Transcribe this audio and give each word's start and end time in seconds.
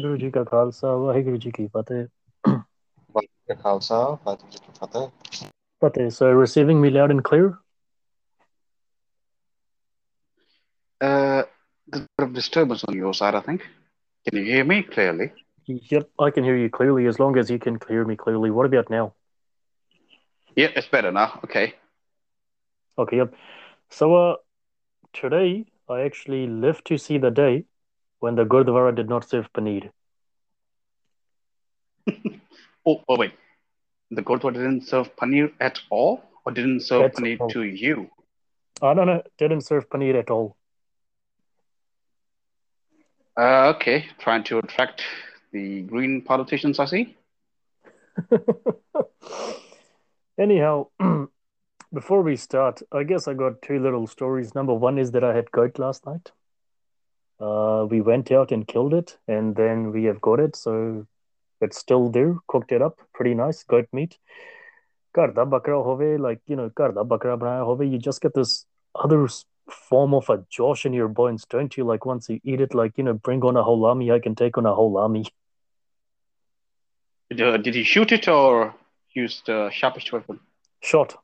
ਵਾਹਿਗੁਰੂ 0.00 0.16
ਜੀ 0.16 0.30
ਕਾ 0.30 0.42
ਖਾਲਸਾ 0.44 0.94
ਵਾਹਿਗੁਰੂ 0.96 1.36
ਜੀ 1.42 1.50
ਕੀ 1.56 1.66
ਫਤਿਹ 1.74 2.06
ਵਾਹਿਗੁਰੂ 2.48 3.54
ਜੀ 3.54 3.54
ਖਾਲਸਾ 3.62 3.98
ਵਾਹਿਗੁਰੂ 4.26 4.50
ਜੀ 4.50 4.58
ਕੀ 4.66 4.72
ਫਤਿਹ 4.80 5.08
ਫਤਿਹ 5.84 6.08
so 6.16 6.28
receiving 6.40 6.80
me 6.86 6.90
loud 6.98 7.16
and 7.16 7.24
clear 7.30 7.54
Uh, 11.00 11.40
there's 11.94 12.02
a 12.02 12.06
bit 12.18 12.24
of 12.24 12.30
disturbance 12.36 12.82
on 12.90 12.94
your 12.98 13.10
side, 13.16 13.34
I 13.38 13.40
think. 13.46 13.64
Can 14.26 14.38
you 14.38 14.44
hear 14.44 14.62
me 14.68 14.76
clearly? 14.94 15.26
yep 15.90 16.06
I 16.26 16.28
can 16.36 16.46
hear 16.48 16.54
you 16.60 16.68
clearly 16.76 17.04
as 17.10 17.18
long 17.22 17.36
as 17.42 17.50
you 17.52 17.58
can 17.64 17.76
hear 17.88 18.04
me 18.10 18.16
clearly 18.22 18.50
what 18.58 18.68
about 18.70 18.90
now 18.94 19.02
Yeah, 20.56 20.70
it's 20.80 20.88
better 20.92 21.10
now. 21.16 21.26
Okay. 21.46 21.64
okay 23.04 23.16
yep 23.20 23.34
so 23.96 24.06
uh 24.18 24.34
today 25.20 25.48
I 25.96 25.98
actually 26.04 26.40
lived 26.66 26.84
to 26.90 26.98
see 27.06 27.18
the 27.24 27.32
day 27.40 27.52
when 28.22 28.38
the 28.40 28.46
Gurdwara 28.54 28.94
did 29.00 29.12
not 29.14 29.28
serve 29.32 29.50
paneer 29.58 29.90
Oh, 32.85 33.03
oh 33.07 33.17
wait. 33.17 33.33
The 34.09 34.23
Gurdwara 34.23 34.53
didn't 34.53 34.87
serve 34.87 35.15
paneer 35.15 35.51
at 35.59 35.79
all, 35.91 36.23
or 36.45 36.51
didn't 36.51 36.81
serve 36.81 37.03
At 37.05 37.15
paneer 37.15 37.39
all. 37.39 37.49
to 37.49 37.63
you? 37.63 38.09
I 38.81 38.93
don't 38.95 39.05
know 39.05 39.21
didn't 39.37 39.61
serve 39.61 39.87
paneer 39.89 40.15
at 40.17 40.31
all 40.31 40.57
Uh, 43.37 43.73
okay. 43.75 44.05
Trying 44.19 44.43
to 44.45 44.59
attract 44.59 45.03
the 45.51 45.81
green 45.83 46.21
politicians, 46.21 46.79
I 46.79 46.85
see. 46.85 47.15
Anyhow, 50.39 50.87
before 51.93 52.21
we 52.23 52.35
start, 52.35 52.81
I 52.91 53.03
guess 53.03 53.27
I 53.27 53.33
got 53.33 53.61
two 53.61 53.79
little 53.79 54.07
stories. 54.07 54.55
Number 54.55 54.73
one 54.73 54.97
is 54.97 55.11
that 55.11 55.23
I 55.23 55.35
had 55.35 55.51
goat 55.51 55.79
last 55.79 56.05
night. 56.05 56.31
Uh, 57.39 57.85
we 57.89 58.01
went 58.01 58.31
out 58.31 58.51
and 58.51 58.67
killed 58.67 58.93
it, 58.93 59.17
and 59.27 59.55
then 59.55 59.91
we 59.91 60.03
have 60.05 60.21
got 60.21 60.39
it, 60.39 60.55
so 60.55 61.07
it's 61.61 61.77
still 61.77 62.09
there. 62.09 62.35
Cooked 62.47 62.71
it 62.71 62.81
up 62.81 62.99
pretty 63.13 63.35
nice, 63.35 63.63
goat 63.63 63.87
meat. 63.93 64.17
Karda 65.15 65.49
bakra 65.49 65.83
hove, 65.83 66.19
like, 66.19 66.41
you 66.47 66.55
know, 66.55 66.69
karda 66.69 67.07
bakra 67.07 67.37
banaya 67.37 67.65
hove, 67.65 67.83
you 67.83 67.97
just 67.97 68.21
get 68.21 68.33
this 68.33 68.65
other 68.95 69.27
form 69.69 70.13
of 70.13 70.29
a 70.29 70.43
josh 70.49 70.85
in 70.85 70.93
your 70.93 71.07
bones, 71.07 71.45
don't 71.49 71.75
you? 71.77 71.83
Like, 71.83 72.05
once 72.05 72.29
you 72.29 72.39
eat 72.43 72.61
it, 72.61 72.73
like, 72.73 72.97
you 72.97 73.03
know, 73.03 73.13
bring 73.13 73.43
on 73.43 73.57
a 73.57 73.63
whole 73.63 73.85
army, 73.85 74.11
I 74.11 74.19
can 74.19 74.35
take 74.35 74.57
on 74.57 74.65
a 74.65 74.73
whole 74.73 74.97
army. 74.97 75.25
Uh, 77.31 77.57
did 77.57 77.75
he 77.75 77.83
shoot 77.83 78.11
it 78.11 78.27
or 78.27 78.73
used 79.13 79.49
uh, 79.49 79.67
a 79.67 79.71
sharpest 79.71 80.11
weapon? 80.11 80.39
Shot. 80.81 81.17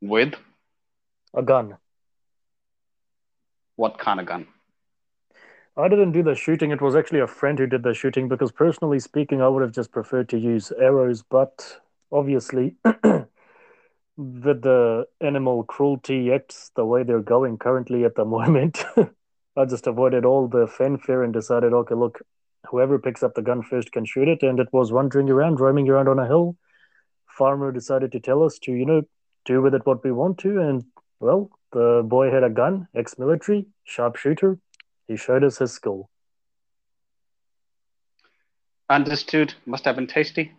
With? 0.00 0.34
A 1.34 1.42
gun. 1.42 1.76
What 3.76 3.98
kind 3.98 4.20
of 4.20 4.26
gun? 4.26 4.46
I 5.76 5.88
didn't 5.88 6.12
do 6.12 6.22
the 6.22 6.34
shooting. 6.34 6.70
It 6.70 6.82
was 6.82 6.94
actually 6.94 7.20
a 7.20 7.26
friend 7.26 7.58
who 7.58 7.66
did 7.66 7.82
the 7.82 7.94
shooting 7.94 8.28
because, 8.28 8.52
personally 8.52 8.98
speaking, 8.98 9.40
I 9.40 9.48
would 9.48 9.62
have 9.62 9.72
just 9.72 9.90
preferred 9.90 10.28
to 10.30 10.38
use 10.38 10.70
arrows. 10.72 11.22
But 11.22 11.78
obviously, 12.10 12.76
with 12.84 14.62
the 14.62 15.06
animal 15.22 15.64
cruelty 15.64 16.30
acts 16.30 16.70
the 16.76 16.84
way 16.84 17.04
they're 17.04 17.20
going 17.20 17.56
currently 17.56 18.04
at 18.04 18.16
the 18.16 18.24
moment, 18.36 18.84
I 19.56 19.64
just 19.64 19.86
avoided 19.86 20.26
all 20.26 20.46
the 20.46 20.66
fanfare 20.66 21.22
and 21.22 21.32
decided, 21.32 21.72
okay, 21.72 21.94
look, 21.94 22.20
whoever 22.66 22.98
picks 22.98 23.22
up 23.22 23.34
the 23.34 23.42
gun 23.42 23.62
first 23.62 23.92
can 23.92 24.04
shoot 24.04 24.28
it. 24.28 24.42
And 24.42 24.60
it 24.60 24.68
was 24.72 24.92
wandering 24.92 25.30
around, 25.30 25.58
roaming 25.58 25.88
around 25.88 26.08
on 26.08 26.18
a 26.18 26.26
hill. 26.26 26.56
Farmer 27.26 27.72
decided 27.72 28.12
to 28.12 28.20
tell 28.20 28.42
us 28.42 28.58
to, 28.60 28.72
you 28.72 28.84
know, 28.84 29.02
do 29.46 29.62
with 29.62 29.74
it 29.74 29.86
what 29.86 30.04
we 30.04 30.12
want 30.12 30.36
to. 30.40 30.60
And 30.60 30.84
well, 31.18 31.50
the 31.72 32.02
boy 32.04 32.30
had 32.30 32.44
a 32.44 32.50
gun, 32.50 32.88
ex 32.94 33.18
military, 33.18 33.66
sharpshooter. 33.84 34.58
He 35.08 35.16
showed 35.16 35.44
us 35.44 35.58
his 35.58 35.72
skill. 35.72 36.08
Understood. 38.88 39.54
Must 39.66 39.84
have 39.84 39.96
been 39.96 40.06
tasty. 40.06 40.52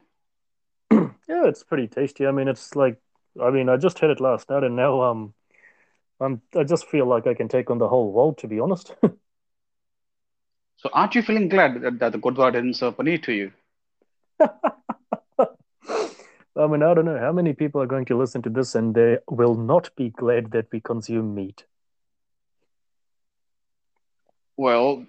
Yeah, 1.28 1.48
it's 1.48 1.64
pretty 1.64 1.88
tasty. 1.88 2.28
I 2.28 2.32
mean, 2.32 2.48
it's 2.48 2.76
like, 2.76 2.98
I 3.42 3.50
mean, 3.50 3.70
I 3.70 3.78
just 3.78 4.00
had 4.00 4.10
it 4.10 4.20
last 4.20 4.50
night, 4.50 4.64
and 4.64 4.76
now 4.76 5.02
um, 5.02 5.34
I'm 6.20 6.42
I 6.56 6.64
just 6.64 6.88
feel 6.88 7.06
like 7.06 7.28
I 7.28 7.34
can 7.34 7.48
take 7.48 7.70
on 7.70 7.78
the 7.78 7.88
whole 7.88 8.12
world, 8.12 8.38
to 8.40 8.48
be 8.48 8.60
honest. 8.60 8.94
So 10.78 10.90
aren't 10.92 11.16
you 11.16 11.22
feeling 11.22 11.48
glad 11.48 11.82
that, 11.82 12.00
that 12.00 12.12
the 12.12 12.20
Gurdwara 12.20 12.52
didn't 12.52 12.74
serve 12.74 12.98
paneer 12.98 13.24
to 13.24 13.32
you? 13.32 13.54
I 16.56 16.68
mean, 16.68 16.84
I 16.84 16.94
don't 16.94 17.06
know 17.06 17.18
how 17.18 17.32
many 17.32 17.54
people 17.54 17.82
are 17.82 17.88
going 17.88 18.06
to 18.06 18.18
listen 18.18 18.42
to 18.44 18.50
this, 18.50 18.76
and 18.76 18.94
they 18.94 19.18
will 19.30 19.56
not 19.56 19.90
be 19.96 20.10
glad 20.10 20.52
that 20.52 20.68
we 20.72 20.82
consume 20.82 21.34
meat. 21.34 21.66
Well, 24.58 25.06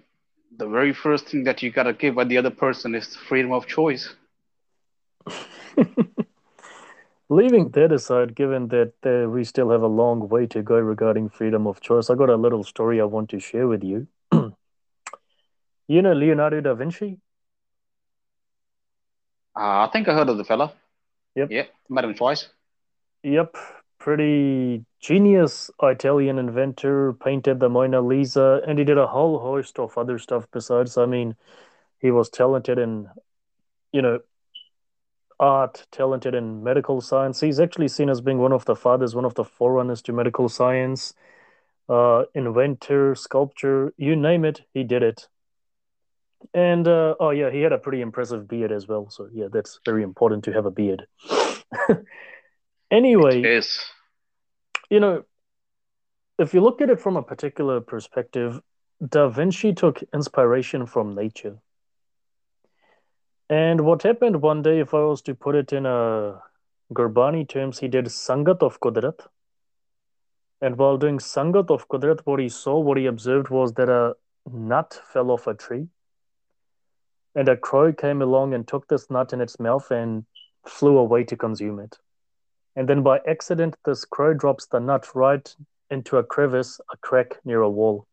the 0.57 0.67
very 0.67 0.93
first 0.93 1.27
thing 1.27 1.43
that 1.43 1.61
you 1.61 1.71
gotta 1.71 1.93
give 1.93 2.15
by 2.15 2.23
the 2.23 2.37
other 2.37 2.49
person 2.49 2.95
is 2.95 3.15
freedom 3.15 3.51
of 3.51 3.67
choice. 3.67 4.15
Leaving 7.29 7.69
that 7.69 7.91
aside, 7.91 8.35
given 8.35 8.67
that 8.67 8.93
uh, 9.03 9.27
we 9.29 9.43
still 9.43 9.71
have 9.71 9.81
a 9.81 9.87
long 9.87 10.29
way 10.29 10.45
to 10.45 10.61
go 10.61 10.77
regarding 10.77 11.29
freedom 11.29 11.65
of 11.65 11.81
choice, 11.81 12.09
I 12.09 12.15
got 12.15 12.29
a 12.29 12.35
little 12.35 12.63
story 12.63 13.01
I 13.01 13.05
want 13.05 13.29
to 13.31 13.39
share 13.39 13.67
with 13.67 13.83
you. 13.83 14.07
you 15.87 16.01
know 16.01 16.13
Leonardo 16.13 16.61
da 16.61 16.75
Vinci? 16.75 17.17
Uh, 19.57 19.87
I 19.87 19.89
think 19.91 20.07
I 20.07 20.13
heard 20.13 20.29
of 20.29 20.37
the 20.37 20.43
fella. 20.43 20.73
Yep. 21.35 21.49
Yeah, 21.51 21.63
met 21.89 22.05
him 22.05 22.13
twice. 22.13 22.47
Yep, 23.23 23.57
pretty 23.99 24.85
genius 25.05 25.69
Italian 25.83 26.39
inventor, 26.39 27.13
painted 27.13 27.59
the 27.59 27.69
Mona 27.69 28.01
Lisa, 28.01 28.61
and 28.67 28.79
he 28.79 28.85
did 28.85 28.97
a 28.97 29.05
whole 29.05 29.37
host 29.37 29.77
of 29.77 29.95
other 29.99 30.17
stuff 30.17 30.47
besides. 30.51 30.97
I 30.97 31.05
mean, 31.05 31.35
he 31.99 32.09
was 32.09 32.27
talented 32.27 32.79
in, 32.79 33.07
you 33.91 34.01
know, 34.01 34.19
art, 35.39 35.85
talented 35.91 36.33
in 36.33 36.63
medical 36.63 37.01
science. 37.01 37.39
He's 37.39 37.59
actually 37.59 37.87
seen 37.87 38.09
as 38.09 38.19
being 38.19 38.39
one 38.39 38.51
of 38.51 38.65
the 38.65 38.75
fathers, 38.75 39.13
one 39.13 39.25
of 39.25 39.35
the 39.35 39.43
forerunners 39.43 40.01
to 40.03 40.11
medical 40.11 40.49
science, 40.49 41.13
uh, 41.87 42.23
inventor, 42.33 43.13
sculpture, 43.13 43.93
you 43.97 44.15
name 44.15 44.43
it, 44.43 44.61
he 44.73 44.83
did 44.83 45.03
it. 45.03 45.27
And 46.51 46.87
uh, 46.87 47.13
oh 47.19 47.29
yeah, 47.29 47.51
he 47.51 47.61
had 47.61 47.73
a 47.73 47.77
pretty 47.77 48.01
impressive 48.01 48.47
beard 48.47 48.71
as 48.71 48.87
well. 48.87 49.11
So 49.11 49.29
yeah, 49.31 49.49
that's 49.53 49.79
very 49.85 50.01
important 50.01 50.45
to 50.45 50.53
have 50.53 50.65
a 50.65 50.71
beard. 50.71 51.05
anyway, 52.91 53.41
Yes. 53.43 53.85
You 54.89 54.99
know, 54.99 55.23
if 56.37 56.53
you 56.53 56.61
look 56.61 56.81
at 56.81 56.89
it 56.89 56.99
from 56.99 57.17
a 57.17 57.23
particular 57.23 57.81
perspective, 57.81 58.61
Da 59.07 59.27
Vinci 59.29 59.73
took 59.73 60.01
inspiration 60.13 60.85
from 60.85 61.15
nature. 61.15 61.57
And 63.49 63.81
what 63.81 64.03
happened 64.03 64.41
one 64.41 64.61
day, 64.61 64.79
if 64.79 64.93
I 64.93 65.01
was 65.01 65.21
to 65.23 65.35
put 65.35 65.55
it 65.55 65.71
in 65.71 65.85
a 65.85 66.41
Gurbani 66.93 67.47
terms, 67.47 67.79
he 67.79 67.87
did 67.87 68.05
Sangat 68.05 68.61
of 68.61 68.79
Kudrat. 68.79 69.27
And 70.61 70.77
while 70.77 70.97
doing 70.97 71.19
Sangat 71.19 71.69
of 71.69 71.87
Kudrat, 71.87 72.21
what 72.25 72.39
he 72.39 72.49
saw, 72.49 72.79
what 72.79 72.97
he 72.97 73.05
observed 73.05 73.49
was 73.49 73.73
that 73.73 73.89
a 73.89 74.15
nut 74.51 74.99
fell 75.13 75.31
off 75.31 75.47
a 75.47 75.53
tree. 75.53 75.87
And 77.35 77.49
a 77.49 77.57
crow 77.57 77.91
came 77.91 78.21
along 78.21 78.53
and 78.53 78.67
took 78.67 78.87
this 78.87 79.09
nut 79.09 79.33
in 79.33 79.41
its 79.41 79.59
mouth 79.59 79.91
and 79.91 80.25
flew 80.65 80.97
away 80.97 81.23
to 81.25 81.35
consume 81.35 81.79
it. 81.79 81.97
And 82.75 82.89
then 82.89 83.03
by 83.03 83.19
accident, 83.27 83.75
this 83.85 84.05
crow 84.05 84.33
drops 84.33 84.65
the 84.65 84.79
nut 84.79 85.15
right 85.15 85.55
into 85.89 86.17
a 86.17 86.23
crevice, 86.23 86.79
a 86.91 86.97
crack 86.97 87.39
near 87.45 87.61
a 87.61 87.69
wall. 87.69 88.07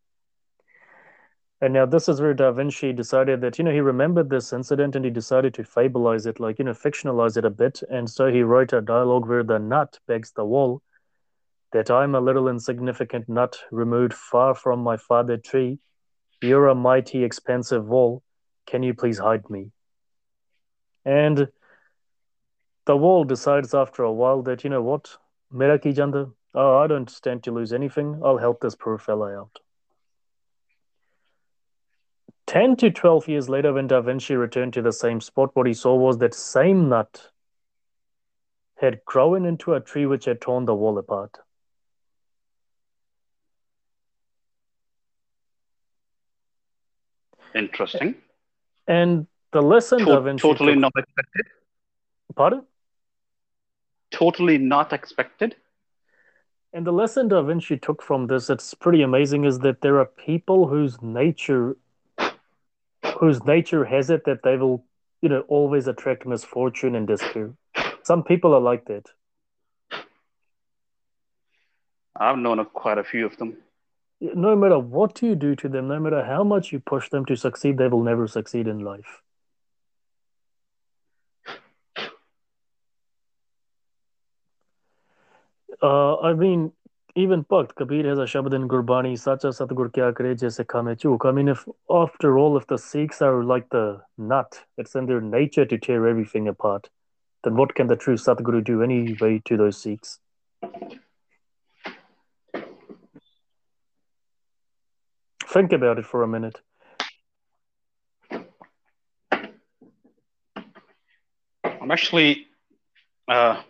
And 1.61 1.73
now 1.73 1.87
this 1.87 2.09
is 2.09 2.20
where 2.20 2.35
Da 2.35 2.50
Vinci 2.50 2.93
decided 2.93 3.41
that, 3.41 3.56
you 3.56 3.64
know, 3.64 3.70
he 3.70 3.81
remembered 3.81 4.29
this 4.29 4.53
incident 4.53 4.97
and 4.97 5.05
he 5.05 5.11
decided 5.12 5.55
to 5.55 5.62
fableize 5.62 6.26
it, 6.26 6.41
like, 6.41 6.59
you 6.59 6.64
know, 6.64 6.73
fictionalize 6.73 7.37
it 7.37 7.44
a 7.44 7.50
bit. 7.50 7.82
And 7.88 8.11
so 8.11 8.26
he 8.26 8.43
wrote 8.43 8.73
a 8.73 8.81
dialogue 8.81 9.29
where 9.29 9.44
the 9.44 9.59
nut 9.59 9.99
begs 10.09 10.32
the 10.32 10.44
wall 10.44 10.82
that 11.73 11.91
I'm 11.91 12.15
a 12.15 12.20
little 12.20 12.49
insignificant 12.49 13.29
nut 13.29 13.56
removed 13.70 14.12
far 14.12 14.55
from 14.55 14.81
my 14.81 14.97
father 14.97 15.37
tree. 15.37 15.79
You're 16.43 16.69
a 16.69 16.75
mighty 16.75 17.23
expansive 17.25 17.87
wall. 17.87 18.23
Can 18.67 18.82
you 18.82 18.94
please 18.94 19.19
hide 19.19 19.49
me? 19.49 19.70
And 21.05 21.49
the 22.84 22.96
wall 22.96 23.25
decides 23.25 23.75
after 23.75 24.02
a 24.02 24.12
while 24.12 24.43
that, 24.43 24.64
you 24.64 24.70
know 24.70 24.82
what, 24.82 25.17
Mera 25.50 25.79
ki 25.79 25.93
janda, 25.93 26.32
oh, 26.55 26.79
I 26.79 26.87
don't 26.87 27.08
stand 27.11 27.43
to 27.44 27.52
lose 27.52 27.73
anything. 27.73 28.20
I'll 28.25 28.38
help 28.38 28.61
this 28.61 28.75
poor 28.75 28.99
fella 28.99 29.37
out. 29.38 29.58
10 32.46 32.76
to 32.76 32.90
12 32.90 33.29
years 33.29 33.49
later, 33.49 33.73
when 33.73 33.87
Da 33.87 34.00
Vinci 34.00 34.34
returned 34.34 34.73
to 34.75 34.82
the 34.82 34.93
same 34.93 35.20
spot, 35.20 35.50
what 35.55 35.67
he 35.67 35.73
saw 35.75 35.94
was 35.94 36.19
that 36.19 36.34
same 36.34 36.88
nut 36.88 37.31
had 38.76 39.05
grown 39.05 39.46
into 39.46 39.75
a 39.75 39.81
tree 39.81 40.06
which 40.06 40.25
had 40.25 40.40
torn 40.40 40.64
the 40.64 40.75
wall 40.75 40.99
apart. 40.99 41.38
Interesting. 47.55 48.14
And 48.87 49.26
the 49.52 49.62
lesson 49.62 50.00
To- 50.00 50.05
Da 50.06 50.20
Vinci 50.20 50.43
totally 50.43 50.73
took- 50.75 50.81
not 50.81 50.93
expected. 50.96 51.46
Pardon? 52.34 52.67
Totally 54.12 54.59
not 54.59 54.93
expected. 54.93 55.56
And 56.73 56.87
the 56.87 56.93
lesson 56.93 57.29
Da 57.29 57.43
Vinci 57.43 57.76
took 57.76 58.03
from 58.03 58.29
this, 58.29 58.49
it's 58.49 58.73
pretty 58.73 59.03
amazing, 59.03 59.44
is 59.44 59.59
that 59.61 59.81
there 59.81 59.99
are 59.99 60.06
people 60.06 60.69
whose 60.69 61.03
nature, 61.03 61.76
whose 63.19 63.44
nature 63.44 63.85
has 63.85 64.11
it 64.11 64.25
that 64.25 64.43
they 64.43 64.56
will, 64.56 64.85
you 65.20 65.29
know, 65.29 65.41
always 65.49 65.87
attract 65.87 66.25
misfortune 66.26 66.94
and 66.94 67.06
despair. 67.06 67.53
Some 68.05 68.23
people 68.23 68.55
are 68.55 68.61
like 68.61 68.87
that. 68.87 69.06
I've 72.17 72.38
known 72.38 72.65
quite 72.67 72.99
a 72.99 73.05
few 73.05 73.26
of 73.26 73.37
them. 73.37 73.56
No 74.20 74.55
matter 74.55 74.79
what 74.79 75.20
you 75.23 75.35
do 75.35 75.56
to 75.56 75.69
them, 75.69 75.88
no 75.88 75.99
matter 75.99 76.25
how 76.25 76.44
much 76.44 76.73
you 76.73 76.79
push 76.79 77.08
them 77.08 77.25
to 77.26 77.37
succeed, 77.37 77.79
they 77.79 77.88
will 77.88 78.03
never 78.03 78.29
succeed 78.29 78.69
in 78.69 78.81
life. 78.81 79.23
Uh, 85.82 86.17
I 86.20 86.32
mean, 86.32 86.73
even 87.17 87.44
Bhakt, 87.44 87.75
Kabir 87.75 88.08
has 88.08 88.19
a 88.19 88.23
Shabad 88.23 88.55
in 88.55 88.69
Gurbani, 88.69 89.19
such 89.19 89.44
as 89.44 89.58
Satgur 89.58 89.90
kya 89.90 90.17
kare 90.17 90.34
jaise 90.37 90.64
khame 90.64 90.96
chuk. 90.99 91.25
I 91.25 91.32
mean, 91.32 91.49
if 91.49 91.67
after 91.90 92.38
all, 92.38 92.56
if 92.56 92.69
the 92.69 92.79
Sikhs 92.79 93.20
are 93.20 93.43
like 93.43 93.69
the 93.70 94.00
nut, 94.17 94.61
it's 94.79 94.94
in 94.94 95.06
their 95.06 95.20
nature 95.20 95.64
to 95.67 95.76
tear 95.76 96.06
everything 96.06 96.46
apart, 96.46 96.88
then 97.43 97.56
what 97.56 97.75
can 97.75 97.88
the 97.88 97.96
true 97.96 98.14
Satguru 98.14 98.62
do 98.62 98.81
anyway 98.82 99.43
to 99.44 99.56
those 99.56 99.76
Sikhs? 99.76 100.20
Think 105.44 105.73
about 105.73 105.99
it 105.99 106.06
for 106.06 106.23
a 106.23 106.29
minute. 106.29 106.61
I'm 111.64 111.90
actually 111.90 112.46
uh, 113.29 113.61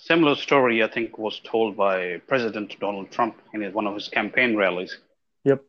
similar 0.00 0.34
story. 0.36 0.82
I 0.82 0.88
think 0.88 1.18
was 1.18 1.40
told 1.44 1.76
by 1.76 2.18
President 2.28 2.78
Donald 2.80 3.10
Trump 3.10 3.36
in 3.52 3.62
one 3.72 3.86
of 3.86 3.94
his 3.94 4.08
campaign 4.08 4.56
rallies. 4.56 4.98
Yep. 5.44 5.62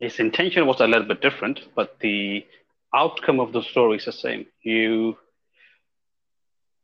His 0.00 0.18
intention 0.18 0.66
was 0.66 0.80
a 0.80 0.86
little 0.86 1.06
bit 1.06 1.20
different, 1.20 1.60
but 1.74 1.98
the 2.00 2.44
outcome 2.94 3.40
of 3.40 3.52
the 3.52 3.62
story 3.62 3.96
is 3.98 4.04
the 4.04 4.12
same. 4.12 4.46
You, 4.62 5.16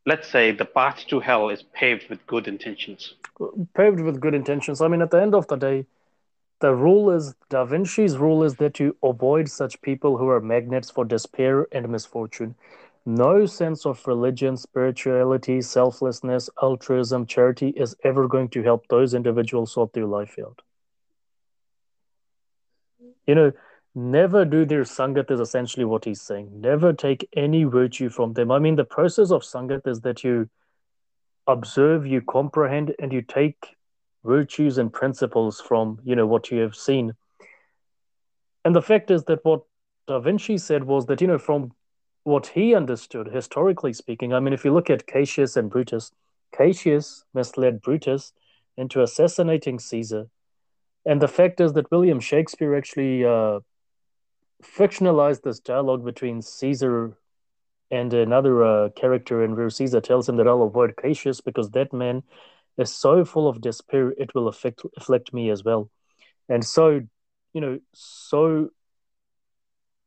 let's 0.07 0.29
say, 0.29 0.53
the 0.53 0.65
path 0.65 1.05
to 1.09 1.21
hell 1.21 1.51
is 1.51 1.63
paved 1.63 2.09
with 2.09 2.27
good 2.27 2.49
intentions 2.49 3.15
paved 3.75 4.01
with 4.01 4.21
good 4.21 4.35
intentions. 4.35 4.81
I 4.81 4.89
mean, 4.89 5.03
at 5.03 5.11
the 5.11 5.21
end 5.21 5.35
of 5.35 5.47
the 5.49 5.57
day, 5.57 5.87
the 6.61 6.75
rule 6.75 7.11
is 7.11 7.35
Da 7.49 7.65
Vinci's 7.65 8.19
rule 8.19 8.43
is 8.45 8.57
that 8.57 8.79
you 8.79 8.97
avoid 9.03 9.49
such 9.49 9.81
people 9.81 10.19
who 10.19 10.29
are 10.29 10.41
magnets 10.41 10.91
for 10.91 11.05
despair 11.05 11.67
and 11.73 11.89
misfortune. 11.89 12.55
No 13.07 13.47
sense 13.47 13.87
of 13.87 14.07
religion, 14.07 14.57
spirituality, 14.57 15.63
selflessness, 15.63 16.51
altruism, 16.63 17.27
charity 17.27 17.71
is 17.71 17.97
ever 18.05 18.29
going 18.29 18.49
to 18.51 18.63
help 18.63 18.87
those 18.89 19.15
individuals 19.15 19.73
sort 19.73 19.93
their 19.93 20.07
life 20.07 20.37
out. 20.41 20.61
You 23.27 23.35
know, 23.35 23.53
never 23.95 24.45
do 24.45 24.65
their 24.65 24.83
sangat 24.83 25.31
is 25.31 25.41
essentially 25.41 25.85
what 25.85 26.05
he's 26.05 26.21
saying. 26.21 26.61
Never 26.61 26.93
take 26.93 27.29
any 27.35 27.65
virtue 27.65 28.11
from 28.11 28.35
them. 28.35 28.51
I 28.51 28.59
mean, 28.59 28.77
the 28.77 28.85
process 28.85 29.31
of 29.31 29.43
sangat 29.43 29.87
is 29.87 30.03
that 30.03 30.23
you 30.23 30.51
observe, 31.47 32.07
you 32.07 32.21
comprehend, 32.21 32.95
and 32.99 33.13
you 33.13 33.23
take 33.23 33.77
virtues 34.25 34.77
and 34.79 34.93
principles 34.93 35.61
from 35.61 35.99
you 36.05 36.15
know 36.15 36.27
what 36.27 36.51
you 36.51 36.61
have 36.61 36.77
seen. 36.77 37.15
And 38.65 38.77
the 38.77 38.83
fact 38.83 39.11
is 39.11 39.25
that 39.25 39.45
what 39.45 39.63
Da 40.07 40.19
Vinci 40.21 40.59
said 40.59 40.85
was 40.85 41.07
that 41.07 41.21
you 41.21 41.27
know 41.27 41.39
from 41.39 41.73
what 42.25 42.49
he 42.49 42.75
understood 42.75 43.29
historically 43.29 43.93
speaking. 43.93 44.33
I 44.33 44.41
mean, 44.41 44.53
if 44.53 44.65
you 44.65 44.73
look 44.73 44.91
at 44.91 45.07
Cassius 45.07 45.57
and 45.57 45.71
Brutus, 45.71 46.13
Cassius 46.53 47.25
misled 47.35 47.81
Brutus 47.81 48.33
into 48.77 49.03
assassinating 49.03 49.79
Caesar, 49.79 50.29
and 51.07 51.21
the 51.21 51.29
fact 51.29 51.61
is 51.61 51.73
that 51.75 51.91
William 51.91 52.21
Shakespeare 52.21 52.77
actually 52.77 53.25
uh, 53.25 53.61
fictionalized 54.63 55.43
this 55.43 55.61
dialogue 55.61 56.05
between 56.05 56.43
Caesar 56.43 57.17
and 57.91 58.13
another 58.13 58.63
uh, 58.63 58.89
character 58.91 59.43
in 59.43 59.57
where 59.57 59.71
Caesar 59.71 60.01
tells 60.01 60.29
him 60.29 60.37
that 60.37 60.47
I'll 60.47 60.63
avoid 60.63 60.97
Cassius 60.97 61.41
because 61.41 61.71
that 61.71 61.93
man 61.93 62.23
is 62.79 62.95
so 62.95 63.25
full 63.25 63.49
of 63.49 63.61
despair 63.61 64.11
it 64.17 64.35
will 64.35 64.49
affect 64.49 64.83
afflict 64.97 65.33
me 65.33 65.51
as 65.51 65.65
well. 65.65 65.91
And 66.49 66.65
so, 66.65 67.01
you 67.53 67.61
know, 67.61 67.81
so 67.95 68.71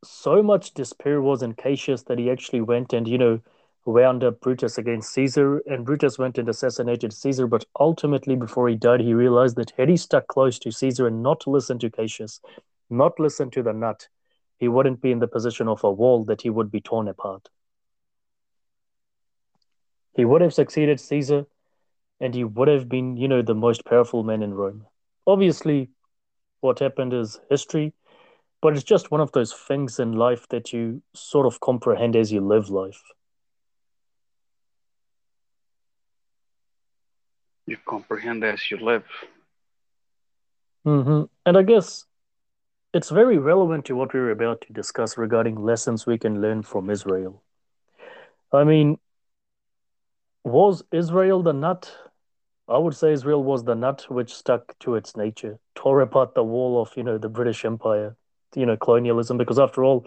so 0.04 0.44
much 0.44 0.74
despair 0.74 1.22
was 1.22 1.42
in 1.42 1.54
Cassius 1.54 2.04
that 2.04 2.20
he 2.20 2.30
actually 2.30 2.62
went 2.62 2.94
and, 2.94 3.08
you 3.08 3.18
know, 3.18 3.40
wound 3.86 4.24
up 4.24 4.40
Brutus 4.40 4.78
against 4.78 5.14
Caesar, 5.14 5.58
and 5.68 5.86
Brutus 5.86 6.18
went 6.18 6.38
and 6.38 6.48
assassinated 6.48 7.14
Caesar. 7.14 7.48
But 7.48 7.66
ultimately, 7.80 8.36
before 8.36 8.70
he 8.70 8.76
died, 8.76 9.02
he 9.02 9.14
realized 9.14 9.56
that 9.58 9.74
had 9.78 9.90
he 9.90 9.98
stuck 9.98 10.28
close 10.28 10.58
to 10.60 10.72
Caesar 10.72 11.08
and 11.08 11.22
not 11.22 11.46
listened 11.48 11.82
to 11.82 11.90
Cassius, 11.90 12.40
not 12.90 13.20
listened 13.20 13.54
to 13.54 13.64
the 13.64 13.74
nut, 13.74 14.08
he 14.58 14.68
wouldn't 14.68 15.02
be 15.02 15.12
in 15.12 15.20
the 15.20 15.28
position 15.28 15.68
of 15.68 15.84
a 15.84 15.92
wall 15.92 16.24
that 16.26 16.42
he 16.42 16.50
would 16.50 16.72
be 16.72 16.80
torn 16.80 17.08
apart. 17.08 17.50
He 20.16 20.26
would 20.26 20.42
have 20.42 20.54
succeeded 20.54 21.00
Caesar, 21.00 21.46
and 22.20 22.34
he 22.34 22.44
would 22.44 22.68
have 22.68 22.88
been, 22.88 23.18
you 23.18 23.28
know, 23.28 23.42
the 23.42 23.56
most 23.56 23.84
powerful 23.84 24.24
man 24.24 24.44
in 24.44 24.54
Rome. 24.54 24.86
Obviously, 25.26 25.90
what 26.62 26.80
happened 26.80 27.14
is 27.14 27.42
history, 27.50 27.94
but 28.64 28.74
it's 28.76 28.84
just 28.86 29.12
one 29.12 29.20
of 29.20 29.34
those 29.34 29.52
things 29.52 30.00
in 30.00 30.14
life 30.14 30.48
that 30.48 30.72
you 30.72 31.02
sort 31.14 31.46
of 31.46 31.60
comprehend 31.60 32.16
as 32.16 32.32
you 32.32 32.40
live 32.40 32.70
life. 32.70 33.04
You 37.68 37.76
comprehend 37.86 38.46
as 38.46 38.72
you 38.72 38.78
live. 38.78 39.04
Mm-hmm. 40.88 41.24
And 41.46 41.58
I 41.58 41.64
guess 41.64 42.06
it's 42.94 43.10
very 43.10 43.38
relevant 43.38 43.84
to 43.86 43.98
what 43.98 44.14
we 44.14 44.22
are 44.22 44.32
about 44.32 44.62
to 44.62 44.72
discuss 44.72 45.18
regarding 45.18 45.62
lessons 45.62 46.06
we 46.06 46.18
can 46.18 46.42
learn 46.42 46.64
from 46.64 46.90
Israel. 46.90 47.44
I 48.54 48.64
mean, 48.64 48.98
was 50.46 50.84
Israel 50.94 51.44
the 51.44 51.52
nut? 51.52 51.92
I 52.70 52.78
would 52.78 52.96
say 52.96 53.12
Israel 53.12 53.44
was 53.44 53.66
the 53.66 53.76
nut 53.76 54.06
which 54.08 54.34
stuck 54.34 54.80
to 54.80 54.96
its 54.96 55.18
nature, 55.18 55.60
tore 55.76 56.00
apart 56.00 56.34
the 56.34 56.46
wall 56.46 56.82
of, 56.82 56.96
you 56.96 57.04
know, 57.04 57.18
the 57.18 57.28
British 57.28 57.66
Empire, 57.66 58.16
you 58.56 58.66
know, 58.66 58.78
colonialism, 58.78 59.38
because 59.38 59.60
after 59.60 59.84
all, 59.84 60.06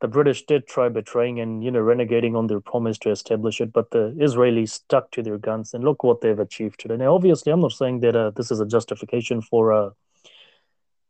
the 0.00 0.08
British 0.08 0.44
did 0.46 0.66
try 0.66 0.88
betraying 0.88 1.38
and, 1.38 1.62
you 1.62 1.70
know, 1.70 1.80
renegating 1.80 2.36
on 2.36 2.48
their 2.48 2.60
promise 2.60 2.98
to 2.98 3.10
establish 3.10 3.60
it, 3.60 3.72
but 3.72 3.90
the 3.92 4.16
Israelis 4.18 4.70
stuck 4.70 5.10
to 5.12 5.22
their 5.22 5.38
guns, 5.38 5.74
and 5.74 5.84
look 5.84 6.02
what 6.02 6.20
they've 6.20 6.38
achieved 6.38 6.80
today. 6.80 6.96
Now, 6.96 7.14
obviously, 7.14 7.52
I'm 7.52 7.60
not 7.60 7.72
saying 7.72 8.00
that 8.00 8.16
uh, 8.16 8.30
this 8.30 8.50
is 8.50 8.60
a 8.60 8.66
justification 8.66 9.42
for 9.42 9.72
uh, 9.72 9.90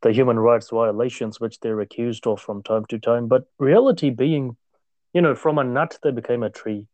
the 0.02 0.12
human 0.12 0.38
rights 0.38 0.70
violations 0.70 1.40
which 1.40 1.60
they're 1.60 1.80
accused 1.80 2.26
of 2.26 2.40
from 2.40 2.62
time 2.62 2.84
to 2.86 2.98
time, 2.98 3.28
but 3.28 3.44
reality 3.58 4.10
being, 4.10 4.56
you 5.14 5.22
know, 5.22 5.34
from 5.34 5.58
a 5.58 5.64
nut, 5.64 5.98
they 6.02 6.10
became 6.10 6.42
a 6.42 6.50
tree 6.50 6.86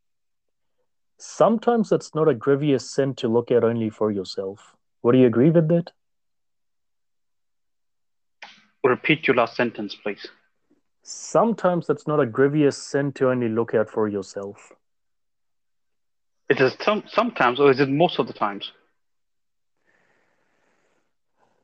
sometimes 1.18 1.92
it's 1.92 2.14
not 2.14 2.28
a 2.28 2.34
grievous 2.34 2.88
sin 2.90 3.14
to 3.16 3.28
look 3.28 3.50
at 3.50 3.64
only 3.64 3.90
for 3.90 4.10
yourself. 4.10 4.76
Would 5.02 5.16
you 5.16 5.26
agree 5.26 5.50
with 5.50 5.68
that? 5.68 5.90
Repeat 8.84 9.26
your 9.26 9.36
last 9.36 9.56
sentence, 9.56 9.94
please. 9.94 10.26
Sometimes 11.02 11.88
it's 11.88 12.06
not 12.06 12.20
a 12.20 12.26
grievous 12.26 12.76
sin 12.76 13.12
to 13.12 13.30
only 13.30 13.48
look 13.48 13.74
at 13.74 13.90
for 13.90 14.08
yourself. 14.08 14.72
It 16.48 16.60
is 16.60 16.74
some, 16.80 17.02
sometimes, 17.08 17.60
or 17.60 17.70
is 17.70 17.80
it 17.80 17.88
most 17.88 18.18
of 18.18 18.26
the 18.26 18.32
times? 18.32 18.72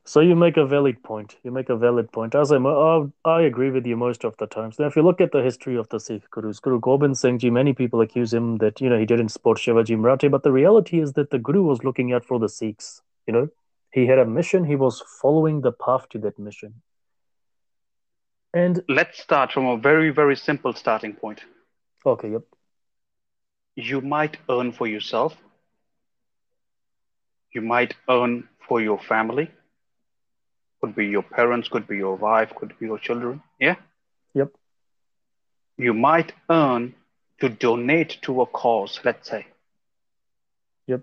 So 0.07 0.19
you 0.19 0.35
make 0.35 0.55
a 0.57 0.65
valid 0.67 1.01
point. 1.01 1.37
You 1.43 1.49
make 1.49 1.69
a 1.69 1.75
valid 1.75 2.11
point. 2.11 2.35
As 2.35 2.51
I, 2.51 2.57
uh, 2.57 3.07
I 3.25 3.41
agree 3.41 3.71
with 3.71 3.87
you 3.87 3.97
most 3.97 4.23
of 4.23 4.37
the 4.37 4.45
times. 4.45 4.77
Now, 4.77 4.85
if 4.85 4.95
you 4.95 5.01
look 5.01 5.19
at 5.19 5.31
the 5.31 5.41
history 5.41 5.75
of 5.75 5.89
the 5.89 5.99
Sikh 5.99 6.29
gurus, 6.29 6.59
Guru 6.59 6.79
Gobind 6.79 7.17
Singh 7.17 7.39
Ji, 7.39 7.49
many 7.49 7.73
people 7.73 8.01
accuse 8.01 8.31
him 8.31 8.57
that 8.57 8.79
you 8.79 8.87
know 8.87 8.99
he 8.99 9.07
didn't 9.07 9.29
support 9.29 9.57
Shivaji 9.57 9.97
Marathe, 9.97 10.29
but 10.29 10.43
the 10.43 10.51
reality 10.51 10.99
is 10.99 11.13
that 11.13 11.31
the 11.31 11.39
Guru 11.39 11.63
was 11.63 11.83
looking 11.83 12.13
out 12.13 12.23
for 12.23 12.37
the 12.37 12.47
Sikhs. 12.47 13.01
You 13.25 13.33
know, 13.33 13.47
he 13.91 14.05
had 14.05 14.19
a 14.19 14.25
mission. 14.25 14.65
He 14.65 14.75
was 14.75 15.01
following 15.21 15.61
the 15.61 15.71
path 15.71 16.07
to 16.09 16.19
that 16.19 16.37
mission. 16.37 16.81
And 18.55 18.81
let's 18.89 19.21
start 19.21 19.51
from 19.51 19.67
a 19.67 19.77
very 19.77 20.09
very 20.09 20.35
simple 20.35 20.73
starting 20.73 21.13
point. 21.13 21.41
Okay. 22.05 22.31
Yep. 22.31 22.43
You 23.75 24.01
might 24.01 24.37
earn 24.49 24.71
for 24.71 24.87
yourself. 24.87 25.35
You 27.53 27.61
might 27.61 27.93
earn 28.09 28.49
for 28.67 28.81
your 28.81 28.97
family 28.97 29.51
could 30.85 30.95
be 30.95 31.07
your 31.07 31.23
parents, 31.23 31.67
could 31.67 31.87
be 31.87 31.97
your 31.97 32.15
wife, 32.15 32.53
could 32.55 32.77
be 32.79 32.85
your 32.85 32.99
children. 32.99 33.41
Yeah? 33.59 33.75
Yep. 34.35 34.51
You 35.77 35.93
might 35.93 36.31
earn 36.49 36.93
to 37.39 37.49
donate 37.49 38.17
to 38.23 38.41
a 38.41 38.45
cause, 38.45 38.99
let's 39.03 39.27
say. 39.27 39.47
Yep. 40.87 41.01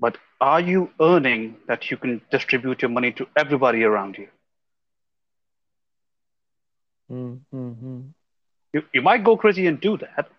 But 0.00 0.18
are 0.40 0.60
you 0.60 0.90
earning 1.00 1.56
that 1.68 1.90
you 1.90 1.96
can 1.96 2.20
distribute 2.32 2.82
your 2.82 2.90
money 2.90 3.12
to 3.12 3.28
everybody 3.36 3.84
around 3.84 4.18
you? 4.18 4.28
Mm-hmm. 7.10 8.00
You, 8.72 8.82
you 8.92 9.02
might 9.02 9.24
go 9.24 9.36
crazy 9.36 9.66
and 9.66 9.80
do 9.80 9.96
that, 9.98 10.30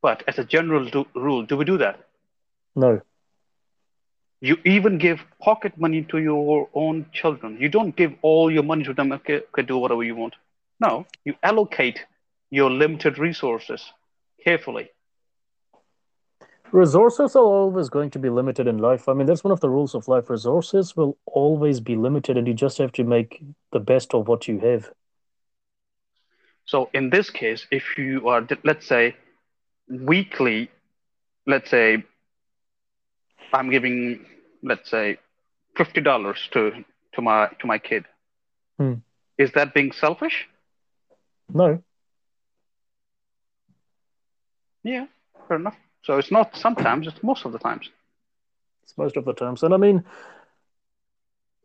but 0.00 0.22
as 0.26 0.38
a 0.38 0.44
general 0.44 0.86
do, 0.86 1.06
rule, 1.14 1.44
do 1.44 1.56
we 1.56 1.64
do 1.64 1.78
that? 1.78 2.00
No 2.74 3.00
You 4.40 4.58
even 4.64 4.98
give 4.98 5.20
pocket 5.40 5.78
money 5.78 6.02
to 6.10 6.18
your 6.18 6.68
own 6.74 7.06
children. 7.12 7.58
You 7.60 7.68
don't 7.68 7.94
give 7.94 8.14
all 8.22 8.50
your 8.50 8.62
money 8.62 8.84
to 8.84 8.94
them. 8.94 9.12
Okay, 9.12 9.42
okay 9.48 9.62
do 9.62 9.78
whatever 9.78 10.04
you 10.04 10.16
want. 10.16 10.34
No, 10.80 11.06
you 11.24 11.34
allocate 11.42 12.04
your 12.50 12.70
limited 12.70 13.18
resources 13.18 13.92
carefully. 14.44 14.90
Resources 16.72 17.36
are 17.36 17.44
always 17.44 17.88
going 17.88 18.10
to 18.10 18.18
be 18.18 18.28
limited 18.28 18.66
in 18.66 18.78
life. 18.78 19.08
I 19.08 19.14
mean, 19.14 19.26
that's 19.26 19.44
one 19.44 19.52
of 19.52 19.60
the 19.60 19.70
rules 19.70 19.94
of 19.94 20.08
life. 20.08 20.28
Resources 20.28 20.96
will 20.96 21.16
always 21.26 21.80
be 21.80 21.94
limited, 21.96 22.36
and 22.36 22.46
you 22.46 22.54
just 22.54 22.78
have 22.78 22.92
to 22.92 23.04
make 23.04 23.42
the 23.72 23.80
best 23.80 24.14
of 24.14 24.28
what 24.28 24.48
you 24.48 24.58
have. 24.60 24.90
So, 26.66 26.90
in 26.92 27.10
this 27.10 27.30
case, 27.30 27.66
if 27.70 27.96
you 27.96 28.28
are, 28.28 28.46
let's 28.64 28.86
say, 28.86 29.16
weekly, 29.88 30.70
let's 31.46 31.70
say, 31.70 32.04
I'm 33.52 33.70
giving, 33.70 34.26
let's 34.62 34.90
say, 34.90 35.18
fifty 35.76 36.00
dollars 36.00 36.48
to 36.52 36.84
to 37.14 37.22
my 37.22 37.48
to 37.60 37.66
my 37.66 37.78
kid. 37.78 38.04
Hmm. 38.78 38.94
Is 39.38 39.52
that 39.52 39.74
being 39.74 39.92
selfish? 39.92 40.48
No. 41.52 41.82
Yeah, 44.82 45.06
fair 45.48 45.58
enough. 45.58 45.76
So 46.02 46.18
it's 46.18 46.30
not 46.30 46.56
sometimes, 46.56 47.06
it's 47.06 47.22
most 47.22 47.44
of 47.44 47.52
the 47.52 47.58
times. 47.58 47.88
It's 48.84 48.96
most 48.96 49.16
of 49.16 49.24
the 49.24 49.32
times. 49.32 49.62
And 49.62 49.74
I 49.74 49.76
mean, 49.76 50.04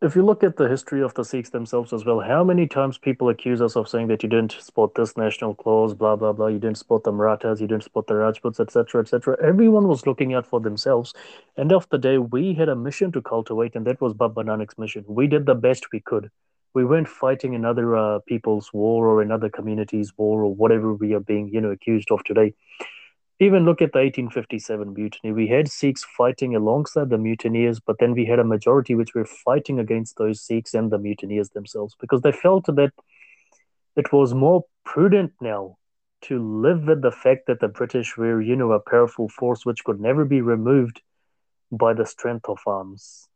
if 0.02 0.16
you 0.16 0.24
look 0.24 0.42
at 0.42 0.56
the 0.56 0.68
history 0.68 1.00
of 1.00 1.14
the 1.14 1.24
Sikhs 1.24 1.50
themselves 1.50 1.92
as 1.92 2.04
well, 2.04 2.18
how 2.18 2.42
many 2.42 2.66
times 2.66 2.98
people 2.98 3.28
accuse 3.28 3.62
us 3.62 3.76
of 3.76 3.88
saying 3.88 4.08
that 4.08 4.22
you 4.22 4.28
didn't 4.28 4.56
support 4.58 4.96
this 4.96 5.16
national 5.16 5.54
cause, 5.54 5.94
blah 5.94 6.16
blah 6.16 6.32
blah, 6.32 6.48
you 6.48 6.58
didn't 6.58 6.78
support 6.78 7.04
the 7.04 7.12
Marathas, 7.12 7.60
you 7.60 7.68
didn't 7.68 7.84
support 7.84 8.08
the 8.08 8.16
Rajputs, 8.16 8.58
etc., 8.58 9.00
etc. 9.00 9.36
Everyone 9.40 9.86
was 9.86 10.04
looking 10.04 10.34
out 10.34 10.44
for 10.44 10.60
themselves. 10.60 11.14
End 11.56 11.72
of 11.72 11.88
the 11.90 11.98
day, 11.98 12.18
we 12.18 12.52
had 12.52 12.68
a 12.68 12.74
mission 12.74 13.12
to 13.12 13.22
cultivate, 13.22 13.76
and 13.76 13.86
that 13.86 14.00
was 14.00 14.12
Baba 14.12 14.42
Nanak's 14.42 14.76
mission. 14.76 15.04
We 15.06 15.28
did 15.28 15.46
the 15.46 15.54
best 15.54 15.92
we 15.92 16.00
could. 16.00 16.30
We 16.74 16.84
weren't 16.84 17.08
fighting 17.08 17.54
another 17.54 17.96
uh, 17.96 18.18
people's 18.26 18.72
war 18.72 19.06
or 19.06 19.22
another 19.22 19.50
community's 19.50 20.12
war 20.16 20.42
or 20.42 20.52
whatever 20.52 20.94
we 20.94 21.12
are 21.14 21.20
being, 21.20 21.48
you 21.48 21.60
know, 21.60 21.70
accused 21.70 22.10
of 22.10 22.24
today. 22.24 22.54
Even 23.42 23.64
look 23.64 23.82
at 23.82 23.92
the 23.92 23.98
1857 23.98 24.94
mutiny. 24.94 25.32
We 25.32 25.48
had 25.48 25.68
Sikhs 25.68 26.04
fighting 26.04 26.54
alongside 26.54 27.10
the 27.10 27.18
mutineers, 27.18 27.80
but 27.80 27.98
then 27.98 28.12
we 28.12 28.24
had 28.24 28.38
a 28.38 28.44
majority 28.44 28.94
which 28.94 29.14
were 29.16 29.24
fighting 29.24 29.80
against 29.80 30.16
those 30.16 30.40
Sikhs 30.40 30.74
and 30.74 30.92
the 30.92 30.98
mutineers 30.98 31.50
themselves 31.50 31.96
because 32.00 32.20
they 32.20 32.30
felt 32.30 32.66
that 32.66 32.92
it 33.96 34.12
was 34.12 34.32
more 34.32 34.64
prudent 34.84 35.32
now 35.40 35.76
to 36.28 36.38
live 36.38 36.84
with 36.84 37.02
the 37.02 37.10
fact 37.10 37.48
that 37.48 37.58
the 37.58 37.66
British 37.66 38.16
were, 38.16 38.40
you 38.40 38.54
know, 38.54 38.70
a 38.70 38.78
powerful 38.78 39.28
force 39.28 39.66
which 39.66 39.82
could 39.82 39.98
never 39.98 40.24
be 40.24 40.40
removed 40.40 41.02
by 41.72 41.92
the 41.94 42.06
strength 42.06 42.48
of 42.48 42.60
arms. 42.64 43.26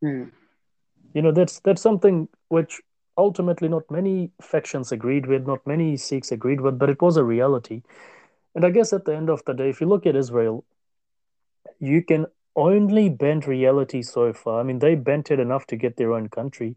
Hmm. 0.00 0.26
You 1.12 1.22
know, 1.22 1.32
that's 1.32 1.58
that's 1.58 1.82
something 1.82 2.28
which 2.50 2.80
ultimately 3.16 3.68
not 3.68 3.90
many 3.90 4.30
factions 4.40 4.92
agreed 4.92 5.26
with, 5.26 5.46
not 5.46 5.66
many 5.66 5.96
Sikhs 5.96 6.32
agreed 6.32 6.60
with, 6.60 6.78
but 6.78 6.90
it 6.90 7.00
was 7.00 7.16
a 7.16 7.24
reality. 7.24 7.82
And 8.54 8.64
I 8.64 8.70
guess 8.70 8.92
at 8.92 9.04
the 9.04 9.14
end 9.14 9.30
of 9.30 9.44
the 9.44 9.54
day, 9.54 9.70
if 9.70 9.80
you 9.80 9.86
look 9.86 10.06
at 10.06 10.16
Israel, 10.16 10.64
you 11.78 12.02
can 12.02 12.26
only 12.54 13.08
bend 13.08 13.46
reality 13.46 14.02
so 14.02 14.32
far. 14.32 14.60
I 14.60 14.62
mean, 14.62 14.78
they 14.78 14.94
bent 14.94 15.30
it 15.30 15.40
enough 15.40 15.66
to 15.68 15.76
get 15.76 15.96
their 15.96 16.12
own 16.12 16.28
country. 16.28 16.76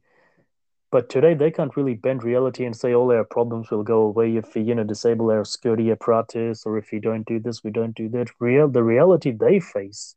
But 0.91 1.09
today 1.09 1.33
they 1.33 1.51
can't 1.51 1.75
really 1.75 1.95
bend 1.95 2.23
reality 2.23 2.63
and 2.63 2.75
say 2.75 2.93
all 2.93 3.11
our 3.11 3.25
problems 3.25 3.69
will 3.69 3.83
go 3.83 4.01
away 4.01 4.37
if 4.37 4.55
we, 4.55 4.61
you 4.61 4.75
know, 4.75 4.83
disable 4.83 5.29
our 5.29 5.43
security 5.43 5.91
apparatus 5.91 6.65
or 6.65 6.77
if 6.77 6.91
we 6.91 6.99
don't 6.99 7.25
do 7.25 7.39
this, 7.39 7.63
we 7.63 7.71
don't 7.71 7.95
do 7.95 8.07
that. 8.09 8.29
Real 8.39 8.69
the 8.69 8.83
reality 8.83 9.31
they 9.31 9.59
face 9.59 10.15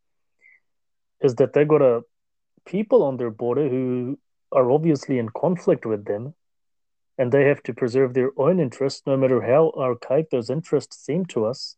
is 1.20 1.34
that 1.36 1.52
they've 1.52 1.66
got 1.66 1.82
a 1.82 2.02
people 2.64 3.02
on 3.02 3.16
their 3.16 3.30
border 3.30 3.68
who 3.68 4.18
are 4.52 4.70
obviously 4.70 5.18
in 5.18 5.28
conflict 5.30 5.84
with 5.86 6.04
them, 6.04 6.34
and 7.16 7.32
they 7.32 7.44
have 7.44 7.62
to 7.64 7.74
preserve 7.74 8.14
their 8.14 8.30
own 8.36 8.60
interests, 8.60 9.02
no 9.06 9.16
matter 9.16 9.42
how 9.42 9.72
archaic 9.76 10.30
those 10.30 10.50
interests 10.50 11.04
seem 11.04 11.26
to 11.26 11.44
us, 11.46 11.76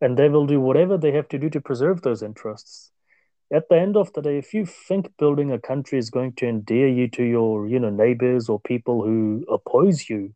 and 0.00 0.16
they 0.16 0.28
will 0.28 0.46
do 0.46 0.60
whatever 0.60 0.96
they 0.96 1.12
have 1.12 1.28
to 1.28 1.38
do 1.38 1.50
to 1.50 1.60
preserve 1.60 2.02
those 2.02 2.22
interests. 2.22 2.90
At 3.52 3.68
the 3.68 3.78
end 3.78 3.96
of 3.96 4.12
the 4.14 4.22
day, 4.22 4.38
if 4.38 4.54
you 4.54 4.64
think 4.64 5.12
building 5.18 5.52
a 5.52 5.58
country 5.58 5.98
is 5.98 6.08
going 6.08 6.32
to 6.34 6.48
endear 6.48 6.88
you 6.88 7.06
to 7.08 7.22
your, 7.22 7.68
you 7.68 7.78
know, 7.78 7.90
neighbors 7.90 8.48
or 8.48 8.58
people 8.58 9.04
who 9.04 9.44
oppose 9.48 10.08
you, 10.08 10.34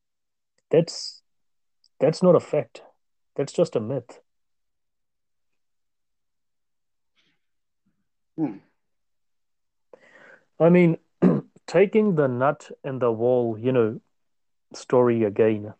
that's 0.71 1.23
that's 1.99 2.23
not 2.23 2.37
a 2.37 2.41
fact. 2.41 2.83
That's 3.37 3.55
just 3.55 3.75
a 3.75 3.81
myth. 3.81 4.21
Hmm. 8.37 8.59
I 10.61 10.69
mean, 10.69 10.99
taking 11.67 12.15
the 12.15 12.29
nut 12.29 12.71
and 12.85 13.01
the 13.01 13.11
wall, 13.11 13.59
you 13.59 13.73
know, 13.73 14.01
story 14.75 15.25
again. 15.25 15.75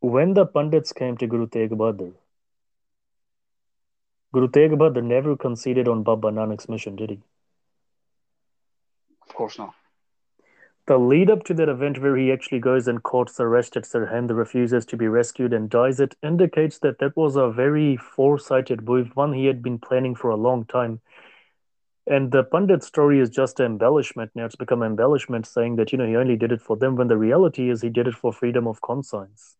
When 0.00 0.34
the 0.34 0.46
Pandits 0.46 0.92
came 0.92 1.16
to 1.18 1.26
Guru 1.26 1.46
Tegh 1.46 1.70
Bahadur, 1.70 2.12
Guru 4.32 4.48
Tegh 4.48 4.72
Bahadur 4.72 5.04
never 5.04 5.36
conceded 5.36 5.86
on 5.86 6.02
Baba 6.02 6.30
Nanak's 6.30 6.68
mission, 6.68 6.96
did 6.96 7.10
he? 7.10 7.20
Of 9.28 9.34
course 9.34 9.58
not. 9.58 9.74
The 10.86 10.98
lead 10.98 11.30
up 11.30 11.44
to 11.44 11.54
that 11.54 11.68
event 11.68 12.02
where 12.02 12.16
he 12.16 12.32
actually 12.32 12.58
goes 12.58 12.88
and 12.88 13.00
courts 13.02 13.36
the 13.36 13.46
rest 13.46 13.76
at 13.76 13.84
Sirhind, 13.84 14.36
refuses 14.36 14.84
to 14.86 14.96
be 14.96 15.06
rescued 15.06 15.52
and 15.52 15.70
dies, 15.70 16.00
it 16.00 16.16
indicates 16.24 16.80
that 16.80 16.98
that 16.98 17.16
was 17.16 17.36
a 17.36 17.48
very 17.50 17.96
foresighted 17.96 18.82
move, 18.82 19.14
one 19.14 19.32
he 19.32 19.46
had 19.46 19.62
been 19.62 19.78
planning 19.78 20.16
for 20.16 20.30
a 20.30 20.36
long 20.36 20.64
time 20.64 21.00
and 22.06 22.32
the 22.32 22.42
pundit 22.42 22.82
story 22.82 23.20
is 23.20 23.30
just 23.30 23.60
an 23.60 23.66
embellishment. 23.66 24.32
Now 24.34 24.46
it's 24.46 24.56
become 24.56 24.82
embellishment 24.82 25.46
saying 25.46 25.76
that, 25.76 25.92
you 25.92 25.98
know, 25.98 26.06
he 26.06 26.16
only 26.16 26.36
did 26.36 26.52
it 26.52 26.60
for 26.60 26.76
them 26.76 26.96
when 26.96 27.08
the 27.08 27.16
reality 27.16 27.70
is 27.70 27.82
he 27.82 27.88
did 27.88 28.08
it 28.08 28.14
for 28.14 28.32
freedom 28.32 28.66
of 28.66 28.80
conscience. 28.80 29.56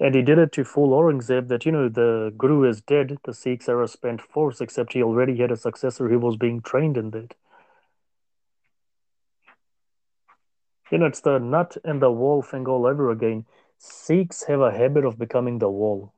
And 0.00 0.14
he 0.14 0.22
did 0.22 0.38
it 0.38 0.52
to 0.52 0.64
fool 0.64 0.90
Aurangzeb 0.90 1.48
that, 1.48 1.66
you 1.66 1.72
know, 1.72 1.88
the 1.88 2.32
Guru 2.38 2.62
is 2.62 2.80
dead, 2.80 3.18
the 3.24 3.34
Sikhs 3.34 3.68
are 3.68 3.82
a 3.82 3.88
spent 3.88 4.22
force, 4.22 4.60
except 4.60 4.92
he 4.92 5.02
already 5.02 5.36
had 5.38 5.50
a 5.50 5.56
successor 5.56 6.08
who 6.08 6.20
was 6.20 6.36
being 6.36 6.60
trained 6.60 6.96
in 6.96 7.10
that. 7.10 7.34
You 10.92 10.98
know, 10.98 11.06
it's 11.06 11.20
the 11.20 11.38
nut 11.38 11.76
and 11.84 12.00
the 12.00 12.12
wall 12.12 12.42
thing 12.42 12.66
all 12.68 12.86
over 12.86 13.10
again. 13.10 13.44
Sikhs 13.78 14.44
have 14.44 14.60
a 14.60 14.70
habit 14.70 15.04
of 15.04 15.18
becoming 15.18 15.58
the 15.58 15.68
wall. 15.68 16.12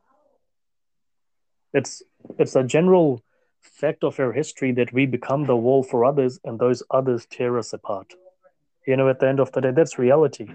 It's 1.73 2.03
it's 2.39 2.57
a 2.57 2.65
general 2.65 3.23
fact 3.61 4.05
of 4.05 4.19
our 4.19 4.33
history 4.33 4.73
that 4.73 4.93
we 4.93 5.07
become 5.07 5.45
the 5.45 5.57
wall 5.57 5.83
for 5.83 6.05
others 6.05 6.39
and 6.45 6.59
those 6.59 6.83
others 6.91 7.27
tear 7.27 7.59
us 7.59 7.73
apart. 7.73 8.15
You 8.87 8.97
know, 8.97 9.09
at 9.09 9.21
the 9.21 9.29
end 9.29 9.41
of 9.41 9.53
the 9.53 9.61
day, 9.61 9.71
that's 9.71 9.99
reality. 9.99 10.49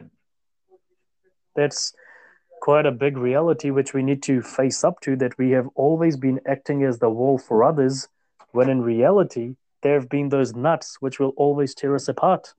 That's 1.56 1.94
quite 2.62 2.86
a 2.86 2.92
big 2.92 3.18
reality 3.18 3.70
which 3.70 3.94
we 3.94 4.02
need 4.02 4.24
to 4.24 4.42
face 4.42 4.84
up 4.84 5.00
to 5.02 5.16
that 5.18 5.38
we 5.38 5.52
have 5.52 5.70
always 5.76 6.18
been 6.18 6.40
acting 6.48 6.84
as 6.84 7.00
the 7.00 7.10
wall 7.10 7.38
for 7.38 7.64
others, 7.64 8.08
when 8.52 8.70
in 8.70 8.82
reality, 8.82 9.56
there 9.82 9.94
have 9.94 10.10
been 10.10 10.30
those 10.30 10.56
nuts 10.56 10.98
which 11.00 11.20
will 11.20 11.34
always 11.38 11.76
tear 11.76 11.94
us 11.96 12.08
apart. 12.08 12.54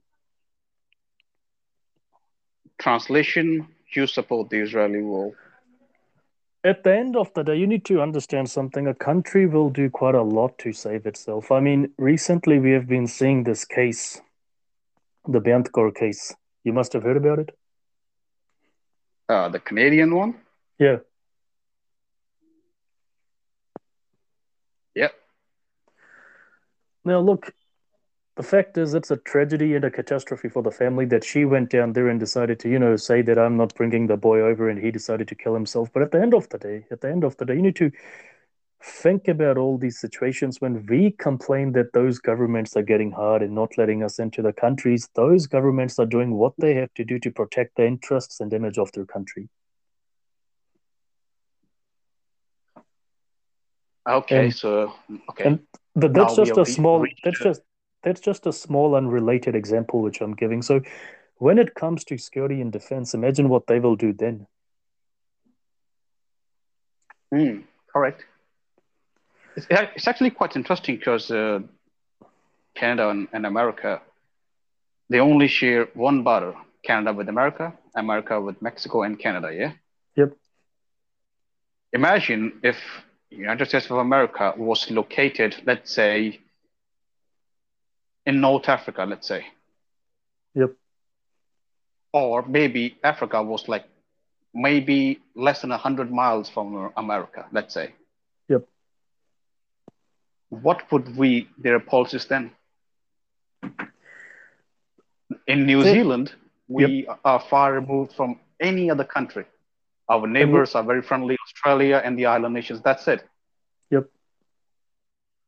Translation 2.78 3.66
You 3.92 4.06
support 4.06 4.50
the 4.50 4.60
Israeli 4.60 5.02
wall 5.02 5.34
at 6.66 6.82
the 6.82 6.92
end 6.92 7.16
of 7.16 7.32
the 7.34 7.44
day, 7.44 7.56
you 7.56 7.66
need 7.66 7.84
to 7.84 8.02
understand 8.02 8.50
something. 8.50 8.88
A 8.88 8.94
country 8.94 9.46
will 9.46 9.70
do 9.70 9.88
quite 9.88 10.16
a 10.16 10.22
lot 10.22 10.58
to 10.58 10.72
save 10.72 11.06
itself. 11.06 11.52
I 11.52 11.60
mean, 11.60 11.92
recently 11.96 12.58
we 12.58 12.72
have 12.72 12.88
been 12.88 13.06
seeing 13.06 13.44
this 13.44 13.64
case, 13.64 14.20
the 15.28 15.40
Kaur 15.40 15.94
case. 15.94 16.34
You 16.64 16.72
must 16.72 16.92
have 16.92 17.04
heard 17.04 17.16
about 17.16 17.38
it. 17.38 17.56
Uh, 19.28 19.48
the 19.48 19.60
Canadian 19.60 20.12
one? 20.12 20.34
Yeah. 20.78 20.96
Yep. 24.96 25.14
Now, 27.04 27.20
look, 27.20 27.54
the 28.36 28.42
fact 28.42 28.76
is 28.76 28.92
it's 28.92 29.10
a 29.10 29.16
tragedy 29.16 29.74
and 29.74 29.84
a 29.84 29.90
catastrophe 29.90 30.48
for 30.48 30.62
the 30.62 30.70
family 30.70 31.06
that 31.06 31.24
she 31.24 31.44
went 31.46 31.70
down 31.70 31.94
there 31.94 32.08
and 32.08 32.20
decided 32.20 32.60
to 32.60 32.68
you 32.68 32.78
know 32.78 32.94
say 32.94 33.22
that 33.22 33.38
i'm 33.38 33.56
not 33.56 33.74
bringing 33.74 34.06
the 34.06 34.16
boy 34.16 34.40
over 34.40 34.68
and 34.68 34.78
he 34.78 34.90
decided 34.90 35.26
to 35.28 35.34
kill 35.34 35.54
himself. 35.54 35.90
But 35.92 36.02
at 36.02 36.12
the 36.12 36.20
end 36.20 36.34
of 36.34 36.48
the 36.50 36.58
day 36.58 36.86
at 36.90 37.00
the 37.00 37.10
end 37.10 37.24
of 37.24 37.36
the 37.38 37.46
day 37.46 37.54
you 37.54 37.62
need 37.62 37.76
to 37.76 37.90
think 38.82 39.26
about 39.26 39.56
all 39.56 39.78
these 39.78 39.98
situations. 39.98 40.60
When 40.60 40.84
we 40.86 41.10
complain 41.10 41.72
that 41.72 41.94
those 41.94 42.18
governments 42.18 42.76
are 42.76 42.82
getting 42.82 43.10
hard 43.10 43.42
and 43.42 43.54
not 43.54 43.78
letting 43.78 44.02
us 44.04 44.18
into 44.18 44.42
the 44.42 44.52
countries 44.52 45.08
those 45.14 45.46
governments 45.46 45.98
are 45.98 46.06
doing 46.06 46.34
what 46.34 46.52
they 46.58 46.74
have 46.74 46.92
to 46.94 47.04
do 47.04 47.18
to 47.20 47.30
protect 47.30 47.76
the 47.76 47.86
interests 47.86 48.40
and 48.40 48.52
image 48.52 48.76
of 48.76 48.92
their 48.92 49.06
country. 49.06 49.48
Okay 54.06 54.44
and, 54.44 54.54
so 54.54 54.92
okay. 55.30 55.44
and 55.44 55.60
that's 55.96 56.36
just 56.36 56.56
a 56.56 56.66
small 56.66 57.04
that's 57.24 57.40
just 57.40 57.62
that's 58.06 58.20
just 58.20 58.46
a 58.46 58.52
small 58.52 58.94
unrelated 58.94 59.56
example 59.56 60.00
which 60.00 60.20
I'm 60.20 60.34
giving. 60.34 60.62
So 60.62 60.80
When 61.38 61.58
it 61.58 61.74
comes 61.74 62.04
to 62.04 62.16
security 62.16 62.60
and 62.62 62.72
defense, 62.72 63.12
imagine 63.12 63.48
what 63.50 63.66
they 63.66 63.78
will 63.80 63.96
do 63.96 64.12
then. 64.12 64.46
Mm, 67.34 67.64
correct. 67.92 68.24
It's, 69.56 69.66
it's, 69.70 70.06
actually 70.06 70.30
quite 70.30 70.56
interesting 70.56 70.96
because 70.96 71.30
uh, 71.30 71.60
Canada 72.74 73.10
and, 73.10 73.28
and 73.34 73.44
America, 73.44 74.00
they 75.10 75.20
only 75.20 75.48
share 75.48 75.88
one 75.92 76.22
border 76.22 76.54
Canada 76.84 77.12
with 77.12 77.28
America, 77.28 77.74
America 77.94 78.40
with 78.40 78.62
Mexico 78.62 79.02
and 79.02 79.18
Canada, 79.18 79.50
yeah? 79.52 79.72
Yep. 80.14 80.32
Imagine 81.92 82.60
if 82.62 82.78
United 83.30 83.66
States 83.66 83.90
of 83.90 83.98
America 83.98 84.54
was 84.56 84.90
located, 84.90 85.56
let's 85.66 85.92
say, 85.92 86.40
in 88.26 88.40
North 88.40 88.68
Africa, 88.68 89.04
let's 89.04 89.26
say. 89.26 89.46
Yep. 90.54 90.72
Or 92.12 92.44
maybe 92.46 92.96
Africa 93.04 93.42
was 93.42 93.68
like 93.68 93.84
maybe 94.54 95.20
less 95.34 95.60
than 95.60 95.70
100 95.70 96.10
miles 96.10 96.48
from 96.48 96.90
America, 96.96 97.46
let's 97.52 97.74
say. 97.74 97.94
Yep. 98.48 98.66
What 100.48 100.90
would 100.90 101.18
be 101.18 101.48
their 101.58 101.78
policies 101.78 102.26
then? 102.26 102.52
In 105.46 105.66
New 105.66 105.82
Zealand, 105.82 106.32
we 106.68 107.04
yep. 107.06 107.20
are 107.24 107.40
far 107.50 107.72
removed 107.74 108.12
from 108.14 108.40
any 108.60 108.90
other 108.90 109.04
country. 109.04 109.44
Our 110.08 110.26
neighbors 110.26 110.74
are 110.74 110.84
very 110.84 111.02
friendly, 111.02 111.36
Australia 111.46 112.00
and 112.04 112.18
the 112.18 112.26
island 112.26 112.54
nations. 112.54 112.80
That's 112.82 113.06
it. 113.08 113.28
Yep. 113.90 114.08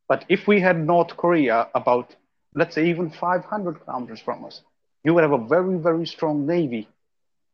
But 0.07 0.25
if 0.27 0.47
we 0.47 0.59
had 0.59 0.77
North 0.85 1.15
Korea 1.15 1.69
about, 1.73 2.15
let's 2.53 2.75
say, 2.75 2.89
even 2.89 3.09
500 3.09 3.85
kilometers 3.85 4.19
from 4.19 4.45
us, 4.45 4.61
you 5.03 5.13
would 5.13 5.23
have 5.23 5.31
a 5.31 5.47
very, 5.47 5.77
very 5.77 6.05
strong 6.05 6.45
navy 6.45 6.87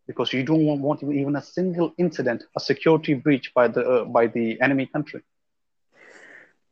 because 0.07 0.33
you 0.33 0.43
don't 0.43 0.81
want 0.81 1.03
even 1.03 1.35
a 1.35 1.41
single 1.41 1.93
incident, 1.97 2.43
a 2.55 2.59
security 2.59 3.13
breach 3.13 3.53
by 3.53 3.67
the 3.67 3.81
uh, 3.81 4.05
by 4.05 4.27
the 4.27 4.59
enemy 4.61 4.85
country. 4.85 5.21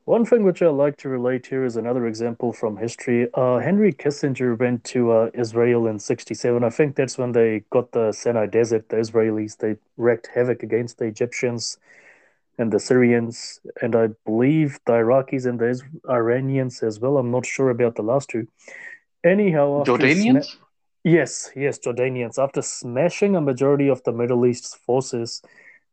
One 0.05 0.25
thing 0.25 0.43
which 0.43 0.61
I 0.61 0.67
like 0.67 0.97
to 0.97 1.07
relate 1.07 1.45
here 1.47 1.63
is 1.63 1.77
another 1.77 2.05
example 2.07 2.51
from 2.51 2.75
history. 2.75 3.29
Uh, 3.33 3.59
Henry 3.59 3.93
Kissinger 3.93 4.59
went 4.59 4.83
to 4.85 5.11
uh, 5.11 5.29
Israel 5.33 5.87
in 5.87 5.97
67. 5.97 6.61
I 6.61 6.69
think 6.69 6.97
that's 6.97 7.17
when 7.17 7.31
they 7.31 7.63
got 7.69 7.93
the 7.93 8.11
Sinai 8.11 8.47
Desert, 8.47 8.89
the 8.89 8.97
Israelis. 8.97 9.57
They 9.57 9.77
wreaked 9.95 10.27
havoc 10.35 10.61
against 10.61 10.97
the 10.97 11.05
Egyptians 11.05 11.77
and 12.57 12.71
the 12.71 12.79
Syrians, 12.79 13.59
and 13.81 13.95
I 13.95 14.09
believe 14.25 14.79
the 14.85 14.93
Iraqis 14.93 15.45
and 15.45 15.59
the 15.59 15.81
Iranians 16.09 16.83
as 16.83 16.99
well. 16.99 17.17
I'm 17.17 17.31
not 17.31 17.45
sure 17.45 17.69
about 17.69 17.95
the 17.95 18.03
last 18.03 18.29
two. 18.29 18.47
Anyhow, 19.23 19.83
Jordanians? 19.85 20.45
Sma- 20.45 20.59
yes, 21.03 21.51
yes, 21.55 21.79
Jordanians. 21.79 22.37
After 22.37 22.61
smashing 22.61 23.35
a 23.35 23.41
majority 23.41 23.87
of 23.87 24.03
the 24.03 24.11
Middle 24.11 24.45
East 24.45 24.77
forces, 24.85 25.41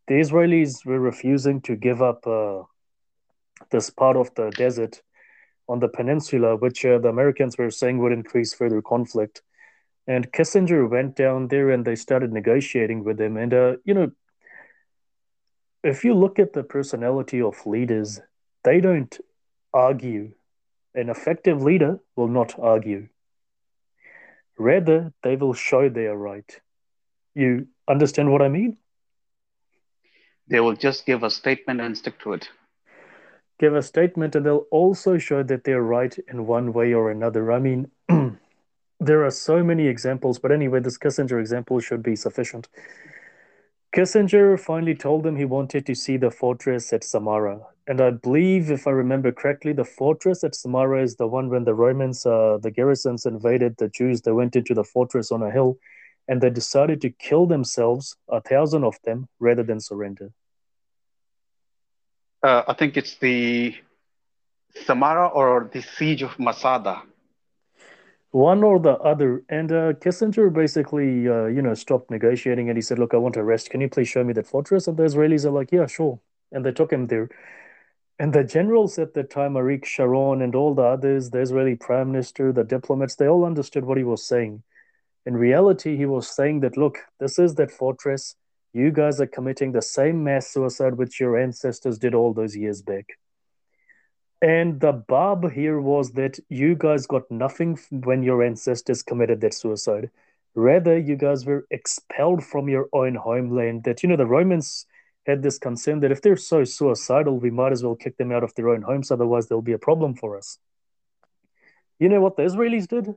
the 0.07 0.14
Israelis 0.14 0.85
were 0.85 1.00
refusing 1.00 1.61
to 1.62 1.76
give 1.76 2.02
up. 2.02 2.26
Uh, 2.26 2.64
this 3.71 3.90
part 3.90 4.17
of 4.17 4.35
the 4.35 4.50
desert 4.50 5.02
on 5.69 5.81
the 5.81 5.88
peninsula, 5.88 6.57
which 6.57 6.85
uh, 6.85 6.99
the 6.99 7.09
Americans 7.09 7.57
were 7.59 7.71
saying 7.71 7.99
would 7.99 8.12
increase 8.12 8.55
further 8.55 8.83
conflict. 8.83 9.43
And 10.07 10.33
Kissinger 10.33 10.88
went 10.88 11.14
down 11.14 11.49
there 11.49 11.71
and 11.71 11.85
they 11.85 11.95
started 11.95 12.33
negotiating 12.33 13.05
with 13.05 13.20
him. 13.20 13.37
And, 13.37 13.55
uh, 13.55 13.77
you 13.85 13.94
know, 13.94 14.11
if 15.83 16.05
you 16.05 16.14
look 16.14 16.38
at 16.38 16.53
the 16.53 16.62
personality 16.62 17.40
of 17.40 17.66
leaders, 17.66 18.21
they 18.64 18.81
don't 18.81 19.16
argue. 19.73 20.33
An 20.95 21.09
effective 21.09 21.62
leader 21.62 22.01
will 22.16 22.29
not 22.29 22.59
argue. 22.59 23.09
Rather, 24.59 25.12
they 25.23 25.37
will 25.37 25.55
show 25.55 25.88
they 25.88 26.07
are 26.07 26.16
right. 26.16 26.61
You 27.35 27.69
understand 27.88 28.31
what 28.33 28.43
I 28.43 28.49
mean? 28.49 28.77
They 30.49 30.61
will 30.61 30.75
just 30.75 31.07
give 31.07 31.23
a 31.23 31.31
statement 31.31 31.81
and 31.81 31.97
stick 31.97 32.19
to 32.21 32.33
it 32.33 32.49
give 33.61 33.77
a 33.77 33.83
statement 33.83 34.35
and 34.35 34.45
they'll 34.45 34.66
also 34.71 35.19
show 35.19 35.43
that 35.43 35.64
they're 35.64 35.83
right 35.83 36.19
in 36.29 36.47
one 36.47 36.73
way 36.73 36.95
or 36.95 37.11
another. 37.11 37.53
I 37.53 37.59
mean, 37.59 37.90
there 39.01 39.25
are 39.25 39.31
so 39.31 39.62
many 39.62 39.87
examples, 39.87 40.38
but 40.38 40.51
anyway, 40.51 40.81
this 40.81 40.97
Kissinger 40.97 41.38
example 41.38 41.79
should 41.79 42.03
be 42.03 42.16
sufficient. 42.16 42.69
Kissinger 43.92 44.59
finally 44.59 44.94
told 44.94 45.24
them 45.24 45.35
he 45.35 45.44
wanted 45.44 45.85
to 45.87 45.96
see 45.96 46.16
the 46.16 46.31
fortress 46.31 46.92
at 46.92 47.03
Samara. 47.03 47.61
And 47.88 48.00
I 48.00 48.11
believe, 48.11 48.70
if 48.70 48.87
I 48.87 48.92
remember 48.92 49.33
correctly, 49.33 49.72
the 49.72 49.85
fortress 49.85 50.44
at 50.44 50.55
Samara 50.55 51.03
is 51.03 51.16
the 51.16 51.26
one 51.26 51.48
when 51.48 51.64
the 51.64 51.74
Romans, 51.74 52.24
uh, 52.24 52.59
the 52.62 52.70
garrisons 52.70 53.26
invaded 53.26 53.76
the 53.79 53.88
Jews. 53.88 54.22
They 54.22 54.31
went 54.31 54.55
into 54.55 54.74
the 54.74 54.85
fortress 54.85 55.33
on 55.33 55.42
a 55.42 55.50
hill 55.50 55.76
and 56.29 56.40
they 56.40 56.50
decided 56.50 57.00
to 57.00 57.11
kill 57.11 57.46
themselves, 57.46 58.16
a 58.29 58.40
thousand 58.40 58.85
of 58.85 58.96
them, 59.03 59.29
rather 59.40 59.64
than 59.64 59.81
surrender. 59.81 60.31
Uh, 62.44 62.62
I 62.68 62.74
think 62.74 62.96
it's 62.96 63.16
the 63.16 63.74
Samara 64.85 65.26
or 65.26 65.68
the 65.72 65.83
siege 65.83 66.22
of 66.22 66.38
Masada. 66.38 67.03
One 68.33 68.62
or 68.62 68.79
the 68.79 68.97
other. 68.99 69.43
And 69.49 69.73
uh, 69.73 69.93
Kissinger 69.95 70.53
basically, 70.53 71.29
uh, 71.29 71.47
you 71.47 71.62
know, 71.62 71.75
stopped 71.75 72.11
negotiating 72.11 72.69
and 72.69 72.79
he 72.79 72.83
said, 72.83 72.99
Look, 72.99 73.12
I 73.12 73.16
want 73.16 73.35
to 73.35 73.45
rest. 73.45 73.71
Can 73.71 73.81
you 73.81 73.88
please 73.88 74.09
show 74.09 74.23
me 74.23 74.33
that 74.35 74.47
fortress? 74.47 74.87
And 74.87 74.97
the 74.97 75.03
Israelis 75.03 75.45
are 75.45 75.51
like, 75.51 75.73
Yeah, 75.73 75.87
sure. 75.87 76.21
And 76.53 76.64
they 76.64 76.73
took 76.73 76.93
him 76.93 77.09
there. 77.09 77.29
And 78.19 78.33
the 78.33 78.45
generals 78.45 78.99
at 78.99 79.14
the 79.14 79.23
time, 79.23 79.55
Arik 79.55 79.85
Sharon 79.85 80.43
and 80.43 80.55
all 80.55 80.75
the 80.75 80.83
others, 80.83 81.31
the 81.31 81.40
Israeli 81.40 81.75
prime 81.75 82.12
minister, 82.12 82.53
the 82.53 82.64
diplomats, 82.64 83.16
they 83.16 83.27
all 83.27 83.45
understood 83.45 83.85
what 83.85 83.97
he 83.99 84.05
was 84.05 84.27
saying. 84.27 84.62
In 85.25 85.37
reality, 85.37 85.97
he 85.97 86.07
was 86.07 86.29
saying 86.29 86.61
that, 86.61 86.77
look, 86.77 86.99
this 87.19 87.38
is 87.38 87.55
that 87.55 87.71
fortress 87.71 88.37
you 88.73 88.93
guys 88.93 89.21
are 89.21 89.27
committing 89.27 89.73
the 89.73 89.83
same 89.83 90.23
mass 90.23 90.49
suicide 90.49 90.95
which 90.95 91.19
your 91.19 91.37
ancestors 91.37 91.99
did 91.99 92.14
all 92.14 92.33
those 92.33 92.57
years 92.57 92.83
back. 92.83 93.19
And 94.42 94.81
the 94.81 94.92
barb 94.92 95.53
here 95.53 95.81
was 95.81 96.12
that 96.12 96.38
you 96.48 96.74
guys 96.74 97.07
got 97.07 97.31
nothing 97.31 97.79
when 97.90 98.22
your 98.22 98.42
ancestors 98.42 99.03
committed 99.03 99.40
that 99.42 99.55
suicide. 99.55 100.11
Rather, 100.55 100.98
you 100.98 101.16
guys 101.16 101.44
were 101.44 101.66
expelled 101.70 102.42
from 102.42 102.68
your 102.68 102.88
own 102.92 103.14
homeland. 103.14 103.85
That, 103.85 104.03
you 104.03 104.09
know, 104.09 104.16
the 104.16 104.26
Romans 104.26 104.87
had 105.26 105.42
this 105.42 105.59
concern 105.59 106.00
that 106.00 106.11
if 106.11 106.22
they're 106.22 106.37
so 106.37 106.64
suicidal, 106.64 107.38
we 107.38 107.50
might 107.50 107.72
as 107.72 107.85
well 107.85 107.94
kick 107.94 108.16
them 108.16 108.33
out 108.33 108.42
of 108.42 108.55
their 108.55 108.70
own 108.70 108.83
homes, 108.83 109.11
otherwise, 109.11 109.48
there'll 109.48 109.62
be 109.62 109.72
a 109.72 109.79
problem 109.79 110.14
for 110.14 110.37
us. 110.37 110.59
You 111.98 112.09
know 112.09 112.20
what 112.20 112.37
the 112.37 112.42
Israelis 112.44 112.88
did? 112.88 113.14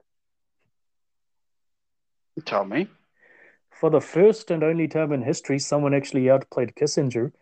Tell 2.45 2.65
me 2.65 2.89
for 3.83 3.89
the 3.89 3.99
first 3.99 4.49
and 4.49 4.63
only 4.63 4.88
time 4.88 5.12
in 5.12 5.21
history, 5.23 5.59
someone 5.59 5.93
actually 5.93 6.29
outplayed 6.29 6.73
Kissinger. 6.73 7.33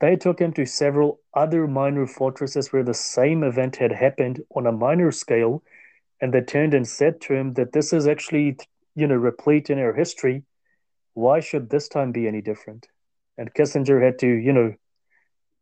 They 0.00 0.16
took 0.16 0.38
him 0.38 0.52
to 0.54 0.66
several 0.66 1.20
other 1.34 1.66
minor 1.66 2.06
fortresses 2.06 2.72
where 2.72 2.82
the 2.82 2.94
same 2.94 3.42
event 3.42 3.76
had 3.76 3.92
happened 3.92 4.42
on 4.54 4.66
a 4.66 4.72
minor 4.72 5.10
scale, 5.10 5.62
and 6.20 6.32
they 6.32 6.42
turned 6.42 6.74
and 6.74 6.86
said 6.86 7.20
to 7.22 7.34
him 7.34 7.54
that 7.54 7.72
this 7.72 7.92
is 7.92 8.06
actually, 8.06 8.58
you 8.94 9.06
know, 9.06 9.14
replete 9.14 9.70
in 9.70 9.78
our 9.78 9.94
history. 9.94 10.42
Why 11.14 11.40
should 11.40 11.70
this 11.70 11.88
time 11.88 12.12
be 12.12 12.28
any 12.28 12.42
different? 12.42 12.88
And 13.38 13.52
Kissinger 13.54 14.02
had 14.02 14.18
to, 14.18 14.26
you 14.26 14.52
know, 14.52 14.74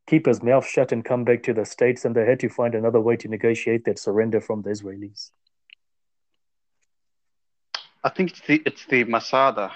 keep 0.06 0.26
his 0.26 0.42
mouth 0.42 0.66
shut 0.66 0.90
and 0.92 1.04
come 1.04 1.24
back 1.24 1.42
to 1.44 1.54
the 1.54 1.64
States, 1.64 2.04
and 2.04 2.14
they 2.14 2.26
had 2.26 2.40
to 2.40 2.48
find 2.48 2.74
another 2.74 3.00
way 3.00 3.16
to 3.16 3.28
negotiate 3.28 3.84
that 3.84 3.98
surrender 3.98 4.40
from 4.40 4.62
the 4.62 4.70
Israelis. 4.70 5.30
I 8.02 8.10
think 8.10 8.30
it's 8.30 8.40
the, 8.40 8.62
it's 8.66 8.84
the 8.86 9.04
Masada 9.04 9.72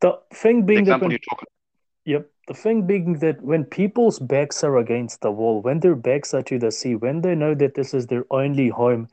the 0.00 0.18
thing 0.34 0.66
being 0.66 0.84
the 0.84 0.90
that 0.90 1.00
when, 1.00 1.18
Yep. 2.04 2.30
The 2.48 2.54
thing 2.54 2.86
being 2.86 3.18
that 3.20 3.40
when 3.42 3.64
people's 3.64 4.18
backs 4.18 4.64
are 4.64 4.76
against 4.76 5.20
the 5.20 5.30
wall, 5.30 5.62
when 5.62 5.80
their 5.80 5.94
backs 5.94 6.34
are 6.34 6.42
to 6.42 6.58
the 6.58 6.72
sea, 6.72 6.96
when 6.96 7.20
they 7.20 7.34
know 7.34 7.54
that 7.54 7.74
this 7.74 7.94
is 7.94 8.08
their 8.08 8.24
only 8.30 8.68
home, 8.68 9.08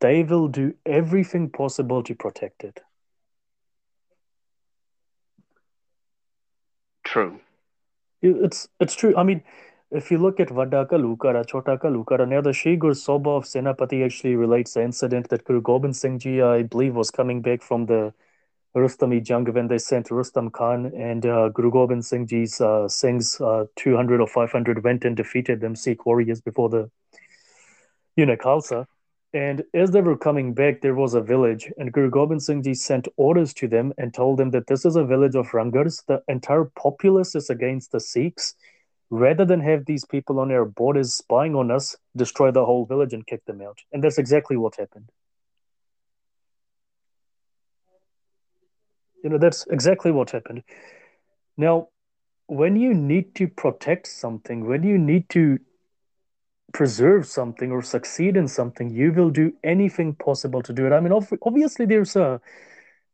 they 0.00 0.22
will 0.24 0.48
do 0.48 0.74
everything 0.84 1.48
possible 1.48 2.02
to 2.02 2.14
protect 2.14 2.64
it. 2.64 2.82
True. 7.04 7.40
It's 8.20 8.68
it's 8.80 8.96
true. 8.96 9.14
I 9.16 9.22
mean, 9.22 9.42
if 9.92 10.10
you 10.10 10.18
look 10.18 10.40
at 10.40 10.48
Vadda 10.48 10.88
Ghallughara, 10.88 11.46
Chhota 11.46 11.78
Ghallughara, 11.78 12.28
now 12.28 12.40
the 12.40 12.52
Shri 12.52 12.76
Guru 12.76 12.94
Sobha 12.94 13.36
of 13.36 13.44
Senapati 13.44 14.04
actually 14.04 14.34
relates 14.34 14.74
the 14.74 14.82
incident 14.82 15.28
that 15.28 15.44
Guru 15.44 15.60
Gobind 15.62 15.96
Singh 15.96 16.18
Ji, 16.18 16.42
I 16.42 16.64
believe, 16.64 16.96
was 16.96 17.12
coming 17.12 17.42
back 17.42 17.62
from 17.62 17.86
the 17.86 18.12
Rustami 18.76 19.26
Jung 19.26 19.46
when 19.52 19.68
they 19.68 19.78
sent 19.78 20.10
Rustam 20.10 20.50
Khan 20.50 20.92
and 20.94 21.24
uh, 21.24 21.48
Guru 21.48 21.70
Gobind 21.70 22.04
Singh 22.04 22.26
Ji's 22.26 22.60
uh, 22.60 22.86
Singh's 22.88 23.40
uh, 23.40 23.64
200 23.76 24.20
or 24.20 24.26
500 24.26 24.84
went 24.84 25.04
and 25.04 25.16
defeated 25.16 25.60
them 25.60 25.74
Sikh 25.74 26.04
warriors 26.04 26.42
before 26.42 26.68
the 26.68 26.90
Khalsa. 28.18 28.86
And 29.32 29.64
as 29.74 29.90
they 29.90 30.02
were 30.02 30.16
coming 30.16 30.54
back, 30.54 30.80
there 30.80 30.94
was 30.94 31.14
a 31.14 31.20
village, 31.20 31.70
and 31.78 31.92
Guru 31.92 32.10
Gobind 32.10 32.42
Singh 32.42 32.62
Ji 32.62 32.74
sent 32.74 33.08
orders 33.16 33.52
to 33.54 33.68
them 33.68 33.92
and 33.98 34.12
told 34.12 34.38
them 34.38 34.50
that 34.50 34.66
this 34.66 34.84
is 34.84 34.96
a 34.96 35.04
village 35.04 35.34
of 35.34 35.52
Rangars. 35.52 36.02
The 36.06 36.22
entire 36.28 36.64
populace 36.64 37.34
is 37.34 37.50
against 37.50 37.92
the 37.92 38.00
Sikhs. 38.00 38.54
Rather 39.10 39.44
than 39.44 39.60
have 39.60 39.84
these 39.84 40.04
people 40.04 40.40
on 40.40 40.50
our 40.50 40.64
borders 40.64 41.14
spying 41.14 41.54
on 41.54 41.70
us, 41.70 41.96
destroy 42.16 42.50
the 42.50 42.64
whole 42.64 42.86
village 42.86 43.12
and 43.12 43.26
kick 43.26 43.44
them 43.46 43.60
out. 43.60 43.78
And 43.92 44.02
that's 44.02 44.18
exactly 44.18 44.56
what 44.56 44.76
happened. 44.76 45.10
You 49.26 49.30
know, 49.30 49.38
that's 49.38 49.66
exactly 49.66 50.12
what 50.12 50.30
happened. 50.30 50.62
Now, 51.56 51.88
when 52.46 52.76
you 52.76 52.94
need 52.94 53.34
to 53.34 53.48
protect 53.48 54.06
something, 54.06 54.68
when 54.68 54.84
you 54.84 54.98
need 54.98 55.28
to 55.30 55.58
preserve 56.72 57.26
something 57.26 57.72
or 57.72 57.82
succeed 57.82 58.36
in 58.36 58.46
something, 58.46 58.88
you 58.88 59.10
will 59.12 59.30
do 59.30 59.52
anything 59.64 60.14
possible 60.14 60.62
to 60.62 60.72
do 60.72 60.86
it. 60.86 60.92
I 60.92 61.00
mean, 61.00 61.12
obviously, 61.42 61.86
there's 61.86 62.14
a 62.14 62.40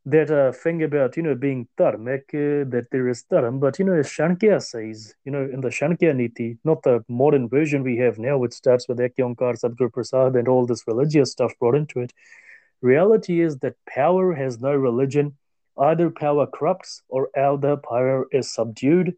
that 0.05 0.29
uh, 0.29 0.51
thing 0.51 0.83
about 0.83 1.17
you 1.17 1.23
know 1.23 1.33
being 1.33 1.67
dharmic, 1.79 2.25
uh, 2.35 2.69
that 2.69 2.89
there 2.91 3.07
is 3.07 3.23
dharma, 3.23 3.57
but 3.57 3.79
you 3.79 3.85
know, 3.85 3.93
as 3.93 4.05
Chanakya 4.05 4.61
says, 4.61 5.15
you 5.25 5.31
know, 5.31 5.49
in 5.51 5.61
the 5.61 5.69
Chanakya 5.69 6.15
Niti, 6.15 6.59
not 6.63 6.83
the 6.83 7.03
modern 7.09 7.49
version 7.49 7.81
we 7.81 7.97
have 7.97 8.19
now, 8.19 8.37
which 8.37 8.53
starts 8.53 8.87
with 8.87 8.99
Ekyankar, 8.99 9.59
Sadguru 9.59 9.91
Prasad, 9.91 10.35
and 10.35 10.47
all 10.47 10.67
this 10.67 10.85
religious 10.85 11.31
stuff 11.31 11.53
brought 11.59 11.73
into 11.73 12.01
it. 12.01 12.13
Reality 12.81 13.41
is 13.41 13.57
that 13.59 13.77
power 13.87 14.35
has 14.35 14.59
no 14.61 14.75
religion. 14.75 15.37
Either 15.77 16.09
power 16.09 16.45
corrupts 16.45 17.01
or 17.09 17.29
either 17.35 17.77
power 17.77 18.27
is 18.31 18.53
subdued. 18.53 19.15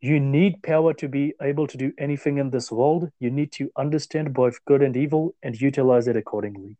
You 0.00 0.20
need 0.20 0.62
power 0.62 0.92
to 0.94 1.08
be 1.08 1.34
able 1.40 1.66
to 1.66 1.76
do 1.76 1.92
anything 1.98 2.38
in 2.38 2.50
this 2.50 2.70
world. 2.70 3.10
You 3.18 3.30
need 3.30 3.52
to 3.52 3.70
understand 3.76 4.34
both 4.34 4.64
good 4.64 4.82
and 4.82 4.96
evil 4.96 5.34
and 5.42 5.60
utilize 5.60 6.06
it 6.06 6.16
accordingly. 6.16 6.76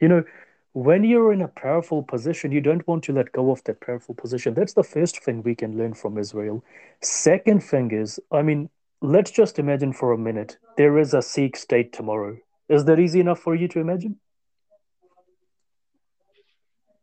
You 0.00 0.08
know, 0.08 0.24
when 0.72 1.04
you're 1.04 1.32
in 1.32 1.42
a 1.42 1.48
powerful 1.48 2.02
position, 2.02 2.52
you 2.52 2.60
don't 2.60 2.86
want 2.86 3.04
to 3.04 3.12
let 3.12 3.32
go 3.32 3.50
of 3.50 3.62
that 3.64 3.80
powerful 3.80 4.14
position. 4.14 4.54
That's 4.54 4.72
the 4.72 4.84
first 4.84 5.22
thing 5.22 5.42
we 5.42 5.54
can 5.54 5.76
learn 5.76 5.94
from 5.94 6.16
Israel. 6.16 6.64
Second 7.00 7.62
thing 7.62 7.90
is, 7.90 8.20
I 8.32 8.42
mean, 8.42 8.70
let's 9.00 9.30
just 9.30 9.58
imagine 9.58 9.92
for 9.92 10.12
a 10.12 10.18
minute 10.18 10.58
there 10.76 10.98
is 10.98 11.12
a 11.12 11.22
Sikh 11.22 11.56
state 11.56 11.92
tomorrow. 11.92 12.36
Is 12.70 12.84
that 12.84 13.00
easy 13.00 13.18
enough 13.18 13.40
for 13.40 13.56
you 13.56 13.66
to 13.68 13.80
imagine? 13.80 14.20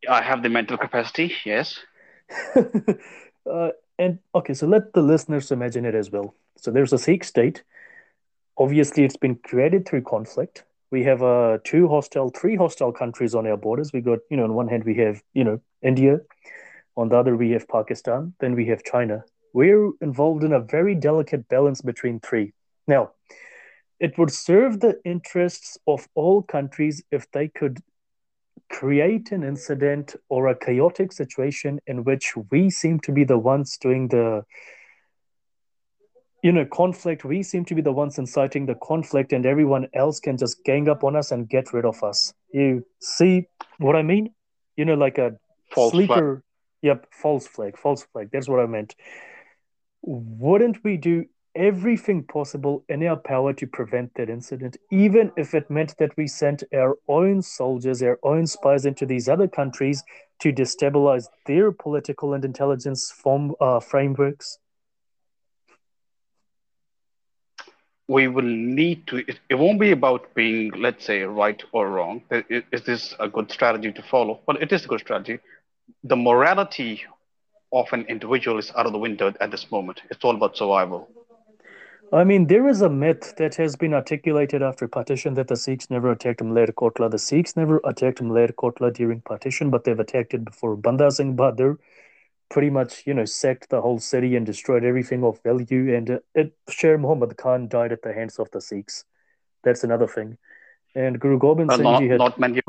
I 0.10 0.22
have 0.22 0.42
the 0.42 0.50
mental 0.50 0.78
capacity, 0.78 1.34
yes. 1.46 1.78
uh, 2.56 3.70
and 4.00 4.20
okay, 4.34 4.54
so 4.54 4.66
let 4.66 4.94
the 4.94 5.02
listeners 5.02 5.52
imagine 5.52 5.84
it 5.84 5.94
as 5.94 6.10
well. 6.10 6.34
So 6.56 6.72
there's 6.72 6.94
a 6.94 6.98
Sikh 6.98 7.26
state. 7.26 7.64
Obviously, 8.58 9.04
it's 9.04 9.18
been 9.18 9.36
created 9.36 9.86
through 9.86 10.04
conflict. 10.04 10.64
We 10.90 11.04
have 11.04 11.22
uh, 11.22 11.58
two 11.66 11.90
hostile, 11.90 12.30
three 12.30 12.56
hostile 12.56 12.94
countries 12.94 13.36
on 13.36 13.46
our 13.46 13.58
borders. 13.58 13.92
We 13.92 14.00
got, 14.00 14.20
you 14.30 14.38
know, 14.38 14.46
on 14.46 14.54
one 14.54 14.70
hand, 14.70 14.86
we 14.86 14.96
have, 14.96 15.22
you 15.34 15.44
know, 15.44 15.60
India. 15.82 16.22
On 16.96 17.10
the 17.10 17.18
other, 17.18 17.36
we 17.36 17.52
have 17.52 17.68
Pakistan. 17.68 18.34
Then 18.40 18.56
we 18.56 18.68
have 18.68 18.84
China. 18.86 19.26
We're 19.52 19.92
involved 20.00 20.46
in 20.46 20.54
a 20.54 20.62
very 20.62 20.96
delicate 20.96 21.50
balance 21.50 21.82
between 21.82 22.22
three. 22.22 22.54
Now, 22.88 23.12
it 24.00 24.18
would 24.18 24.32
serve 24.32 24.80
the 24.80 25.00
interests 25.04 25.78
of 25.88 26.08
all 26.16 26.42
countries 26.44 27.04
if 27.12 27.30
they 27.32 27.48
could 27.48 27.80
create 28.70 29.32
an 29.32 29.44
incident 29.44 30.16
or 30.30 30.48
a 30.48 30.56
chaotic 30.56 31.12
situation 31.12 31.80
in 31.88 32.04
which 32.04 32.34
we 32.52 32.70
seem 32.70 33.00
to 33.00 33.12
be 33.12 33.24
the 33.24 33.38
ones 33.38 33.78
doing 33.78 34.08
the 34.10 34.44
you 36.44 36.52
know 36.52 36.66
conflict. 36.66 37.26
We 37.26 37.44
seem 37.44 37.66
to 37.66 37.76
be 37.76 37.82
the 37.82 37.92
ones 37.92 38.18
inciting 38.18 38.66
the 38.66 38.76
conflict 38.76 39.34
and 39.34 39.46
everyone 39.46 39.88
else 39.94 40.20
can 40.20 40.38
just 40.38 40.64
gang 40.64 40.90
up 40.90 41.04
on 41.04 41.16
us 41.16 41.32
and 41.32 41.50
get 41.50 41.74
rid 41.74 41.86
of 41.86 42.04
us. 42.04 42.34
You 42.52 42.86
see 43.00 43.48
what 43.80 43.96
i 43.96 44.04
mean? 44.04 44.34
You 44.76 44.86
know 44.86 44.96
like 44.96 45.18
a 45.18 45.38
false 45.72 45.92
sleeper 45.92 46.14
flag. 46.14 46.44
yep 46.82 47.08
false 47.12 47.48
flag 47.48 47.78
false 47.78 48.04
flag. 48.12 48.30
That's 48.32 48.48
what 48.48 48.60
i 48.60 48.66
meant. 48.66 48.96
Wouldn't 50.04 50.84
we 50.84 50.98
do 50.98 51.26
everything 51.58 52.24
possible 52.24 52.86
in 52.88 53.06
our 53.06 53.18
power 53.18 53.52
to 53.52 53.68
prevent 53.68 54.14
that 54.16 54.30
incident, 54.30 54.78
even 54.92 55.32
if 55.36 55.54
it 55.54 55.70
meant 55.70 55.98
that 55.98 56.16
we 56.16 56.28
sent 56.28 56.64
our 56.74 56.98
own 57.08 57.42
soldiers, 57.42 58.02
our 58.04 58.20
own 58.24 58.46
spies 58.46 58.86
into 58.86 59.06
these 59.06 59.28
other 59.28 59.48
countries 59.48 60.04
to 60.40 60.54
destabilize 60.54 61.26
their 61.48 61.72
political 61.72 62.34
and 62.34 62.46
intelligence 62.46 63.12
form, 63.12 63.56
uh, 63.60 63.80
frameworks? 63.80 64.60
We 68.08 68.30
will 68.30 68.46
need 68.46 69.06
to, 69.08 69.18
it, 69.18 69.40
it, 69.50 69.56
won't 69.56 69.82
be 69.82 69.92
about 69.92 70.34
being, 70.34 70.72
let's 70.78 71.04
say, 71.04 71.24
right 71.24 71.62
or 71.74 71.90
wrong. 71.90 72.22
Is 72.32 72.84
this 72.84 73.14
a 73.20 73.28
good 73.28 73.52
strategy 73.52 73.92
to 73.92 74.02
follow? 74.02 74.40
Well, 74.48 74.58
it 74.62 74.72
is 74.72 74.86
a 74.86 74.88
good 74.88 75.02
strategy. 75.02 75.40
The 76.06 76.16
morality 76.16 77.04
of 77.74 77.92
an 77.92 78.06
individual 78.08 78.60
is 78.60 78.72
out 78.78 78.86
of 78.86 78.94
the 78.94 78.98
window 78.98 79.34
at 79.42 79.52
this 79.52 79.70
moment. 79.72 80.02
It's 80.10 80.24
all 80.24 80.36
about 80.36 80.56
survival. 80.56 81.10
I 82.14 82.24
mean, 82.24 82.48
there 82.48 82.68
is 82.70 82.82
a 82.82 82.90
myth 82.90 83.36
that 83.38 83.56
has 83.56 83.76
been 83.76 83.94
articulated 83.94 84.62
after 84.62 84.88
partition 84.88 85.34
that 85.34 85.50
the 85.50 85.58
Sikhs 85.58 85.90
never 85.90 86.12
attacked 86.12 86.40
Malerkotla. 86.40 87.12
The 87.12 87.20
Sikhs 87.20 87.58
never 87.58 87.82
attacked 87.84 88.22
Malerkotla 88.22 88.94
during 88.94 89.22
partition, 89.22 89.70
but 89.70 89.84
they've 89.84 90.00
attacked 90.00 90.34
it 90.34 90.46
before. 90.46 90.78
Banda 90.78 91.12
Singh 91.12 91.36
Bahadur 91.36 91.78
pretty 92.50 92.70
much, 92.70 93.06
you 93.06 93.14
know, 93.14 93.26
sacked 93.26 93.70
the 93.70 93.82
whole 93.82 94.00
city 94.00 94.38
and 94.38 94.46
destroyed 94.46 94.86
everything 94.86 95.24
of 95.24 95.42
value. 95.44 95.94
And 95.94 96.10
uh, 96.10 96.20
it, 96.34 96.54
Sher 96.70 96.98
Muhammad 96.98 97.36
Khan 97.36 97.68
died 97.68 97.92
at 97.92 98.04
the 98.04 98.14
hands 98.14 98.40
of 98.40 98.50
the 98.52 98.62
Sikhs. 98.62 99.04
That's 99.64 99.84
another 99.84 100.08
thing. 100.08 100.38
And 100.96 101.20
Guru 101.20 101.38
Gobind 101.38 101.72
Singh 101.74 101.84
not, 101.84 102.00
Ji 102.00 102.08
had... 102.08 102.20
Not 102.20 102.40
many 102.40 102.62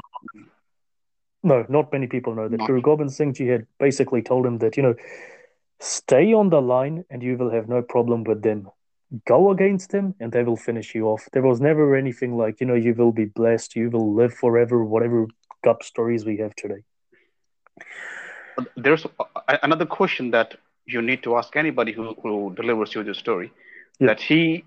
No, 1.44 1.64
not 1.68 1.92
many 1.92 2.08
people 2.08 2.34
know 2.34 2.48
that. 2.48 2.56
Not. 2.56 2.66
Guru 2.66 2.82
Gobind 2.82 3.12
Singh 3.12 3.34
Ji 3.34 3.46
had 3.46 3.66
basically 3.78 4.22
told 4.22 4.46
him 4.46 4.58
that, 4.58 4.76
you 4.76 4.82
know, 4.82 4.96
stay 5.78 6.32
on 6.32 6.50
the 6.50 6.60
line 6.60 7.04
and 7.08 7.22
you 7.22 7.36
will 7.36 7.50
have 7.50 7.68
no 7.68 7.82
problem 7.82 8.24
with 8.24 8.42
them 8.42 8.68
go 9.26 9.50
against 9.50 9.90
them 9.90 10.14
and 10.20 10.32
they 10.32 10.42
will 10.42 10.56
finish 10.56 10.94
you 10.94 11.06
off. 11.06 11.28
There 11.32 11.42
was 11.42 11.60
never 11.60 11.96
anything 11.96 12.36
like, 12.36 12.60
you 12.60 12.66
know, 12.66 12.74
you 12.74 12.94
will 12.94 13.12
be 13.12 13.24
blessed, 13.24 13.76
you 13.76 13.90
will 13.90 14.14
live 14.14 14.34
forever, 14.34 14.84
whatever 14.84 15.26
gup 15.64 15.82
stories 15.82 16.24
we 16.24 16.36
have 16.38 16.54
today. 16.54 16.82
There's 18.76 19.06
another 19.62 19.86
question 19.86 20.30
that 20.32 20.56
you 20.84 21.00
need 21.02 21.22
to 21.22 21.36
ask 21.36 21.56
anybody 21.56 21.92
who, 21.92 22.14
who 22.22 22.52
delivers 22.54 22.94
you 22.94 23.02
the 23.02 23.14
story 23.14 23.52
that 24.00 24.20
he, 24.20 24.64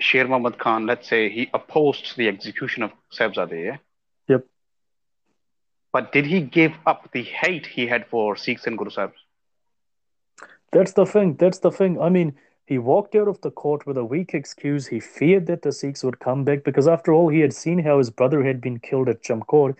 Sher 0.00 0.26
Muhammad 0.26 0.58
Khan, 0.58 0.86
let's 0.86 1.08
say 1.08 1.28
he 1.28 1.48
opposed 1.54 2.16
the 2.16 2.28
execution 2.28 2.82
of 2.82 2.92
Sahibzade, 3.12 3.64
yeah? 3.64 3.76
Yep. 4.28 4.46
But 5.92 6.12
did 6.12 6.26
he 6.26 6.40
give 6.40 6.72
up 6.86 7.10
the 7.12 7.22
hate 7.22 7.66
he 7.66 7.86
had 7.86 8.06
for 8.06 8.36
Sikhs 8.36 8.66
and 8.66 8.76
Guru 8.76 8.90
Sahibs? 8.90 9.12
That's 10.72 10.92
the 10.92 11.06
thing. 11.06 11.36
That's 11.36 11.60
the 11.60 11.70
thing. 11.70 12.00
I 12.00 12.08
mean, 12.08 12.34
he 12.66 12.78
walked 12.78 13.14
out 13.14 13.28
of 13.28 13.40
the 13.42 13.50
court 13.50 13.86
with 13.86 13.98
a 13.98 14.04
weak 14.04 14.32
excuse. 14.32 14.86
He 14.86 14.98
feared 14.98 15.46
that 15.46 15.62
the 15.62 15.72
Sikhs 15.72 16.02
would 16.02 16.18
come 16.18 16.44
back 16.44 16.64
because, 16.64 16.88
after 16.88 17.12
all, 17.12 17.28
he 17.28 17.40
had 17.40 17.52
seen 17.52 17.78
how 17.78 17.98
his 17.98 18.10
brother 18.10 18.42
had 18.42 18.60
been 18.60 18.78
killed 18.78 19.08
at 19.08 19.22
Chamkaur. 19.22 19.76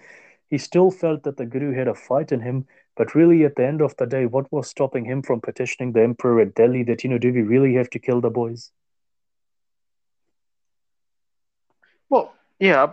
He 0.50 0.58
still 0.58 0.90
felt 0.90 1.22
that 1.22 1.38
the 1.38 1.46
Guru 1.46 1.72
had 1.72 1.88
a 1.88 1.94
fight 1.94 2.30
in 2.30 2.40
him, 2.40 2.66
but 2.94 3.14
really, 3.14 3.44
at 3.44 3.56
the 3.56 3.66
end 3.66 3.80
of 3.80 3.96
the 3.96 4.06
day, 4.06 4.26
what 4.26 4.52
was 4.52 4.68
stopping 4.68 5.06
him 5.06 5.22
from 5.22 5.40
petitioning 5.40 5.92
the 5.92 6.02
emperor 6.02 6.40
at 6.40 6.54
Delhi 6.54 6.82
that, 6.84 7.02
you 7.02 7.10
know, 7.10 7.18
do 7.18 7.32
we 7.32 7.42
really 7.42 7.74
have 7.74 7.88
to 7.90 7.98
kill 7.98 8.20
the 8.20 8.30
boys? 8.30 8.70
Well, 12.10 12.34
yeah. 12.60 12.92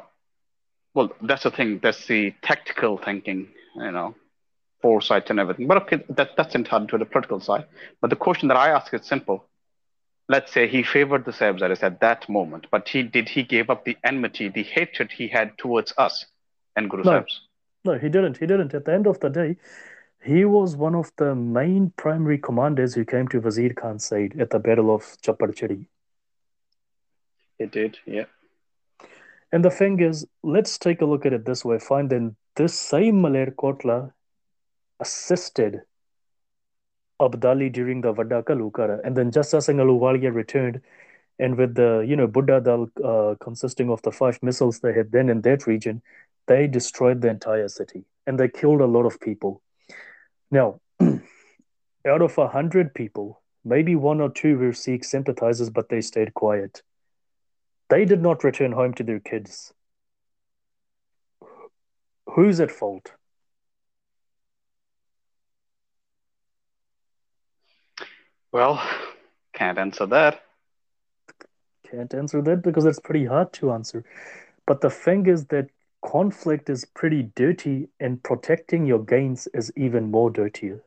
Well, 0.94 1.12
that's 1.22 1.44
the 1.44 1.52
thing. 1.52 1.80
That's 1.84 2.08
the 2.08 2.34
tactical 2.42 2.98
thinking, 2.98 3.50
you 3.76 3.92
know, 3.92 4.16
foresight 4.82 5.30
and 5.30 5.40
everything. 5.40 5.68
But 5.68 5.84
okay, 5.84 6.04
that, 6.10 6.32
that's 6.38 6.56
entirely 6.56 6.88
to 6.88 6.98
the 6.98 7.06
political 7.06 7.42
side. 7.42 7.66
But 8.00 8.10
the 8.10 8.16
question 8.16 8.48
that 8.48 8.58
I 8.58 8.70
ask 8.70 8.94
is 8.94 9.06
simple 9.06 9.46
let's 10.32 10.54
say 10.54 10.66
he 10.66 10.82
favored 10.82 11.26
the 11.26 11.32
Sahibzadis 11.32 11.84
at 11.84 12.00
that 12.00 12.28
moment, 12.30 12.68
but 12.72 12.88
he 12.88 13.04
did 13.04 13.28
he 13.28 13.44
gave 13.44 13.70
up 13.70 13.84
the 13.84 13.98
enmity, 14.04 14.48
the 14.48 14.64
hatred 14.64 15.12
he 15.12 15.28
had 15.28 15.58
towards 15.58 15.94
us 15.98 16.26
and 16.76 16.90
Guru 16.90 17.04
no, 17.04 17.12
Sahibs? 17.12 17.36
No, 17.84 17.98
he 17.98 18.10
didn't. 18.10 18.38
He 18.38 18.48
didn't. 18.48 18.74
At 18.74 18.86
the 18.86 18.94
end 18.94 19.08
of 19.08 19.20
the 19.20 19.30
day, 19.30 19.58
he 20.24 20.46
was 20.46 20.76
one 20.76 20.96
of 20.96 21.12
the 21.18 21.36
main 21.36 21.92
primary 21.98 22.38
commanders 22.38 22.94
who 22.94 23.04
came 23.04 23.28
to 23.30 23.42
Wazir 23.42 23.74
Khan's 23.74 24.06
side 24.06 24.40
at 24.40 24.52
the 24.52 24.60
Battle 24.60 24.94
of 24.96 25.04
Chappar 25.22 25.52
Chiri. 25.60 25.86
He 27.58 27.66
did, 27.66 27.98
yeah. 28.06 28.26
And 29.52 29.66
the 29.66 29.70
thing 29.70 30.00
is, 30.00 30.26
let's 30.44 30.78
take 30.78 31.02
a 31.02 31.06
look 31.06 31.26
at 31.26 31.34
it 31.34 31.46
this 31.46 31.66
way. 31.66 31.78
Find 31.78 32.10
that 32.10 32.34
this 32.56 32.80
same 32.80 33.22
Maler 33.22 33.52
Kotla 33.52 34.14
assisted 35.00 35.82
Abdali 37.22 37.72
during 37.72 38.02
the 38.02 38.14
Vadda 38.14 38.44
Ghallughara. 38.44 39.00
And 39.06 39.16
then 39.16 39.32
Jassa 39.32 39.62
Singh 39.62 39.78
Ahluwalia 39.78 40.34
returned. 40.34 40.82
And 41.40 41.58
with 41.58 41.76
the, 41.76 42.06
you 42.08 42.16
know, 42.16 42.28
Buddha 42.28 42.62
Dal 42.62 42.90
uh, 43.04 43.36
consisting 43.40 43.90
of 43.90 44.02
the 44.02 44.12
five 44.12 44.40
misls 44.42 44.82
they 44.82 44.94
had 44.94 45.12
then 45.12 45.30
in 45.30 45.42
that 45.42 45.66
region, 45.66 46.02
they 46.48 46.68
destroyed 46.68 47.22
the 47.22 47.30
entire 47.30 47.68
city 47.68 48.04
and 48.28 48.40
they 48.40 48.48
killed 48.48 48.82
a 48.82 48.86
lot 48.86 49.06
of 49.06 49.20
people. 49.20 49.62
Now, 50.52 50.82
out 51.02 52.22
of 52.22 52.38
a 52.38 52.48
hundred 52.48 52.94
people, 52.94 53.42
maybe 53.64 53.96
one 53.96 54.22
or 54.22 54.30
two 54.30 54.58
were 54.58 54.74
Sikh 54.74 55.04
sympathizers, 55.04 55.70
but 55.70 55.90
they 55.90 56.02
stayed 56.02 56.34
quiet. 56.34 56.84
They 57.90 58.06
did 58.06 58.22
not 58.22 58.44
return 58.44 58.72
home 58.72 58.94
to 58.96 59.04
their 59.04 59.20
kids. 59.20 59.74
Who's 62.34 62.60
at 62.60 62.72
fault? 62.72 63.12
Well, 68.52 68.84
can't 69.54 69.78
answer 69.78 70.06
that. 70.08 70.42
Can't 71.90 72.14
answer 72.14 72.42
that 72.42 72.62
because 72.62 72.86
it's 72.86 73.00
pretty 73.00 73.26
hard 73.26 73.54
to 73.54 73.72
answer. 73.72 74.04
But 74.66 74.82
the 74.82 74.90
thing 74.90 75.28
is 75.28 75.46
that 75.48 75.70
conflict 76.04 76.70
is 76.70 76.86
pretty 76.86 77.24
dirty 77.36 77.90
and 78.00 78.22
protecting 78.24 78.86
your 78.86 79.00
gains 79.00 79.48
is 79.54 79.72
even 79.76 80.12
more 80.12 80.30
dirtier. 80.30 80.82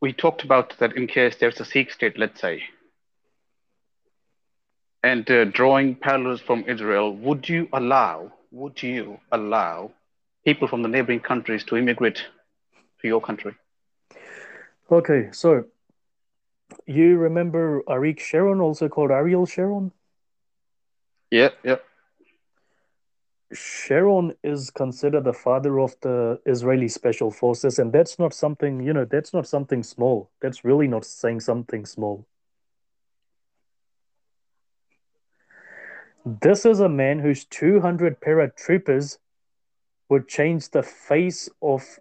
We 0.00 0.12
talked 0.12 0.44
about 0.44 0.78
that 0.78 0.96
in 0.96 1.08
case 1.08 1.36
there's 1.36 1.60
a 1.60 1.64
Sikh 1.64 1.90
state, 1.90 2.18
let's 2.18 2.40
say, 2.40 2.62
and 5.02 5.28
uh, 5.30 5.44
drawing 5.46 5.96
parallels 5.96 6.40
from 6.40 6.64
Israel, 6.68 7.14
would 7.16 7.48
you 7.48 7.68
allow, 7.72 8.32
would 8.52 8.80
you 8.82 9.18
allow 9.32 9.90
people 10.44 10.68
from 10.68 10.82
the 10.82 10.88
neighboring 10.88 11.20
countries 11.20 11.64
to 11.64 11.76
immigrate 11.76 12.22
to 13.00 13.08
your 13.08 13.20
country? 13.20 13.54
Okay, 14.90 15.28
so 15.32 15.64
you 16.86 17.18
remember 17.18 17.82
Arik 17.88 18.20
Sharon, 18.20 18.60
also 18.60 18.88
called 18.88 19.10
Ariel 19.10 19.46
Sharon? 19.46 19.92
Yeah, 21.30 21.50
yeah. 21.62 21.76
Sharon 23.52 24.34
is 24.42 24.70
considered 24.70 25.24
the 25.24 25.32
father 25.32 25.80
of 25.80 25.96
the 26.02 26.40
Israeli 26.44 26.88
special 26.88 27.30
forces, 27.30 27.78
and 27.78 27.92
that's 27.92 28.18
not 28.18 28.34
something, 28.34 28.82
you 28.82 28.92
know, 28.92 29.06
that's 29.06 29.32
not 29.32 29.46
something 29.46 29.82
small. 29.82 30.30
That's 30.40 30.64
really 30.64 30.86
not 30.86 31.04
saying 31.04 31.40
something 31.40 31.86
small. 31.86 32.26
This 36.26 36.66
is 36.66 36.80
a 36.80 36.90
man 36.90 37.20
whose 37.20 37.44
200 37.46 38.20
paratroopers 38.20 39.18
would 40.10 40.28
change 40.28 40.70
the 40.70 40.82
face 40.82 41.48
of 41.62 41.98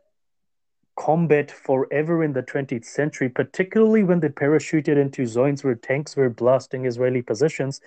combat 0.97 1.51
forever 1.51 2.23
in 2.23 2.33
the 2.33 2.43
20th 2.43 2.83
century, 2.83 3.29
particularly 3.29 4.03
when 4.03 4.19
they 4.19 4.29
parachuted 4.29 4.97
into 4.97 5.25
zones 5.25 5.63
where 5.63 5.75
tanks 5.75 6.15
were 6.15 6.29
blasting 6.29 6.85
Israeli 6.85 7.21
positions, 7.21 7.79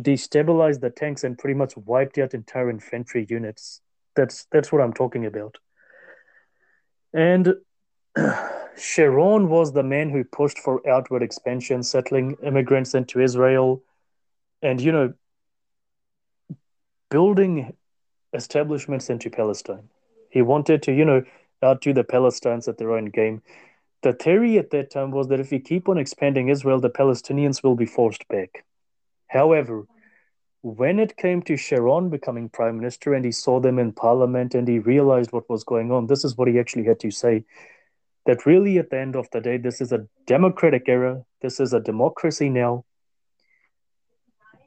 destabilized 0.00 0.80
the 0.80 0.90
tanks, 0.90 1.22
and 1.22 1.38
pretty 1.38 1.54
much 1.54 1.76
wiped 1.76 2.18
out 2.18 2.34
entire 2.34 2.70
infantry 2.70 3.26
units. 3.28 3.80
That's 4.16 4.46
that's 4.50 4.72
what 4.72 4.80
I'm 4.80 4.94
talking 4.94 5.26
about. 5.26 5.58
And 7.12 7.54
Sharon 8.76 9.48
was 9.48 9.72
the 9.72 9.82
man 9.82 10.10
who 10.10 10.24
pushed 10.24 10.58
for 10.58 10.80
outward 10.88 11.22
expansion, 11.22 11.82
settling 11.82 12.36
immigrants 12.42 12.94
into 12.94 13.20
Israel, 13.20 13.82
and 14.62 14.80
you 14.80 14.90
know, 14.90 15.12
building 17.10 17.76
establishments 18.32 19.10
into 19.10 19.30
Palestine. 19.30 19.90
He 20.30 20.42
wanted 20.42 20.82
to, 20.84 20.92
you 20.92 21.04
know, 21.04 21.22
outdo 21.64 21.92
the 21.92 22.04
Palestinians 22.04 22.68
at 22.68 22.78
their 22.78 22.92
own 22.92 23.06
game. 23.06 23.42
The 24.02 24.12
theory 24.12 24.58
at 24.58 24.70
that 24.70 24.90
time 24.90 25.10
was 25.10 25.28
that 25.28 25.40
if 25.40 25.50
we 25.50 25.58
keep 25.58 25.88
on 25.88 25.98
expanding 25.98 26.48
Israel, 26.48 26.80
the 26.80 26.90
Palestinians 26.90 27.62
will 27.62 27.74
be 27.74 27.86
forced 27.86 28.28
back. 28.28 28.64
However, 29.28 29.86
when 30.60 30.98
it 30.98 31.16
came 31.16 31.42
to 31.42 31.56
Sharon 31.56 32.10
becoming 32.10 32.48
prime 32.48 32.76
minister 32.78 33.14
and 33.14 33.24
he 33.24 33.32
saw 33.32 33.60
them 33.60 33.78
in 33.78 33.92
parliament 33.92 34.54
and 34.54 34.68
he 34.68 34.78
realized 34.78 35.32
what 35.32 35.48
was 35.48 35.64
going 35.64 35.90
on, 35.90 36.06
this 36.06 36.24
is 36.24 36.36
what 36.36 36.48
he 36.48 36.58
actually 36.58 36.84
had 36.84 37.00
to 37.00 37.10
say 37.10 37.44
that 38.26 38.46
really, 38.46 38.78
at 38.78 38.90
the 38.90 38.98
end 38.98 39.16
of 39.16 39.28
the 39.30 39.40
day, 39.40 39.58
this 39.58 39.80
is 39.80 39.92
a 39.92 40.06
democratic 40.26 40.88
era, 40.88 41.24
this 41.42 41.60
is 41.60 41.72
a 41.72 41.80
democracy 41.80 42.48
now. 42.48 42.84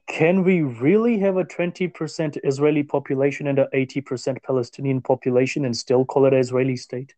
Can 0.07 0.43
we 0.43 0.61
really 0.61 1.19
have 1.19 1.35
a 1.35 1.43
20% 1.43 2.37
Israeli 2.43 2.83
population 2.83 3.47
and 3.47 3.59
an 3.59 3.67
80% 3.73 4.41
Palestinian 4.41 5.01
population 5.01 5.65
and 5.65 5.75
still 5.75 6.05
call 6.05 6.25
it 6.25 6.33
an 6.33 6.39
Israeli 6.39 6.77
state? 6.77 7.13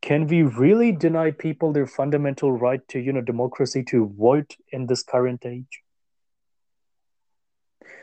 Can 0.00 0.26
we 0.26 0.42
really 0.42 0.90
deny 0.90 1.30
people 1.30 1.72
their 1.72 1.86
fundamental 1.86 2.50
right 2.50 2.86
to, 2.88 2.98
you 2.98 3.12
know, 3.12 3.20
democracy 3.20 3.84
to 3.84 4.12
vote 4.18 4.56
in 4.72 4.86
this 4.86 5.04
current 5.04 5.46
age? 5.46 5.82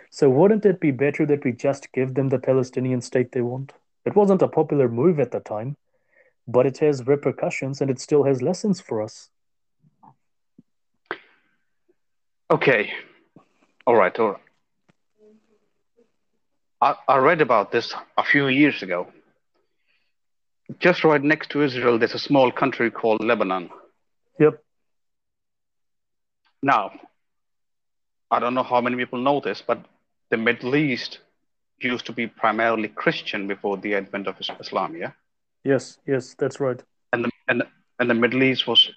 So 0.09 0.29
wouldn't 0.29 0.65
it 0.65 0.79
be 0.79 0.91
better 0.91 1.25
that 1.25 1.43
we 1.43 1.51
just 1.51 1.91
give 1.91 2.13
them 2.13 2.29
the 2.29 2.39
Palestinian 2.39 3.01
state 3.01 3.33
they 3.33 3.41
want? 3.41 3.73
It 4.05 4.15
wasn't 4.15 4.41
a 4.41 4.47
popular 4.47 4.87
move 4.87 5.19
at 5.19 5.31
the 5.31 5.41
time, 5.41 5.75
but 6.47 6.65
it 6.65 6.77
has 6.79 7.05
repercussions 7.05 7.81
and 7.81 7.91
it 7.91 7.99
still 7.99 8.23
has 8.23 8.41
lessons 8.41 8.79
for 8.79 9.01
us. 9.01 9.29
Okay, 12.49 12.91
all 13.89 13.95
right, 13.95 14.19
all 14.19 14.29
right. 14.33 14.41
I, 16.79 16.95
I 17.07 17.17
read 17.17 17.41
about 17.41 17.71
this 17.71 17.95
a 18.17 18.23
few 18.23 18.47
years 18.47 18.83
ago. 18.83 19.07
Just 20.77 21.03
right 21.03 21.23
next 21.23 21.49
to 21.49 21.63
Israel, 21.63 21.97
there's 21.97 22.13
a 22.13 22.19
small 22.19 22.51
country 22.51 22.91
called 22.91 23.23
Lebanon. 23.23 23.71
Yep. 24.39 24.61
Now, 26.61 26.91
I 28.29 28.37
don't 28.37 28.53
know 28.53 28.61
how 28.61 28.79
many 28.79 28.95
people 28.95 29.17
know 29.23 29.41
this, 29.41 29.63
but 29.65 29.83
the 30.29 30.37
Middle 30.37 30.75
East 30.75 31.17
used 31.79 32.05
to 32.05 32.13
be 32.13 32.27
primarily 32.27 32.89
Christian 32.89 33.47
before 33.47 33.77
the 33.77 33.95
advent 33.95 34.27
of 34.27 34.35
Islam, 34.59 34.95
yeah? 34.95 35.13
Yes, 35.63 35.97
yes, 36.05 36.35
that's 36.37 36.59
right. 36.59 36.79
And 37.11 37.25
the, 37.25 37.31
and, 37.47 37.63
and 37.97 38.07
the 38.07 38.13
Middle 38.13 38.43
East 38.43 38.67
was 38.67 38.91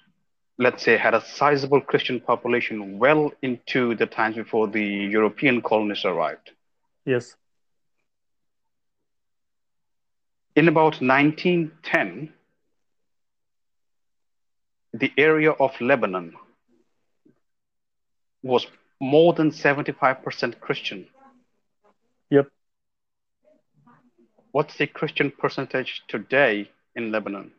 let's 0.57 0.83
say, 0.83 0.97
had 0.97 1.13
a 1.13 1.25
sizable 1.25 1.81
Christian 1.81 2.19
population 2.19 2.99
well 2.99 3.31
into 3.41 3.95
the 3.95 4.05
times 4.05 4.35
before 4.35 4.67
the 4.67 4.83
European 4.83 5.61
colonists 5.61 6.05
arrived. 6.05 6.51
Yes. 7.05 7.35
In 10.55 10.67
about 10.67 11.01
1910, 11.01 12.31
the 14.93 15.11
area 15.17 15.51
of 15.51 15.79
Lebanon 15.81 16.35
was 18.43 18.67
more 18.99 19.33
than 19.33 19.49
75% 19.49 20.59
Christian. 20.59 21.07
Yep. 22.29 22.49
What's 24.51 24.77
the 24.77 24.85
Christian 24.85 25.31
percentage 25.31 26.03
today 26.07 26.69
in 26.95 27.11
Lebanon? 27.11 27.51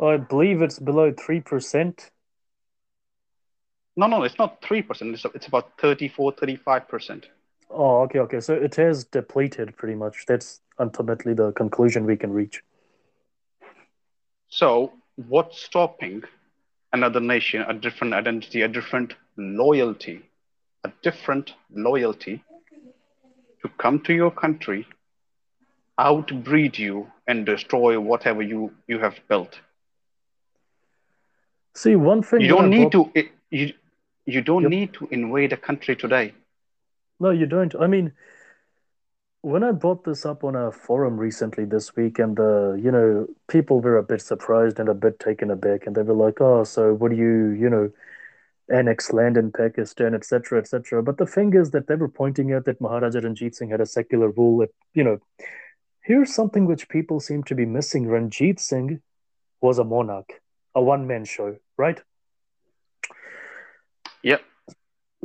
I 0.00 0.16
believe 0.16 0.62
it's 0.62 0.78
below 0.78 1.12
3%. 1.12 2.10
No, 3.96 4.06
no, 4.06 4.22
it's 4.22 4.38
not 4.38 4.62
3%. 4.62 5.12
It's, 5.14 5.24
it's 5.34 5.46
about 5.46 5.72
34, 5.78 6.32
35%. 6.34 7.24
Oh, 7.70 8.00
okay, 8.02 8.18
okay. 8.20 8.40
So 8.40 8.54
it 8.54 8.74
has 8.76 9.04
depleted 9.04 9.76
pretty 9.76 9.94
much. 9.94 10.24
That's 10.26 10.60
ultimately 10.78 11.34
the 11.34 11.52
conclusion 11.52 12.06
we 12.06 12.16
can 12.16 12.32
reach. 12.32 12.62
So, 14.48 14.92
what's 15.14 15.62
stopping 15.62 16.24
another 16.92 17.20
nation, 17.20 17.62
a 17.68 17.74
different 17.74 18.14
identity, 18.14 18.62
a 18.62 18.68
different 18.68 19.14
loyalty, 19.36 20.22
a 20.82 20.92
different 21.02 21.54
loyalty 21.72 22.42
to 23.62 23.68
come 23.78 24.00
to 24.00 24.14
your 24.14 24.30
country, 24.30 24.88
outbreed 25.98 26.78
you, 26.78 27.12
and 27.28 27.46
destroy 27.46 28.00
whatever 28.00 28.42
you, 28.42 28.72
you 28.88 28.98
have 28.98 29.14
built? 29.28 29.60
See, 31.74 31.96
one 31.96 32.22
thing 32.22 32.40
you 32.40 32.48
don't 32.48 32.70
need 32.70 32.92
to 32.92 33.10
you 33.50 33.72
you 34.26 34.42
don't 34.42 34.62
yep. 34.62 34.70
need 34.70 34.92
to 34.94 35.08
invade 35.10 35.52
a 35.52 35.56
country 35.56 35.96
today. 35.96 36.34
No, 37.18 37.30
you 37.30 37.46
don't. 37.46 37.74
I 37.78 37.86
mean, 37.86 38.12
when 39.42 39.64
I 39.64 39.72
brought 39.72 40.04
this 40.04 40.24
up 40.24 40.44
on 40.44 40.54
a 40.54 40.70
forum 40.70 41.16
recently 41.16 41.64
this 41.64 41.96
week, 41.96 42.18
and 42.18 42.36
the 42.36 42.80
you 42.82 42.90
know 42.90 43.26
people 43.48 43.80
were 43.80 43.98
a 43.98 44.02
bit 44.02 44.22
surprised 44.22 44.78
and 44.78 44.88
a 44.88 44.94
bit 44.94 45.18
taken 45.18 45.50
aback, 45.50 45.86
and 45.86 45.94
they 45.94 46.02
were 46.02 46.14
like, 46.14 46.40
"Oh, 46.40 46.64
so 46.64 46.94
what 46.94 47.10
do 47.10 47.16
you 47.16 47.50
you 47.50 47.70
know?" 47.70 47.90
annex 48.72 49.12
land 49.12 49.36
in 49.36 49.50
Pakistan, 49.50 50.14
etc., 50.14 50.60
etc. 50.60 51.02
But 51.02 51.18
the 51.18 51.26
thing 51.26 51.54
is 51.54 51.72
that 51.72 51.88
they 51.88 51.96
were 51.96 52.08
pointing 52.08 52.52
out 52.52 52.66
that 52.66 52.80
Maharaja 52.80 53.18
Ranjit 53.18 53.56
Singh 53.56 53.70
had 53.70 53.80
a 53.80 53.86
secular 53.86 54.30
rule. 54.30 54.58
That 54.58 54.70
you 54.94 55.02
know, 55.02 55.18
here's 56.02 56.32
something 56.32 56.66
which 56.66 56.88
people 56.88 57.18
seem 57.18 57.42
to 57.44 57.54
be 57.56 57.66
missing. 57.66 58.06
Ranjit 58.06 58.60
Singh 58.60 59.00
was 59.60 59.78
a 59.78 59.84
monarch 59.84 60.40
a 60.74 60.82
one 60.82 61.06
man 61.06 61.24
show, 61.24 61.56
right? 61.76 62.00
Yep. 64.22 64.42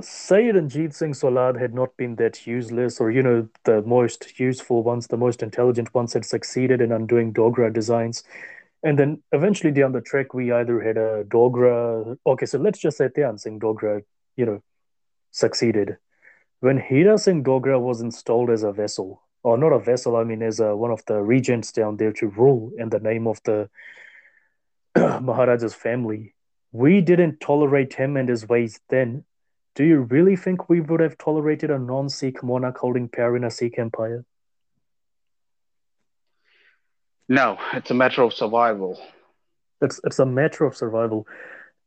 Sayed 0.01 0.55
and 0.55 0.69
Jeet 0.69 0.93
Singh 0.93 1.13
Solad 1.13 1.59
had 1.59 1.73
not 1.73 1.95
been 1.95 2.15
that 2.15 2.45
useless, 2.45 2.99
or 2.99 3.11
you 3.11 3.23
know, 3.23 3.47
the 3.63 3.81
most 3.83 4.39
useful 4.39 4.83
ones, 4.83 5.07
the 5.07 5.17
most 5.17 5.41
intelligent 5.41 5.93
ones 5.93 6.13
had 6.13 6.25
succeeded 6.25 6.81
in 6.81 6.91
undoing 6.91 7.33
Dogra 7.33 7.71
designs. 7.71 8.23
And 8.83 8.99
then 8.99 9.23
eventually 9.31 9.71
down 9.71 9.93
the 9.93 10.01
track, 10.01 10.33
we 10.33 10.51
either 10.51 10.81
had 10.81 10.97
a 10.97 11.23
Dogra. 11.23 12.17
Okay, 12.25 12.45
so 12.45 12.59
let's 12.59 12.79
just 12.79 12.97
say 12.97 13.07
Dhyan 13.07 13.39
Singh 13.39 13.59
Dogra, 13.59 14.03
you 14.35 14.45
know, 14.45 14.61
succeeded. 15.31 15.97
When 16.59 16.77
Hira 16.77 17.17
Singh 17.17 17.43
Dogra 17.43 17.79
was 17.79 18.01
installed 18.01 18.49
as 18.49 18.63
a 18.63 18.71
vessel, 18.71 19.21
or 19.43 19.57
not 19.57 19.73
a 19.73 19.79
vessel, 19.79 20.15
I 20.15 20.23
mean, 20.23 20.41
as 20.41 20.59
a, 20.59 20.75
one 20.75 20.91
of 20.91 21.05
the 21.05 21.21
regents 21.21 21.71
down 21.71 21.97
there 21.97 22.11
to 22.13 22.27
rule 22.27 22.71
in 22.77 22.89
the 22.89 22.99
name 22.99 23.27
of 23.27 23.41
the 23.43 23.69
Maharaja's 25.21 25.75
family. 25.75 26.33
We 26.71 27.01
didn't 27.01 27.39
tolerate 27.39 27.93
him 27.93 28.17
and 28.17 28.29
his 28.29 28.47
ways 28.47 28.79
then. 28.89 29.25
Do 29.75 29.83
you 29.83 30.01
really 30.01 30.35
think 30.35 30.69
we 30.69 30.79
would 30.79 31.01
have 31.01 31.17
tolerated 31.17 31.69
a 31.69 31.79
non 31.79 32.09
Sikh 32.09 32.41
monarch 32.43 32.77
holding 32.77 33.09
power 33.09 33.35
in 33.35 33.43
a 33.43 33.51
Sikh 33.51 33.77
empire? 33.77 34.25
No, 37.27 37.57
it's 37.73 37.91
a 37.91 37.93
matter 37.93 38.21
of 38.21 38.33
survival. 38.33 38.99
It's, 39.81 39.99
it's 40.03 40.19
a 40.19 40.25
matter 40.25 40.65
of 40.65 40.77
survival. 40.77 41.27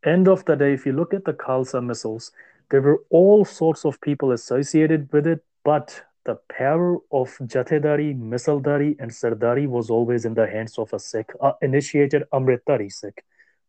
End 0.04 0.28
of 0.28 0.44
the 0.44 0.56
day, 0.56 0.72
if 0.72 0.84
you 0.84 0.92
look 0.92 1.14
at 1.14 1.24
the 1.24 1.32
Khalsa 1.32 1.80
misls, 1.80 2.30
There 2.70 2.82
were 2.82 3.02
all 3.08 3.44
sorts 3.44 3.84
of 3.84 4.00
people 4.00 4.32
associated 4.32 5.10
with 5.12 5.26
it, 5.26 5.44
but 5.64 6.02
the 6.28 6.36
power 6.50 6.96
of 7.10 7.28
Jathedari, 7.52 8.14
Misaldari, 8.14 8.94
and 9.00 9.10
Sardari 9.10 9.66
was 9.66 9.88
always 9.88 10.26
in 10.26 10.34
the 10.34 10.46
hands 10.46 10.78
of 10.78 10.92
a 10.92 10.98
Sikh, 10.98 11.30
uh, 11.40 11.52
initiated 11.62 12.24
Amritdhari 12.34 12.92
Sikh. 12.92 13.24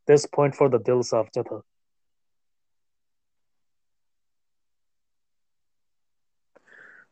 This 0.08 0.26
point 0.26 0.54
for 0.56 0.68
the 0.68 0.78
Dil 0.78 1.00
Saaf 1.00 1.30
Jatha. 1.34 1.62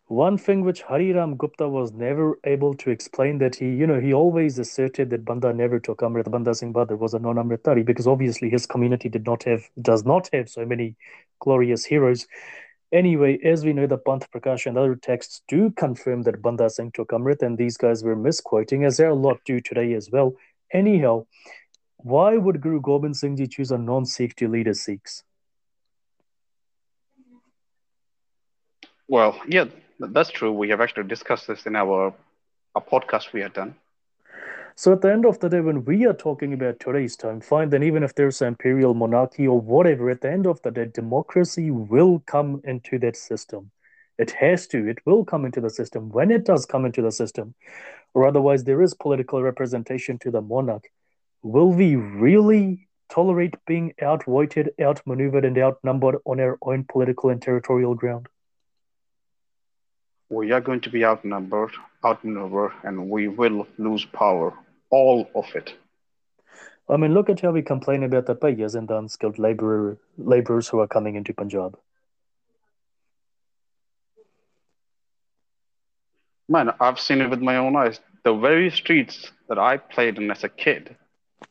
One 0.07 0.37
thing 0.37 0.65
which 0.65 0.81
Hari 0.81 1.13
Ram 1.13 1.37
Gupta 1.37 1.69
was 1.69 1.93
never 1.93 2.39
able 2.43 2.73
to 2.75 2.89
explain 2.89 3.37
that 3.37 3.55
he, 3.55 3.69
you 3.69 3.87
know, 3.87 4.01
he 4.01 4.13
always 4.13 4.59
asserted 4.59 5.09
that 5.11 5.23
Banda 5.23 5.53
never 5.53 5.79
took 5.79 5.99
Amrit. 5.99 6.29
Banda 6.29 6.55
Singh 6.55 6.73
Bahadur 6.73 6.97
was 6.97 7.13
a 7.13 7.19
non-Amritdhari 7.19 7.85
because 7.85 8.07
obviously 8.07 8.49
his 8.49 8.65
community 8.65 9.07
did 9.07 9.25
not 9.25 9.43
have, 9.43 9.69
does 9.81 10.03
not 10.03 10.29
have 10.33 10.49
so 10.49 10.65
many 10.65 10.95
glorious 11.39 11.85
heroes. 11.85 12.27
Anyway, 12.93 13.37
as 13.43 13.65
we 13.65 13.73
know, 13.73 13.85
the 13.85 13.97
Panth 13.97 14.29
Prakash 14.33 14.65
and 14.65 14.77
other 14.77 14.95
texts 14.95 15.41
do 15.47 15.69
confirm 15.71 16.21
that 16.23 16.41
Banda 16.41 16.69
Singh 16.69 16.91
took 16.91 17.09
Amrit, 17.09 17.41
and 17.41 17.57
these 17.57 17.75
guys 17.75 18.03
were 18.03 18.15
misquoting, 18.15 18.85
as 18.85 18.97
there 18.97 19.07
are 19.07 19.11
a 19.11 19.15
lot 19.15 19.39
do 19.45 19.59
today 19.59 19.93
as 19.93 20.09
well. 20.09 20.35
Anyhow, 20.71 21.25
why 21.97 22.37
would 22.37 22.61
Guru 22.61 22.79
Gobind 22.79 23.17
Singh 23.17 23.35
Ji 23.35 23.47
choose 23.47 23.71
a 23.71 23.77
non-Sikh 23.77 24.35
to 24.37 24.47
lead 24.47 24.67
his 24.67 24.81
Sikhs? 24.81 25.23
Well, 29.09 29.39
yeah, 29.47 29.65
that's 29.99 30.29
true. 30.29 30.51
We 30.51 30.69
have 30.69 30.81
actually 30.81 31.07
discussed 31.07 31.47
this 31.47 31.65
in 31.65 31.75
our 31.75 32.13
a 32.75 32.81
podcast 32.81 33.33
we 33.33 33.41
had 33.41 33.53
done. 33.53 33.75
So 34.79 34.93
at 34.93 35.01
the 35.01 35.11
end 35.11 35.25
of 35.25 35.39
the 35.39 35.49
day, 35.49 35.59
when 35.59 35.85
we 35.85 36.05
are 36.05 36.13
talking 36.13 36.53
about 36.53 36.79
today's 36.79 37.15
time, 37.15 37.41
fine, 37.41 37.71
then 37.71 37.81
even 37.81 38.03
if 38.03 38.13
there's 38.13 38.43
an 38.43 38.49
imperial 38.49 38.93
monarchy 38.93 39.47
or 39.47 39.59
whatever, 39.59 40.11
at 40.11 40.21
the 40.21 40.31
end 40.31 40.45
of 40.45 40.61
the 40.61 40.69
day, 40.69 40.85
democracy 40.85 41.71
will 41.71 42.19
come 42.27 42.61
into 42.63 42.99
that 42.99 43.17
system. 43.17 43.71
It 44.19 44.29
has 44.33 44.67
to. 44.67 44.87
It 44.87 44.99
will 45.03 45.25
come 45.25 45.45
into 45.45 45.61
the 45.61 45.71
system. 45.71 46.11
When 46.11 46.29
it 46.29 46.45
does 46.45 46.67
come 46.67 46.85
into 46.85 47.01
the 47.01 47.11
system, 47.11 47.55
or 48.13 48.27
otherwise 48.27 48.65
there 48.65 48.83
is 48.83 48.93
political 48.93 49.41
representation 49.41 50.19
to 50.19 50.29
the 50.29 50.41
monarch, 50.41 50.83
will 51.41 51.71
we 51.71 51.95
really 51.95 52.87
tolerate 53.09 53.55
being 53.65 53.95
outvoted, 53.99 54.73
outmaneuvered, 54.79 55.43
and 55.43 55.57
outnumbered 55.57 56.17
on 56.23 56.39
our 56.39 56.59
own 56.61 56.83
political 56.83 57.31
and 57.31 57.41
territorial 57.41 57.95
ground? 57.95 58.27
we 60.29 60.51
are 60.51 60.61
going 60.61 60.81
to 60.81 60.89
be 60.89 61.05
outnumbered, 61.05 61.71
outmaneuvered, 62.03 62.73
and 62.83 63.09
we 63.09 63.29
will 63.29 63.65
lose 63.77 64.05
power, 64.05 64.53
all 64.89 65.29
of 65.35 65.45
it. 65.55 65.73
I 66.89 66.97
mean, 66.97 67.13
look 67.13 67.29
at 67.29 67.41
how 67.41 67.51
we 67.51 67.61
complain 67.61 68.03
about 68.03 68.25
the 68.25 68.35
payas 68.35 68.75
and 68.75 68.87
the 68.87 68.97
unskilled 68.97 69.37
laborer, 69.39 69.97
laborers 70.17 70.69
who 70.69 70.79
are 70.79 70.87
coming 70.87 71.15
into 71.15 71.33
Punjab. 71.33 71.77
Man, 76.47 76.71
I've 76.79 76.99
seen 76.99 77.19
it 77.19 77.29
with 77.29 77.41
my 77.41 77.57
own 77.57 77.75
eyes. 77.75 77.99
The 78.23 78.33
very 78.33 78.69
streets 78.71 79.31
that 79.49 79.59
I 79.59 79.77
played 79.77 80.17
in 80.17 80.31
as 80.31 80.45
a 80.45 80.49
kid, 80.49 80.95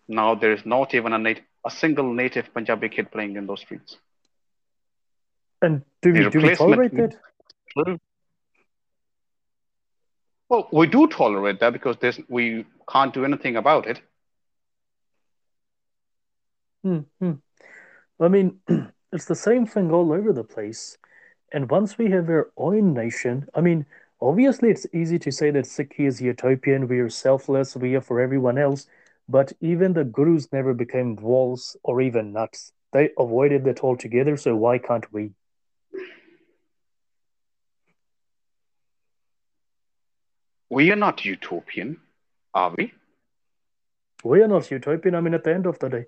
now 0.09 0.35
there 0.35 0.53
is 0.53 0.64
not 0.64 0.94
even 0.94 1.12
a, 1.12 1.18
nat- 1.18 1.42
a 1.66 1.70
single 1.70 2.12
native 2.12 2.53
Punjabi 2.55 2.88
kid 2.88 3.11
playing 3.11 3.37
in 3.37 3.46
those 3.46 3.61
streets. 3.61 3.99
And 5.61 5.83
do 6.01 6.12
we, 6.12 6.31
do 6.31 6.40
we 6.40 6.55
tolerate 6.55 6.92
that? 6.96 7.16
Well, 10.48 10.68
we 10.72 10.87
do 10.87 11.06
tolerate 11.09 11.61
that 11.61 11.72
because 11.72 11.96
we 12.28 12.66
can't 12.88 13.12
do 13.14 13.24
anything 13.24 13.56
about 13.56 13.87
it. 13.87 14.00
Hmm. 16.82 17.32
I 18.20 18.28
mean, 18.28 18.61
it's 19.12 19.24
the 19.26 19.35
same 19.35 19.66
thing 19.66 19.90
all 19.92 20.12
over 20.12 20.32
the 20.32 20.44
place. 20.44 20.98
And 21.52 21.70
once 21.70 21.98
we 21.98 22.11
have 22.11 22.28
our 22.28 22.50
own 22.56 22.92
nation, 22.94 23.48
I 23.54 23.61
mean, 23.61 23.87
obviously 24.20 24.70
it's 24.70 24.87
easy 24.92 25.18
to 25.20 25.32
say 25.32 25.50
that 25.50 25.64
Sikhi 25.64 26.06
is 26.06 26.20
utopian, 26.20 26.88
we 26.88 27.00
are 27.00 27.11
selfless, 27.11 27.76
we 27.76 27.94
are 27.96 28.00
for 28.00 28.20
everyone 28.20 28.59
else. 28.59 28.87
But 29.28 29.52
even 29.61 29.92
the 29.94 30.04
gurus 30.04 30.52
never 30.52 30.74
became 30.74 31.16
walls 31.16 31.76
or 31.82 32.00
even 32.00 32.32
nuts. 32.32 32.72
They 32.92 33.11
avoided 33.18 33.64
that 33.64 33.82
altogether, 33.82 34.37
so 34.37 34.56
why 34.56 34.78
can't 34.78 35.12
we? 35.12 35.32
We 40.70 40.90
are 40.90 40.96
not 40.96 41.24
utopian, 41.24 41.98
are 42.55 42.74
we? 42.76 42.92
We 44.24 44.42
are 44.42 44.48
not 44.48 44.70
utopian. 44.70 45.14
I 45.14 45.20
mean, 45.20 45.35
at 45.35 45.44
the 45.44 45.55
end 45.55 45.66
of 45.66 45.79
the 45.79 45.88
day, 45.88 46.07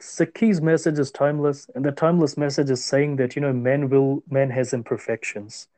Sikhi's 0.00 0.60
message 0.60 0.98
is 0.98 1.12
timeless, 1.12 1.70
and 1.74 1.84
the 1.84 1.92
timeless 1.92 2.36
message 2.36 2.70
is 2.70 2.84
saying 2.84 3.16
that 3.16 3.36
you 3.36 3.42
know 3.42 3.52
man 3.52 3.88
will 3.88 4.22
man 4.28 4.50
has 4.50 4.72
imperfections, 4.72 5.68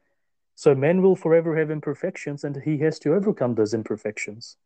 so 0.54 0.74
man 0.74 1.02
will 1.02 1.16
forever 1.16 1.56
have 1.58 1.70
imperfections, 1.70 2.42
and 2.42 2.56
he 2.62 2.78
has 2.78 2.98
to 3.00 3.14
overcome 3.14 3.54
those 3.54 3.74
imperfections. 3.74 4.56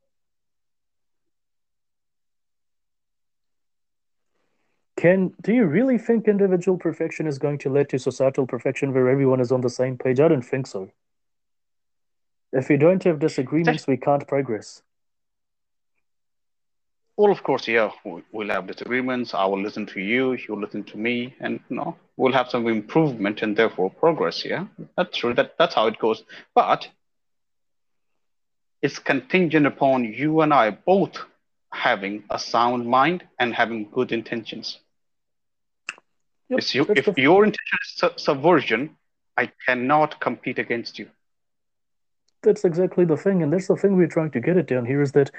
Can 4.96 5.32
do 5.42 5.52
you 5.52 5.64
really 5.64 5.98
think 5.98 6.28
individual 6.28 6.78
perfection 6.78 7.26
is 7.26 7.38
going 7.38 7.58
to 7.58 7.70
lead 7.70 7.88
to 7.90 7.98
societal 7.98 8.46
perfection 8.46 8.92
where 8.92 9.08
everyone 9.08 9.40
is 9.40 9.50
on 9.50 9.60
the 9.60 9.70
same 9.70 9.96
page? 9.96 10.20
I 10.20 10.28
don't 10.28 10.42
think 10.42 10.66
so. 10.68 10.90
If 12.52 12.68
we 12.68 12.76
don't 12.76 13.02
have 13.04 13.18
disagreements, 13.18 13.86
we 13.86 13.96
can't 13.96 14.26
progress. 14.26 14.82
Well, 17.16 17.32
of 17.32 17.42
course, 17.42 17.66
yeah, 17.66 17.90
we'll 18.32 18.48
have 18.50 18.68
disagreements. 18.68 19.34
I 19.34 19.44
will 19.44 19.60
listen 19.60 19.86
to 19.86 20.00
you, 20.00 20.34
you'll 20.34 20.60
listen 20.60 20.84
to 20.84 20.96
me, 20.96 21.34
and 21.40 21.58
you 21.68 21.76
know, 21.76 21.96
we'll 22.16 22.32
have 22.32 22.48
some 22.48 22.68
improvement 22.68 23.42
and 23.42 23.56
therefore 23.56 23.90
progress. 23.90 24.44
Yeah, 24.44 24.66
that's 24.96 25.16
true. 25.18 25.34
That 25.34 25.56
that's 25.58 25.74
how 25.74 25.88
it 25.88 25.98
goes. 25.98 26.22
But 26.54 26.88
it's 28.80 29.00
contingent 29.00 29.66
upon 29.66 30.04
you 30.04 30.40
and 30.40 30.54
I 30.54 30.70
both 30.70 31.18
having 31.72 32.22
a 32.30 32.38
sound 32.38 32.86
mind 32.86 33.24
and 33.38 33.52
having 33.52 33.90
good 33.90 34.12
intentions. 34.12 34.78
Yep, 36.48 36.62
you, 36.72 36.86
if 36.96 37.04
the... 37.06 37.14
your 37.16 37.44
intention 37.44 37.78
is 37.82 38.22
subversion, 38.22 38.96
I 39.36 39.50
cannot 39.66 40.20
compete 40.20 40.60
against 40.60 41.00
you 41.00 41.10
that's 42.48 42.64
exactly 42.64 43.04
the 43.04 43.16
thing, 43.16 43.42
and 43.42 43.52
that's 43.52 43.66
the 43.68 43.76
thing 43.76 43.94
we're 43.94 44.06
trying 44.06 44.30
to 44.30 44.40
get 44.40 44.56
it 44.56 44.66
down 44.66 44.86
here 44.86 45.02
is 45.02 45.12
that 45.12 45.30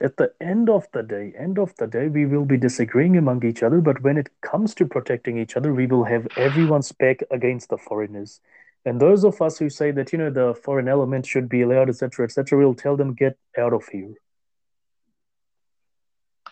at 0.00 0.16
the 0.18 0.32
end 0.40 0.70
of 0.70 0.86
the 0.92 1.02
day, 1.02 1.32
end 1.36 1.58
of 1.58 1.74
the 1.78 1.88
day, 1.88 2.06
we 2.06 2.26
will 2.26 2.44
be 2.44 2.56
disagreeing 2.56 3.16
among 3.16 3.44
each 3.44 3.64
other, 3.64 3.80
but 3.80 4.02
when 4.02 4.16
it 4.16 4.28
comes 4.40 4.72
to 4.76 4.86
protecting 4.86 5.36
each 5.36 5.56
other, 5.56 5.74
we 5.74 5.86
will 5.86 6.04
have 6.04 6.28
everyone's 6.36 6.92
back 6.92 7.24
against 7.32 7.70
the 7.70 7.76
foreigners. 7.76 8.40
And 8.84 9.00
those 9.00 9.24
of 9.24 9.42
us 9.42 9.58
who 9.58 9.68
say 9.68 9.90
that 9.90 10.12
you 10.12 10.18
know 10.18 10.30
the 10.30 10.54
foreign 10.62 10.88
element 10.88 11.26
should 11.26 11.48
be 11.48 11.62
allowed, 11.62 11.88
etc., 11.88 12.24
etc., 12.26 12.56
we'll 12.56 12.74
tell 12.74 12.96
them 12.96 13.14
get 13.14 13.36
out 13.58 13.72
of 13.72 13.88
here. 13.88 14.14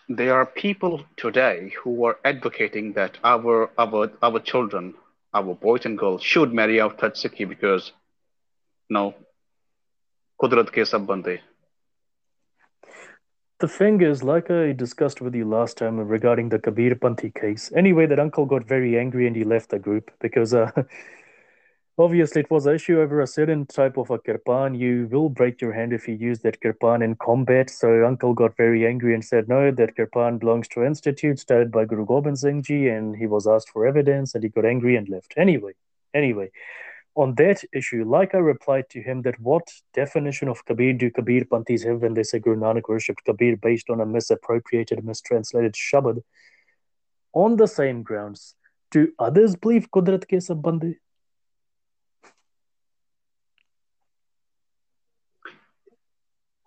There 0.09 0.35
are 0.35 0.45
people 0.45 1.05
today 1.15 1.73
who 1.81 2.03
are 2.03 2.17
advocating 2.25 2.91
that 2.93 3.17
our 3.23 3.71
our 3.77 4.11
our 4.21 4.39
children, 4.39 4.95
our 5.33 5.55
boys 5.55 5.85
and 5.85 5.97
girls, 5.97 6.21
should 6.21 6.53
marry 6.53 6.81
out 6.81 6.97
Sikhi 6.97 7.47
because, 7.47 7.93
know, 8.89 9.15
कुदरत 10.38 10.70
के 10.74 10.84
सब 10.84 11.06
बंदे 11.06 11.38
the 13.60 13.66
thing 13.66 14.00
is, 14.02 14.22
like 14.22 14.52
I 14.52 14.72
discussed 14.72 15.20
with 15.20 15.34
you 15.34 15.44
last 15.44 15.78
time 15.78 15.98
regarding 15.98 16.48
the 16.48 16.60
Kabir 16.60 16.94
Panthi 16.94 17.34
case, 17.34 17.72
anyway, 17.74 18.06
that 18.06 18.20
uncle 18.20 18.46
got 18.46 18.68
very 18.68 18.96
angry 18.96 19.26
and 19.26 19.34
he 19.34 19.42
left 19.42 19.70
the 19.70 19.80
group 19.80 20.12
because 20.20 20.54
uh, 20.54 20.70
obviously 21.98 22.42
it 22.42 22.50
was 22.52 22.66
an 22.66 22.76
issue 22.76 23.00
over 23.00 23.20
a 23.20 23.26
certain 23.26 23.66
type 23.66 23.96
of 23.96 24.10
a 24.10 24.18
kirpan. 24.20 24.78
You 24.78 25.08
will 25.10 25.28
break 25.28 25.60
your 25.60 25.72
hand 25.72 25.92
if 25.92 26.06
you 26.06 26.14
use 26.14 26.38
that 26.42 26.60
kirpan 26.60 27.02
in 27.02 27.16
combat. 27.16 27.68
So 27.68 28.06
uncle 28.06 28.32
got 28.32 28.56
very 28.56 28.86
angry 28.86 29.12
and 29.12 29.24
said, 29.24 29.48
no, 29.48 29.72
that 29.72 29.96
kirpan 29.96 30.38
belongs 30.38 30.68
to 30.68 30.84
institute 30.84 31.40
started 31.40 31.72
by 31.72 31.84
Guru 31.84 32.06
Gobind 32.06 32.38
Singh 32.38 32.62
Ji 32.62 32.88
and 32.88 33.16
he 33.16 33.26
was 33.26 33.48
asked 33.48 33.70
for 33.70 33.86
evidence 33.86 34.36
and 34.36 34.44
he 34.44 34.50
got 34.50 34.66
angry 34.66 34.94
and 34.94 35.08
left. 35.08 35.34
Anyway, 35.36 35.72
anyway, 36.14 36.52
on 37.15 37.35
that 37.35 37.63
issue, 37.73 38.03
like 38.03 38.33
I 38.33 38.39
replied 38.39 38.89
to 38.91 39.01
him, 39.01 39.21
that 39.21 39.39
what 39.39 39.67
definition 39.93 40.47
of 40.47 40.65
Kabir 40.65 40.93
do 40.93 41.11
Kabir 41.11 41.45
Panthis 41.45 41.85
have 41.85 42.01
when 42.01 42.15
they 42.15 42.23
say 42.23 42.39
Guru 42.39 42.57
Nanak 42.59 42.89
worshipped 42.89 43.23
Kabir 43.23 43.57
based 43.57 43.89
on 43.89 44.01
a 44.01 44.05
misappropriated, 44.05 45.03
mistranslated 45.05 45.73
Shabad? 45.73 46.23
On 47.33 47.57
the 47.57 47.67
same 47.67 48.03
grounds, 48.03 48.55
do 48.91 49.11
others 49.19 49.55
believe 49.55 49.89
Kudrat 49.91 50.25
ke 50.27 50.41
sab 50.41 50.61
bande? 50.61 50.95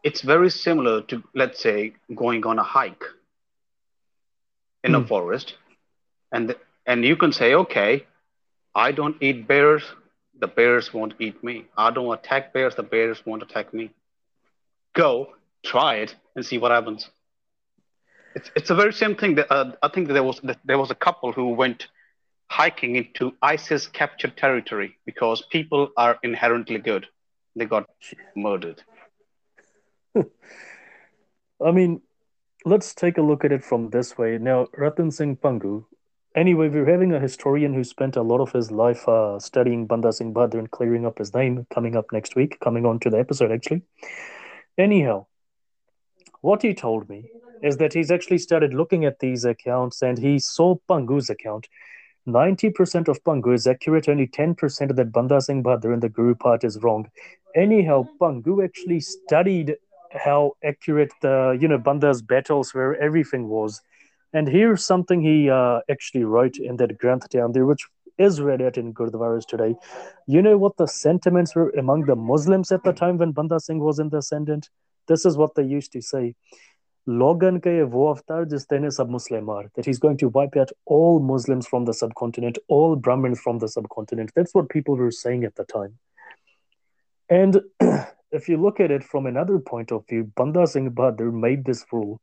It's 0.04 0.20
very 0.20 0.50
similar 0.50 1.02
to, 1.02 1.24
let's 1.34 1.60
say, 1.60 1.94
going 2.14 2.46
on 2.46 2.60
a 2.60 2.62
hike 2.62 3.02
in 4.84 4.94
hmm. 4.94 5.02
a 5.02 5.06
forest, 5.06 5.54
and 6.30 6.54
and 6.86 7.04
you 7.04 7.16
can 7.16 7.32
say, 7.32 7.54
okay, 7.54 8.06
I 8.72 8.92
don't 8.92 9.20
eat 9.20 9.48
bears, 9.48 9.82
the 10.38 10.48
bears 10.48 10.92
won't 10.92 11.14
eat 11.18 11.42
me. 11.42 11.66
I 11.76 11.90
don't 11.90 12.12
attack 12.12 12.52
bears, 12.52 12.74
the 12.74 12.82
bears 12.82 13.24
won't 13.24 13.42
attack 13.42 13.72
me. 13.72 13.90
Go, 14.94 15.34
try 15.64 15.96
it, 15.96 16.14
and 16.34 16.44
see 16.44 16.58
what 16.58 16.70
happens. 16.70 17.08
It's, 18.34 18.50
it's 18.54 18.70
a 18.70 18.74
very 18.74 18.92
same 18.92 19.14
thing. 19.16 19.36
That, 19.36 19.50
uh, 19.50 19.72
I 19.82 19.88
think 19.88 20.08
that 20.08 20.14
there 20.14 20.22
was 20.22 20.40
there 20.64 20.78
was 20.78 20.90
a 20.90 20.94
couple 20.94 21.32
who 21.32 21.50
went 21.54 21.88
hiking 22.48 22.96
into 22.96 23.34
ISIS 23.42 23.86
captured 23.86 24.36
territory 24.36 24.96
because 25.04 25.42
people 25.50 25.90
are 25.96 26.18
inherently 26.22 26.78
good. 26.78 27.06
They 27.56 27.64
got 27.64 27.88
murdered. 28.36 28.82
I 31.64 31.70
mean, 31.72 32.02
let's 32.64 32.94
take 32.94 33.18
a 33.18 33.22
look 33.22 33.44
at 33.44 33.52
it 33.52 33.64
from 33.64 33.90
this 33.90 34.18
way. 34.18 34.38
Now, 34.38 34.68
Ratan 34.76 35.10
Singh 35.10 35.36
Bhangu, 35.36 35.86
anyway, 36.36 36.68
we're 36.68 36.90
having 36.90 37.12
a 37.12 37.20
historian 37.20 37.74
who 37.74 37.82
spent 37.82 38.16
a 38.16 38.22
lot 38.22 38.40
of 38.40 38.52
his 38.52 38.70
life 38.70 39.08
uh, 39.08 39.38
studying 39.40 39.86
Banda 39.86 40.12
Singh 40.12 40.32
Bahadur 40.32 40.58
and 40.58 40.70
clearing 40.70 41.06
up 41.06 41.18
his 41.18 41.34
name 41.34 41.66
coming 41.72 41.96
up 41.96 42.12
next 42.12 42.36
week, 42.36 42.60
coming 42.60 42.86
on 42.86 43.00
to 43.00 43.10
the 43.10 43.18
episode, 43.18 43.50
actually. 43.50 43.82
Anyhow, 44.78 45.26
what 46.42 46.62
he 46.62 46.74
told 46.74 47.08
me 47.08 47.30
is 47.62 47.78
that 47.78 47.94
he's 47.94 48.10
actually 48.10 48.38
started 48.38 48.74
looking 48.74 49.04
at 49.04 49.18
these 49.18 49.44
accounts 49.44 50.02
and 50.02 50.18
he 50.18 50.38
saw 50.38 50.76
Bhangu's 50.88 51.30
account. 51.30 51.66
90% 52.28 53.08
of 53.08 53.22
Bhangu 53.24 53.54
is 53.54 53.66
accurate, 53.66 54.08
only 54.08 54.26
10% 54.26 54.90
of 54.90 54.96
that 54.96 55.12
Banda 55.12 55.40
Singh 55.40 55.62
Bahadur 55.62 55.94
in 55.94 56.00
the 56.00 56.08
Guru 56.08 56.34
part 56.34 56.64
is 56.64 56.82
wrong. 56.82 57.08
Anyhow, 57.54 58.08
Bhangu 58.20 58.64
actually 58.64 59.00
studied 59.00 59.76
how 60.12 60.52
accurate 60.64 61.12
the, 61.22 61.56
you 61.60 61.68
know, 61.68 61.78
Banda's 61.78 62.22
battles 62.22 62.74
where 62.74 63.00
everything 63.00 63.48
was. 63.48 63.80
And 64.32 64.48
here's 64.48 64.84
something 64.84 65.20
he 65.20 65.48
uh, 65.48 65.80
actually 65.90 66.24
wrote 66.24 66.58
in 66.58 66.76
that 66.76 66.98
Granth 66.98 67.28
there, 67.30 67.66
which 67.66 67.86
is 68.18 68.40
read 68.40 68.62
out 68.62 68.76
in 68.76 68.94
Gurdwaras 68.94 69.46
today. 69.46 69.74
You 70.26 70.42
know 70.42 70.56
what 70.56 70.76
the 70.76 70.86
sentiments 70.86 71.54
were 71.54 71.70
among 71.70 72.06
the 72.06 72.16
Muslims 72.16 72.72
at 72.72 72.82
the 72.82 72.92
time 72.92 73.18
when 73.18 73.32
Banda 73.32 73.60
Singh 73.60 73.80
was 73.80 73.98
in 73.98 74.08
the 74.08 74.18
ascendant? 74.18 74.68
This 75.06 75.24
is 75.24 75.36
what 75.36 75.54
they 75.54 75.62
used 75.62 75.92
to 75.92 76.02
say. 76.02 76.34
Logan 77.06 77.60
ke 77.60 77.88
wo 77.88 78.10
avatar 78.10 78.44
jistene 78.44 78.92
sab 78.92 79.08
Muslimar, 79.08 79.72
that 79.74 79.86
he's 79.86 80.00
going 80.00 80.16
to 80.16 80.28
wipe 80.28 80.56
out 80.56 80.70
all 80.86 81.20
Muslims 81.20 81.66
from 81.66 81.84
the 81.84 81.94
subcontinent, 81.94 82.58
all 82.66 82.96
Brahmins 82.96 83.40
from 83.40 83.58
the 83.60 83.68
subcontinent. 83.68 84.32
That's 84.34 84.52
what 84.54 84.68
people 84.68 84.96
were 84.96 85.12
saying 85.12 85.44
at 85.44 85.54
the 85.54 85.64
time. 85.64 85.98
And 87.28 87.60
if 88.32 88.48
you 88.48 88.56
look 88.56 88.80
at 88.80 88.90
it 88.90 89.04
from 89.04 89.26
another 89.26 89.60
point 89.60 89.92
of 89.92 90.04
view, 90.08 90.32
Banda 90.36 90.66
Singh 90.66 90.90
Bahadur 90.90 91.32
made 91.32 91.64
this 91.64 91.84
rule. 91.92 92.20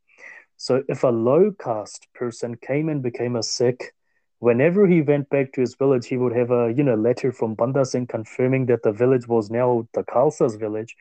So 0.64 0.82
if 0.88 1.04
a 1.04 1.10
low 1.10 1.52
caste 1.52 2.08
person 2.14 2.56
came 2.56 2.88
and 2.88 3.04
became 3.04 3.36
a 3.36 3.44
Sikh, 3.44 3.92
whenever 4.40 4.88
he 4.88 5.02
went 5.02 5.30
back 5.30 5.52
to 5.52 5.60
his 5.60 5.76
village, 5.76 6.08
he 6.08 6.16
would 6.16 6.34
have 6.34 6.52
a 6.52 6.74
you 6.74 6.84
know 6.84 6.96
letter 6.96 7.34
from 7.34 7.54
Banda 7.54 7.84
Singh 7.84 8.08
confirming 8.08 8.68
that 8.68 8.82
the 8.82 8.94
village 8.94 9.28
was 9.28 9.52
now 9.52 9.86
the 9.94 10.06
Khalsa's 10.06 10.56
village, 10.56 10.96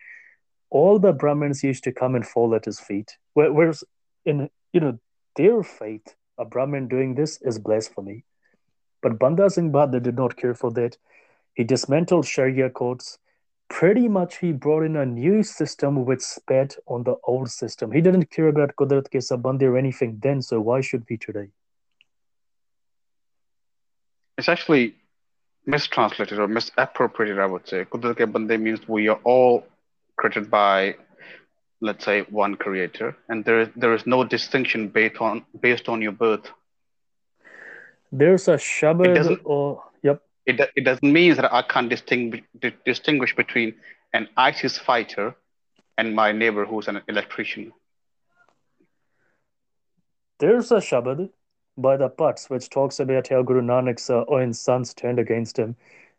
all 0.71 0.99
the 0.99 1.13
Brahmins 1.13 1.63
used 1.63 1.85
to 1.85 1.93
come 1.93 2.17
and 2.17 2.27
fall 2.27 2.57
at 2.57 2.65
his 2.65 2.81
feet. 2.81 3.17
Whereas 3.35 3.85
in 4.25 4.51
you 4.73 4.81
know 4.81 4.99
their 5.37 5.63
faith, 5.63 6.17
a 6.39 6.45
Brahmin 6.45 6.89
doing 6.89 7.15
this 7.15 7.41
is 7.43 7.61
blasphemy. 7.61 8.25
But 9.01 9.21
Banda 9.21 9.49
Singh 9.49 9.71
Bahadur 9.71 10.03
did 10.03 10.17
not 10.17 10.37
care 10.37 10.55
for 10.57 10.73
that. 10.73 10.97
He 11.55 11.63
dismantled 11.63 12.27
Sharia 12.27 12.69
courts. 12.69 13.17
Pretty 13.69 14.09
much, 14.09 14.39
he 14.39 14.53
brought 14.53 14.85
in 14.85 14.97
a 14.97 15.07
new 15.07 15.43
system 15.43 16.05
which 16.05 16.21
spat 16.21 16.77
on 16.87 17.05
the 17.05 17.17
old 17.25 17.51
system. 17.51 17.91
He 17.91 18.01
didn't 18.01 18.31
care 18.31 18.49
about 18.49 18.77
Kudrat 18.77 19.09
ke 19.09 19.21
Sabandi 19.23 19.63
or 19.63 19.79
anything 19.79 20.19
then, 20.23 20.43
so 20.43 20.61
why 20.61 20.81
should 20.81 21.05
we 21.09 21.17
today? 21.17 21.49
It's 24.39 24.49
actually 24.49 24.95
mistranslated 25.67 26.39
or 26.39 26.49
misappropriated, 26.49 27.39
I 27.39 27.47
would 27.47 27.67
say. 27.67 27.85
Kudrat 27.85 28.17
ke 28.17 28.31
Bande 28.31 28.61
means 28.61 28.87
we 28.87 29.09
are 29.09 29.21
all 29.25 29.65
created 30.17 30.51
by 30.51 30.97
let's 31.83 32.05
say 32.05 32.23
one 32.31 32.55
creator 32.55 33.17
and 33.29 33.45
there 33.45 33.61
is 33.63 33.69
there 33.77 33.93
is 33.93 34.07
no 34.07 34.25
distinction 34.25 34.89
based 34.89 35.21
on 35.21 35.45
based 35.61 35.89
on 35.89 36.01
your 36.01 36.13
birth 36.13 36.51
there's 38.13 38.47
a 38.49 38.57
shabad 38.57 39.41
or 39.45 39.83
it, 40.47 40.71
it 40.77 40.85
doesn't 40.85 41.13
mean 41.13 41.35
that 41.35 41.53
i 41.53 41.63
can't 41.63 41.89
distinguish 41.89 42.43
distinguish 42.85 43.35
between 43.37 43.75
an 44.13 44.29
isis 44.37 44.79
fighter 44.79 45.35
and 45.99 46.15
my 46.15 46.33
neighbor 46.33 46.65
who's 46.65 46.89
an 46.89 47.01
electrician 47.09 47.73
there's 50.39 50.73
a 50.73 50.77
shabad 50.77 51.31
by 51.79 51.97
the 51.97 52.09
Pats 52.09 52.51
which 52.51 52.69
talks 52.69 53.01
about 53.01 53.29
how 53.29 53.43
Guru 53.43 53.63
Nanak's 53.63 54.11
uh, 54.11 54.25
own 54.29 54.53
sons 54.53 54.93
turned 54.93 55.19
against 55.19 55.59
him 55.59 55.75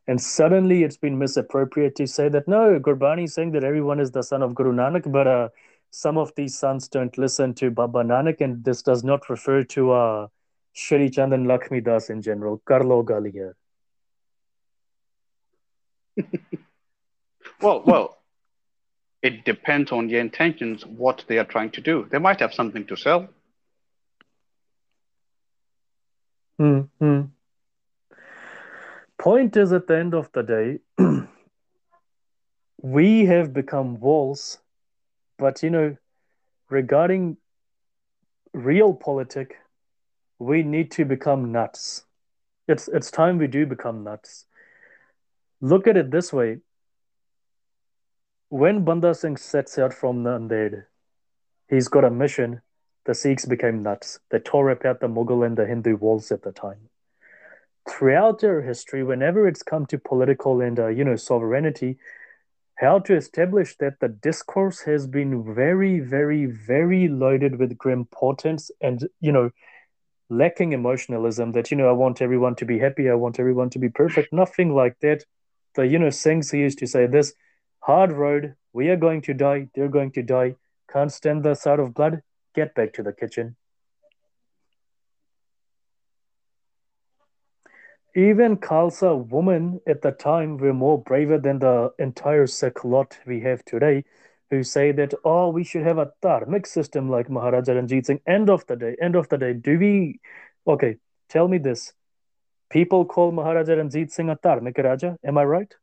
and 0.08 0.20
suddenly 0.20 0.84
it's 0.84 0.98
been 0.98 1.18
misappropriated 1.18 1.96
to 1.96 2.08
say 2.08 2.28
that 2.30 2.48
no, 2.48 2.80
Gurbani 2.80 3.26
is 3.26 3.34
saying 3.34 3.52
that 3.52 3.64
everyone 3.64 4.00
is 4.00 4.12
the 4.12 4.24
son 4.24 4.42
of 4.42 4.54
Guru 4.54 4.74
Nanak, 4.74 5.10
but 5.10 5.28
uh, 5.28 5.50
some 5.92 6.18
of 6.18 6.34
these 6.36 6.58
sons 6.58 6.88
don't 6.90 7.18
listen 7.18 7.54
to 7.56 7.72
Baba 7.72 8.04
Nanak, 8.04 8.42
and 8.42 8.64
this 8.66 8.82
does 8.82 9.04
not 9.04 9.30
refer 9.30 9.64
to 9.64 9.92
uh, 9.92 10.28
Shri 10.74 11.10
Chandan 11.10 11.48
Lakshmi 11.48 11.80
Das 11.80 12.10
in 12.10 12.22
general. 12.22 12.62
Karlo 12.66 13.04
Galiya. 13.06 13.54
Well, 17.62 17.84
well, 17.86 18.18
it 19.22 19.46
depends 19.46 19.92
on 19.92 20.08
the 20.08 20.18
intentions, 20.18 20.86
what 20.86 21.24
they 21.28 21.38
are 21.38 21.46
trying 21.46 21.72
to 21.72 21.82
do. 21.82 22.08
They 22.12 22.20
might 22.20 22.40
have 22.40 22.54
something 22.54 22.86
to 22.88 22.98
sell. 22.98 23.30
Hmm. 26.58 27.22
Point 29.18 29.58
is, 29.58 29.72
at 29.72 29.88
the 29.88 29.98
end 29.98 30.14
of 30.14 30.30
the 30.34 30.44
day, 30.44 30.80
we 32.82 33.26
have 33.26 33.54
become 33.54 34.00
walls, 34.00 34.60
but 35.38 35.64
you 35.64 35.70
know, 35.70 35.98
regarding 36.70 37.38
real 38.54 38.94
politic, 38.94 39.56
we 40.40 40.64
need 40.64 40.92
to 40.92 41.06
become 41.06 41.52
nuts. 41.52 42.04
It's 42.68 42.88
it's 42.88 43.12
time 43.12 43.38
we 43.38 43.48
do 43.48 43.66
become 43.66 44.04
nuts. 44.04 44.46
Look 45.64 45.88
at 45.88 45.96
it 45.96 46.12
this 46.12 46.34
way. 46.34 46.60
When 48.50 48.84
Banda 48.84 49.16
Singh 49.16 49.38
sets 49.38 49.80
out 49.80 49.94
from 49.94 50.24
Nanded, 50.24 50.84
he's 51.70 51.88
got 51.88 52.04
a 52.04 52.12
mission. 52.12 52.62
The 53.06 53.16
Sikhs 53.16 53.46
became 53.46 53.82
nuts. 53.82 54.20
They 54.30 54.40
tore 54.40 54.70
apart 54.70 55.00
the 55.00 55.08
Mughal 55.08 55.46
and 55.46 55.58
the 55.58 55.66
Hindu 55.66 55.96
walls 55.96 56.32
at 56.32 56.44
the 56.44 56.52
time 56.52 56.90
throughout 57.90 58.40
their 58.40 58.62
history, 58.62 59.04
whenever 59.04 59.48
it's 59.48 59.64
come 59.64 59.86
to 59.88 59.98
political 59.98 60.62
and 60.62 60.80
uh, 60.80 60.88
you 60.88 61.04
know 61.04 61.16
sovereignty, 61.16 61.98
how 62.76 63.00
to 63.00 63.16
establish 63.16 63.78
that 63.78 64.00
the 64.00 64.10
discourse 64.10 64.82
has 64.82 65.08
been 65.08 65.54
very, 65.54 66.00
very, 66.00 66.46
very 66.46 67.08
loaded 67.08 67.60
with 67.60 67.78
grim 67.78 68.06
portents 68.06 68.72
and 68.82 69.08
you 69.20 69.32
know 69.32 69.50
lacking 70.30 70.74
emotionalism. 70.74 71.52
That 71.52 71.72
you 71.72 71.78
know, 71.78 71.90
I 71.90 71.94
want 71.94 72.22
everyone 72.22 72.56
to 72.56 72.66
be 72.66 72.80
happy, 72.80 73.10
I 73.10 73.16
want 73.16 73.40
everyone 73.40 73.70
to 73.72 73.80
be 73.80 73.90
perfect. 73.90 74.34
Nothing 74.34 74.76
like 74.76 75.00
that. 75.02 75.24
The 75.76 75.88
you 75.88 76.00
know 76.00 76.08
Singhs 76.08 76.52
he 76.52 76.60
used 76.60 76.80
to 76.80 76.88
say 76.88 77.08
this 77.08 77.34
hard 77.80 78.12
road. 78.12 78.56
We 78.74 78.90
are 78.90 78.98
going 78.98 79.22
to 79.24 79.34
die. 79.34 79.70
They're 79.76 79.88
going 79.88 80.12
to 80.12 80.24
die. 80.24 80.56
Can't 80.92 81.12
stand 81.12 81.44
the 81.44 81.56
sight 81.56 81.80
of 81.80 81.94
blood. 81.94 82.22
Get 82.56 82.76
back 82.76 82.94
to 82.94 83.04
the 83.04 83.14
kitchen. 83.14 83.56
even 88.16 88.58
Khalsa 88.58 89.28
women 89.30 89.80
at 89.88 90.02
the 90.02 90.12
time 90.12 90.58
were 90.58 90.74
more 90.74 91.02
braver 91.02 91.40
than 91.40 91.60
the 91.60 91.92
entire 91.98 92.46
Sikh 92.46 92.84
lot 92.84 93.18
we 93.26 93.40
have 93.42 93.66
today, 93.66 94.04
who 94.52 94.64
say 94.64 94.92
that, 94.92 95.14
oh, 95.26 95.50
we 95.50 95.64
should 95.64 95.82
have 95.84 95.98
a 95.98 96.12
dharmic 96.22 96.68
system 96.68 97.10
like 97.10 97.30
Maharaja 97.30 97.74
Ranjit 97.74 98.06
Singh. 98.06 98.22
End 98.28 98.50
of 98.50 98.66
the 98.68 98.76
day, 98.76 98.96
end 99.02 99.16
of 99.16 99.30
the 99.30 99.38
day, 99.38 99.54
do 99.54 99.80
we, 99.80 100.20
okay, 100.68 100.98
tell 101.30 101.48
me 101.48 101.58
this. 101.58 101.94
People 102.74 103.06
call 103.06 103.32
Maharaja 103.32 103.74
Ranjit 103.76 104.12
Singh 104.12 104.30
a 104.30 104.36
dharmic 104.36 104.84
Raja, 104.84 105.16
am 105.24 105.38
I 105.38 105.44
right? 105.44 105.74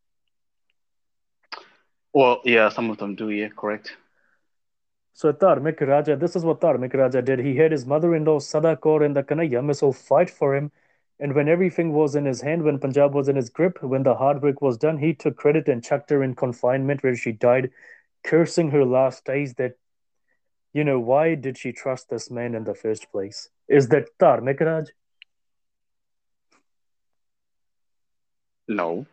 Well, 2.13 2.41
yeah, 2.45 2.69
some 2.69 2.91
of 2.91 2.99
them 2.99 3.15
do, 3.15 3.31
yeah, 3.31 3.49
correct. 3.49 3.97
So 5.13 5.33
Dharmik 5.33 5.81
Raja, 5.81 6.17
this 6.17 6.35
is 6.35 6.45
what 6.45 6.61
Dharmik 6.61 6.95
Raja 6.95 7.23
did. 7.23 7.39
He 7.39 7.55
had 7.57 7.73
his 7.73 7.87
mother-in-law 7.87 8.41
Sada 8.41 8.77
Kaur 8.77 9.05
and 9.05 9.15
the 9.15 9.23
Kanhaiya 9.23 9.63
misl 9.63 9.95
fight 9.95 10.31
for 10.31 10.57
him 10.57 10.73
and 11.21 11.35
when 11.35 11.49
everything 11.49 11.93
was 11.93 12.15
in 12.15 12.25
his 12.25 12.41
hand, 12.41 12.63
when 12.63 12.79
Punjab 12.79 13.13
was 13.13 13.29
in 13.29 13.37
his 13.37 13.51
grip, 13.51 13.83
when 13.83 14.03
the 14.03 14.15
hard 14.15 14.43
work 14.43 14.63
was 14.63 14.79
done, 14.79 14.97
he 14.97 15.13
took 15.13 15.37
credit 15.37 15.69
and 15.69 15.85
chucked 15.85 16.09
her 16.09 16.23
in 16.23 16.35
confinement 16.35 17.03
where 17.03 17.15
she 17.15 17.31
died, 17.31 17.71
cursing 18.25 18.71
her 18.71 18.87
last 18.87 19.27
days 19.27 19.53
that, 19.55 19.75
you 20.73 20.83
know, 20.83 20.99
why 20.99 21.35
did 21.35 21.59
she 21.59 21.73
trust 21.73 22.09
this 22.09 22.31
man 22.31 22.55
in 22.55 22.65
the 22.65 22.75
first 22.75 23.13
place? 23.13 23.51
Is 23.69 23.89
that 23.89 24.07
Dharmik 24.19 24.61
Raj? 24.61 24.87
No. 28.71 29.07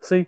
See, 0.00 0.26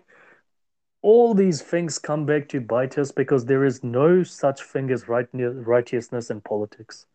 all 1.02 1.34
these 1.34 1.62
things 1.62 1.98
come 1.98 2.26
back 2.26 2.48
to 2.50 2.60
bite 2.60 2.98
us 2.98 3.10
because 3.12 3.44
there 3.44 3.64
is 3.64 3.82
no 3.82 4.22
such 4.22 4.62
thing 4.62 4.90
as 4.90 5.08
right, 5.08 5.26
righteousness 5.32 6.30
in 6.30 6.40
politics 6.40 7.06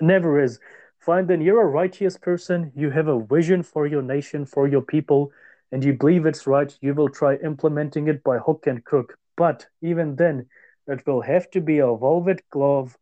never 0.00 0.42
is. 0.42 0.58
Fine, 0.98 1.26
then 1.26 1.40
you're 1.40 1.62
a 1.62 1.66
righteous 1.66 2.16
person. 2.16 2.72
You 2.74 2.90
have 2.90 3.08
a 3.08 3.20
vision 3.20 3.62
for 3.62 3.86
your 3.86 4.02
nation, 4.02 4.44
for 4.44 4.68
your 4.68 4.82
people, 4.82 5.32
and 5.72 5.84
you 5.84 5.94
believe 5.94 6.26
it's 6.26 6.46
right. 6.46 6.76
You 6.80 6.94
will 6.94 7.08
try 7.08 7.36
implementing 7.36 8.08
it 8.08 8.22
by 8.22 8.38
hook 8.38 8.66
and 8.66 8.84
crook. 8.84 9.16
But 9.36 9.66
even 9.82 10.16
then, 10.16 10.46
it 10.86 11.06
will 11.06 11.22
have 11.22 11.50
to 11.52 11.60
be 11.60 11.78
a 11.78 11.96
velvet 11.96 12.42
glove, 12.50 12.98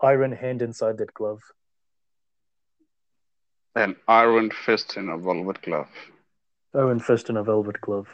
iron 0.00 0.32
hand 0.32 0.62
inside 0.62 0.98
that 0.98 1.14
glove. 1.14 1.40
An 3.74 3.96
iron 4.06 4.50
fist 4.50 4.96
in 4.96 5.08
a 5.08 5.16
velvet 5.16 5.62
glove. 5.62 5.88
Iron 6.74 7.00
fist 7.00 7.30
in 7.30 7.36
a 7.36 7.42
velvet 7.42 7.80
glove. 7.80 8.06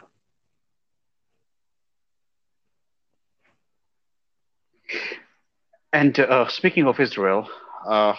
And 5.91 6.19
uh, 6.19 6.47
speaking 6.47 6.85
of 6.87 6.99
Israel, 6.99 7.49
uh, 7.85 8.13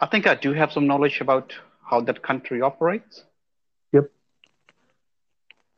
I 0.00 0.06
think 0.06 0.26
I 0.26 0.34
do 0.34 0.52
have 0.52 0.72
some 0.72 0.86
knowledge 0.86 1.20
about 1.20 1.52
how 1.84 2.00
that 2.02 2.22
country 2.22 2.60
operates. 2.62 3.24
Yep. 3.92 4.10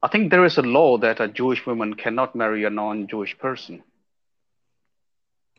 I 0.02 0.08
think 0.08 0.30
there 0.30 0.44
is 0.44 0.56
a 0.58 0.62
law 0.62 0.98
that 0.98 1.20
a 1.20 1.28
Jewish 1.28 1.66
woman 1.66 1.94
cannot 1.94 2.34
marry 2.36 2.64
a 2.64 2.70
non-Jewish 2.70 3.38
person. 3.38 3.82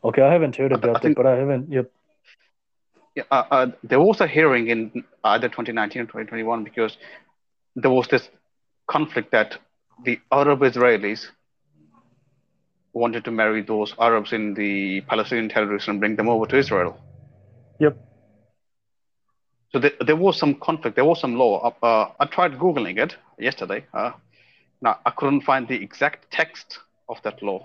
Okay, 0.02 0.22
I 0.22 0.32
haven't 0.32 0.56
heard 0.56 0.72
I- 0.72 0.76
I 0.76 0.78
about 0.78 1.02
think- 1.02 1.12
it, 1.12 1.16
but 1.16 1.26
I 1.26 1.36
haven't. 1.36 1.70
Yep. 1.70 1.90
Yeah, 3.16 3.24
uh, 3.30 3.44
uh, 3.50 3.66
there 3.82 3.98
was 3.98 4.20
a 4.20 4.26
hearing 4.26 4.68
in 4.68 5.04
either 5.24 5.48
2019 5.48 6.02
or 6.02 6.04
2021 6.04 6.64
because 6.64 6.98
there 7.74 7.90
was 7.90 8.06
this 8.08 8.28
conflict 8.86 9.32
that 9.32 9.58
the 10.04 10.20
Arab 10.30 10.60
Israelis 10.60 11.26
wanted 12.92 13.24
to 13.24 13.30
marry 13.30 13.62
those 13.62 13.94
Arabs 13.98 14.32
in 14.32 14.52
the 14.52 15.00
Palestinian 15.02 15.48
territories 15.48 15.88
and 15.88 15.98
bring 15.98 16.16
them 16.16 16.28
over 16.28 16.46
to 16.46 16.58
Israel. 16.58 16.98
Yep. 17.80 17.96
So 19.72 19.78
there, 19.78 19.92
there 20.06 20.16
was 20.16 20.38
some 20.38 20.54
conflict. 20.54 20.96
There 20.96 21.04
was 21.04 21.20
some 21.20 21.36
law. 21.36 21.60
Up, 21.60 21.78
uh, 21.82 22.08
I 22.20 22.26
tried 22.26 22.58
googling 22.58 22.98
it 22.98 23.16
yesterday. 23.38 23.84
Uh, 23.94 24.12
now 24.82 24.98
I 25.06 25.10
couldn't 25.10 25.42
find 25.42 25.66
the 25.66 25.74
exact 25.74 26.30
text 26.30 26.78
of 27.08 27.22
that 27.22 27.42
law. 27.42 27.60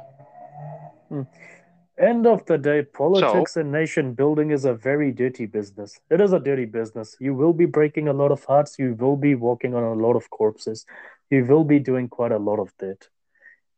End 1.97 2.25
of 2.25 2.45
the 2.45 2.57
day, 2.57 2.83
politics 2.83 3.57
and 3.57 3.71
nation 3.71 4.13
building 4.13 4.51
is 4.51 4.65
a 4.65 4.73
very 4.73 5.11
dirty 5.11 5.45
business. 5.45 5.99
It 6.09 6.21
is 6.21 6.33
a 6.33 6.39
dirty 6.39 6.65
business. 6.65 7.15
You 7.19 7.35
will 7.35 7.53
be 7.53 7.65
breaking 7.65 8.07
a 8.07 8.13
lot 8.13 8.31
of 8.31 8.43
hearts. 8.45 8.79
You 8.79 8.95
will 8.95 9.17
be 9.17 9.35
walking 9.35 9.75
on 9.75 9.83
a 9.83 9.93
lot 9.93 10.15
of 10.15 10.29
corpses. 10.29 10.85
You 11.29 11.45
will 11.45 11.63
be 11.63 11.79
doing 11.79 12.07
quite 12.07 12.31
a 12.31 12.37
lot 12.37 12.59
of 12.59 12.73
that. 12.79 13.07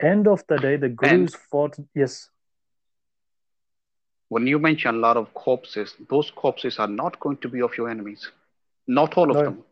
End 0.02 0.28
of 0.28 0.44
the 0.48 0.58
day, 0.58 0.78
the 0.78 0.90
gurus 0.90 1.36
fought. 1.36 1.78
Yes. 1.96 2.30
When 4.30 4.48
you 4.48 4.60
mention 4.60 4.96
a 4.96 4.98
lot 4.98 5.18
of 5.18 5.34
corpses, 5.34 5.96
those 6.10 6.32
corpses 6.32 6.80
are 6.80 6.88
not 6.88 7.20
going 7.20 7.38
to 7.38 7.50
be 7.50 7.62
of 7.62 7.78
your 7.78 7.90
enemies. 7.90 8.32
Not 8.88 9.18
all 9.18 9.30
of 9.30 9.38
No. 9.38 9.44
them. 9.44 9.64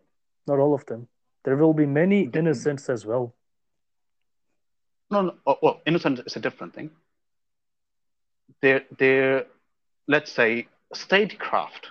Not 0.47 0.59
all 0.59 0.73
of 0.73 0.85
them. 0.85 1.07
There 1.43 1.57
will 1.57 1.73
be 1.73 1.85
many 1.85 2.25
mm-hmm. 2.25 2.37
innocents 2.37 2.89
as 2.89 3.05
well. 3.05 3.33
No, 5.09 5.21
no. 5.21 5.35
oh, 5.45 5.57
Well, 5.61 5.81
innocent 5.85 6.19
is 6.25 6.35
a 6.35 6.39
different 6.39 6.73
thing. 6.73 6.91
They're, 8.61 8.83
they're, 8.97 9.45
let's 10.07 10.31
say, 10.31 10.67
statecraft 10.93 11.87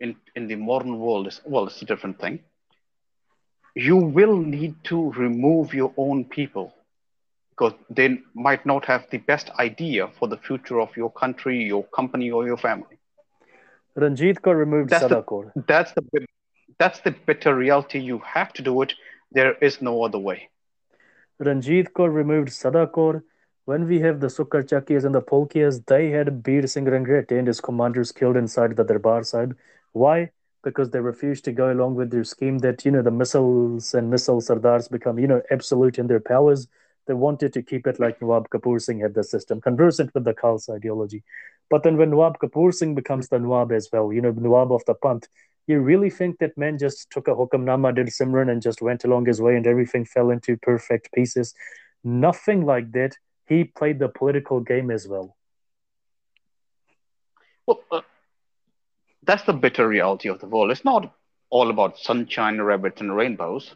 in, 0.00 0.16
in 0.34 0.46
the 0.48 0.56
modern 0.56 0.98
world 0.98 1.26
is, 1.26 1.40
well, 1.44 1.66
it's 1.66 1.82
a 1.82 1.84
different 1.84 2.20
thing. 2.20 2.40
You 3.74 3.96
will 3.96 4.36
need 4.36 4.74
to 4.84 5.12
remove 5.12 5.72
your 5.72 5.92
own 5.96 6.24
people 6.24 6.74
because 7.50 7.72
they 7.90 8.20
might 8.34 8.66
not 8.66 8.84
have 8.86 9.06
the 9.10 9.18
best 9.18 9.50
idea 9.58 10.08
for 10.18 10.28
the 10.28 10.36
future 10.36 10.80
of 10.80 10.96
your 10.96 11.10
country, 11.10 11.62
your 11.62 11.84
company, 11.84 12.30
or 12.30 12.46
your 12.46 12.56
family. 12.56 12.98
Ranjit 13.96 14.40
Kaur 14.40 14.56
removed 14.56 14.90
That's 14.90 15.02
the- 15.02 15.08
Sada 15.08 15.22
Kaur. 15.22 15.52
That's 15.66 15.92
the 15.92 16.26
that's 16.78 17.00
the 17.00 17.10
bitter 17.26 17.54
reality. 17.54 17.98
You 18.00 18.18
have 18.20 18.52
to 18.54 18.62
do 18.62 18.82
it. 18.82 18.94
There 19.30 19.54
is 19.60 19.80
no 19.82 20.02
other 20.02 20.18
way. 20.18 20.48
Ranjit 21.38 21.92
Kaur 21.92 22.12
removed 22.12 22.52
Sada 22.52 22.86
Kaur. 22.86 23.22
When 23.64 23.86
we 23.86 24.00
have 24.00 24.18
the 24.18 24.26
Sukkar 24.26 24.64
Chakiyas 24.64 25.04
and 25.04 25.14
the 25.14 25.22
Polkias, 25.22 25.86
they 25.86 26.10
had 26.10 26.42
Bir 26.42 26.66
Singh 26.66 26.86
Rangret 26.86 27.30
and 27.30 27.46
his 27.46 27.60
commanders 27.60 28.10
killed 28.10 28.36
inside 28.36 28.74
the 28.74 28.82
Darbar 28.82 29.22
side. 29.22 29.54
Why? 29.92 30.30
Because 30.64 30.90
they 30.90 30.98
refused 30.98 31.44
to 31.44 31.52
go 31.52 31.72
along 31.72 31.94
with 31.94 32.10
their 32.10 32.24
scheme 32.24 32.58
that, 32.58 32.84
you 32.84 32.90
know, 32.90 33.02
the 33.02 33.10
misls 33.10 33.94
and 33.94 34.12
misl 34.12 34.42
sardars 34.42 34.90
become, 34.90 35.16
you 35.18 35.28
know, 35.28 35.42
absolute 35.52 36.00
in 36.00 36.08
their 36.08 36.18
powers. 36.18 36.66
They 37.06 37.14
wanted 37.14 37.52
to 37.52 37.62
keep 37.62 37.86
it 37.86 38.00
like 38.00 38.20
Nawab 38.20 38.48
Kapoor 38.50 38.80
Singh 38.80 38.98
had 38.98 39.14
the 39.14 39.22
system, 39.22 39.60
conversant 39.60 40.12
with 40.12 40.24
the 40.24 40.34
Khalsa 40.34 40.74
ideology. 40.74 41.22
But 41.70 41.84
then 41.84 41.96
when 41.96 42.10
Nawab 42.10 42.38
Kapoor 42.40 42.74
Singh 42.74 42.96
becomes 42.96 43.28
the 43.28 43.38
Nawab 43.38 43.70
as 43.70 43.88
well, 43.92 44.12
you 44.12 44.20
know, 44.20 44.32
Nawab 44.32 44.72
of 44.72 44.84
the 44.86 44.94
Panth, 44.96 45.28
you 45.68 45.78
really 45.78 46.10
think 46.10 46.38
that 46.38 46.58
man 46.58 46.78
just 46.78 47.10
took 47.10 47.28
a 47.28 47.34
Hukamnama, 47.34 47.94
did 47.94 48.08
Simran, 48.08 48.50
and 48.50 48.60
just 48.60 48.82
went 48.82 49.04
along 49.04 49.26
his 49.26 49.40
way 49.40 49.56
and 49.56 49.68
everything 49.68 50.04
fell 50.04 50.30
into 50.30 50.56
perfect 50.56 51.12
pieces? 51.12 51.54
Nothing 52.02 52.66
like 52.66 52.90
that. 52.92 53.16
He 53.46 53.64
played 53.64 53.98
the 53.98 54.08
political 54.08 54.60
game 54.60 54.90
as 54.90 55.06
well. 55.08 55.36
Well, 57.66 57.80
uh, 57.90 58.00
that's 59.24 59.44
the 59.44 59.52
bitter 59.52 59.86
reality 59.88 60.28
of 60.28 60.40
the 60.40 60.46
world. 60.46 60.70
It's 60.70 60.84
not 60.84 61.12
all 61.50 61.70
about 61.70 61.98
sunshine, 61.98 62.60
rabbits, 62.60 63.00
and 63.00 63.14
rainbows. 63.14 63.74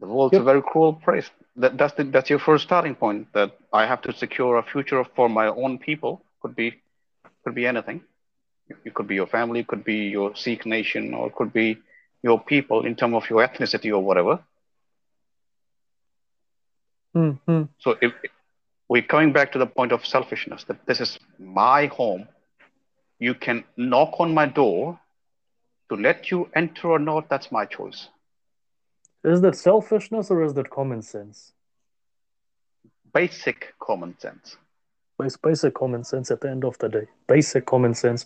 The 0.00 0.06
world's 0.06 0.32
Yep. 0.34 0.42
a 0.42 0.44
very 0.44 0.62
cruel 0.62 0.94
place. 0.94 1.28
That, 1.56 1.76
that's 1.76 1.94
the, 1.94 2.04
that's 2.04 2.30
your 2.30 2.38
first 2.38 2.64
starting 2.64 2.94
point. 2.94 3.32
That 3.32 3.52
I 3.72 3.86
have 3.86 4.00
to 4.02 4.12
secure 4.12 4.56
a 4.56 4.62
future 4.62 5.04
for 5.16 5.28
my 5.28 5.46
own 5.48 5.78
people. 5.78 6.22
Could 6.40 6.54
be, 6.54 6.74
could 7.44 7.54
be 7.54 7.66
anything. 7.66 8.02
It 8.84 8.94
could 8.94 9.08
be 9.08 9.14
your 9.16 9.26
family, 9.26 9.64
could 9.64 9.84
be 9.84 10.08
your 10.08 10.36
Sikh 10.36 10.66
nation, 10.66 11.14
or 11.14 11.28
it 11.28 11.34
could 11.34 11.52
be 11.52 11.78
your 12.22 12.38
people 12.40 12.86
in 12.86 12.94
terms 12.94 13.14
of 13.14 13.28
your 13.28 13.46
ethnicity 13.46 13.90
or 13.90 14.00
whatever. 14.00 14.40
Mm-hmm. 17.18 17.62
So 17.78 17.96
if 18.00 18.12
we're 18.88 19.02
coming 19.02 19.32
back 19.32 19.50
to 19.52 19.58
the 19.58 19.66
point 19.66 19.92
of 19.92 20.06
selfishness, 20.06 20.64
that 20.64 20.86
this 20.86 21.00
is 21.00 21.18
my 21.38 21.86
home, 21.86 22.28
you 23.18 23.34
can 23.34 23.64
knock 23.76 24.14
on 24.20 24.32
my 24.32 24.46
door 24.46 25.00
to 25.88 25.96
let 25.96 26.30
you 26.30 26.48
enter 26.54 26.88
or 26.88 26.98
not, 26.98 27.28
that's 27.28 27.50
my 27.50 27.64
choice. 27.64 28.08
Is 29.24 29.40
that 29.40 29.56
selfishness 29.56 30.30
or 30.30 30.44
is 30.44 30.54
that 30.54 30.70
common 30.70 31.02
sense? 31.02 31.52
Basic 33.12 33.74
common 33.80 34.16
sense. 34.18 34.56
It's 35.20 35.36
basic 35.36 35.74
common 35.74 36.04
sense 36.04 36.30
at 36.30 36.40
the 36.40 36.50
end 36.50 36.64
of 36.64 36.78
the 36.78 36.88
day. 36.88 37.06
Basic 37.26 37.66
common 37.66 37.94
sense. 37.94 38.24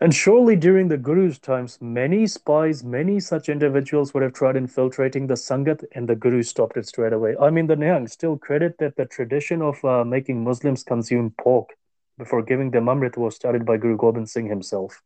And 0.00 0.12
surely 0.14 0.56
during 0.56 0.88
the 0.88 0.98
Guru's 0.98 1.38
times, 1.38 1.78
many 1.80 2.26
spies, 2.26 2.82
many 2.82 3.20
such 3.20 3.48
individuals 3.48 4.12
would 4.12 4.22
have 4.22 4.32
tried 4.32 4.56
infiltrating 4.56 5.26
the 5.26 5.34
Sangat, 5.34 5.84
and 5.92 6.08
the 6.08 6.16
Guru 6.16 6.42
stopped 6.42 6.76
it 6.76 6.86
straight 6.86 7.12
away. 7.12 7.36
I 7.40 7.50
mean, 7.50 7.68
the 7.68 7.76
Nihang 7.76 8.10
still 8.10 8.36
credit 8.36 8.78
that 8.78 8.96
the 8.96 9.06
tradition 9.06 9.62
of 9.62 9.82
uh, 9.84 10.04
making 10.04 10.42
Muslims 10.42 10.82
consume 10.82 11.32
pork 11.38 11.70
before 12.18 12.42
giving 12.42 12.70
them 12.70 12.86
Amrit 12.86 13.16
was 13.16 13.36
started 13.36 13.64
by 13.64 13.76
Guru 13.76 13.96
Gobind 13.96 14.28
Singh 14.28 14.48
himself. 14.48 15.00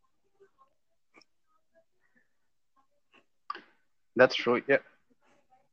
That's 4.17 4.35
true. 4.35 4.63
Yeah. 4.67 4.79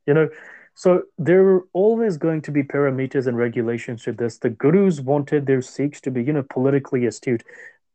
You 0.06 0.14
know, 0.14 0.28
so 0.74 1.02
there 1.18 1.42
are 1.48 1.64
always 1.72 2.16
going 2.16 2.42
to 2.42 2.50
be 2.52 2.62
parameters 2.62 3.26
and 3.26 3.36
regulations 3.36 4.04
to 4.04 4.12
this. 4.12 4.38
The 4.38 4.50
gurus 4.50 5.00
wanted 5.00 5.46
their 5.46 5.62
Sikhs 5.62 6.00
to 6.02 6.10
be, 6.10 6.22
you 6.22 6.34
know, 6.34 6.44
politically 6.48 7.06
astute. 7.06 7.42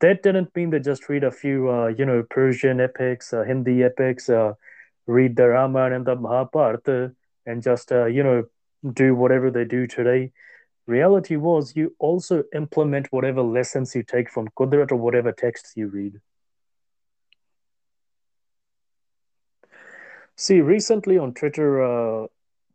That 0.02 0.24
didn't 0.24 0.56
mean 0.56 0.72
they 0.72 0.80
just 0.80 1.10
read 1.10 1.24
a 1.24 1.32
few, 1.32 1.70
uh, 1.72 1.88
you 1.88 2.06
know, 2.06 2.24
Persian 2.24 2.82
epics, 2.82 3.34
uh, 3.34 3.44
Hindi 3.44 3.84
epics, 3.84 4.30
uh, 4.30 4.54
read 5.08 5.36
the 5.36 5.48
Ramayana 5.50 5.96
and 5.96 6.06
the 6.06 6.16
Mahabharata, 6.16 7.14
and 7.46 7.62
just, 7.64 7.92
uh, 7.92 8.06
you 8.06 8.24
know, 8.24 8.46
do 8.94 9.16
whatever 9.16 9.52
they 9.52 9.66
do 9.66 9.88
today. 9.88 10.32
Reality 10.88 11.36
was 11.36 11.76
you 11.76 11.96
also 12.00 12.44
implement 12.54 13.12
whatever 13.12 13.42
lessons 13.42 13.96
you 13.96 14.04
take 14.04 14.30
from 14.30 14.50
Qudrat 14.58 14.92
or 14.92 14.98
whatever 14.98 15.32
texts 15.32 15.74
you 15.78 15.88
read. 15.88 16.20
See, 20.36 20.62
recently 20.62 21.18
on 21.20 21.34
Twitter, 21.36 21.84
uh, 21.84 22.28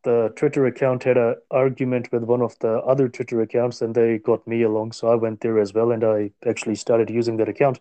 the 0.06 0.32
Twitter 0.36 0.66
account 0.66 1.02
had 1.02 1.16
an 1.16 1.34
argument 1.50 2.12
with 2.12 2.22
one 2.22 2.40
of 2.40 2.56
the 2.60 2.78
other 2.82 3.08
Twitter 3.08 3.40
accounts, 3.40 3.82
and 3.82 3.92
they 3.92 4.18
got 4.18 4.46
me 4.46 4.62
along, 4.62 4.92
so 4.92 5.08
I 5.08 5.16
went 5.16 5.40
there 5.40 5.58
as 5.58 5.74
well, 5.74 5.90
and 5.90 6.04
I 6.04 6.30
actually 6.46 6.76
started 6.76 7.10
using 7.10 7.36
that 7.38 7.48
account. 7.48 7.80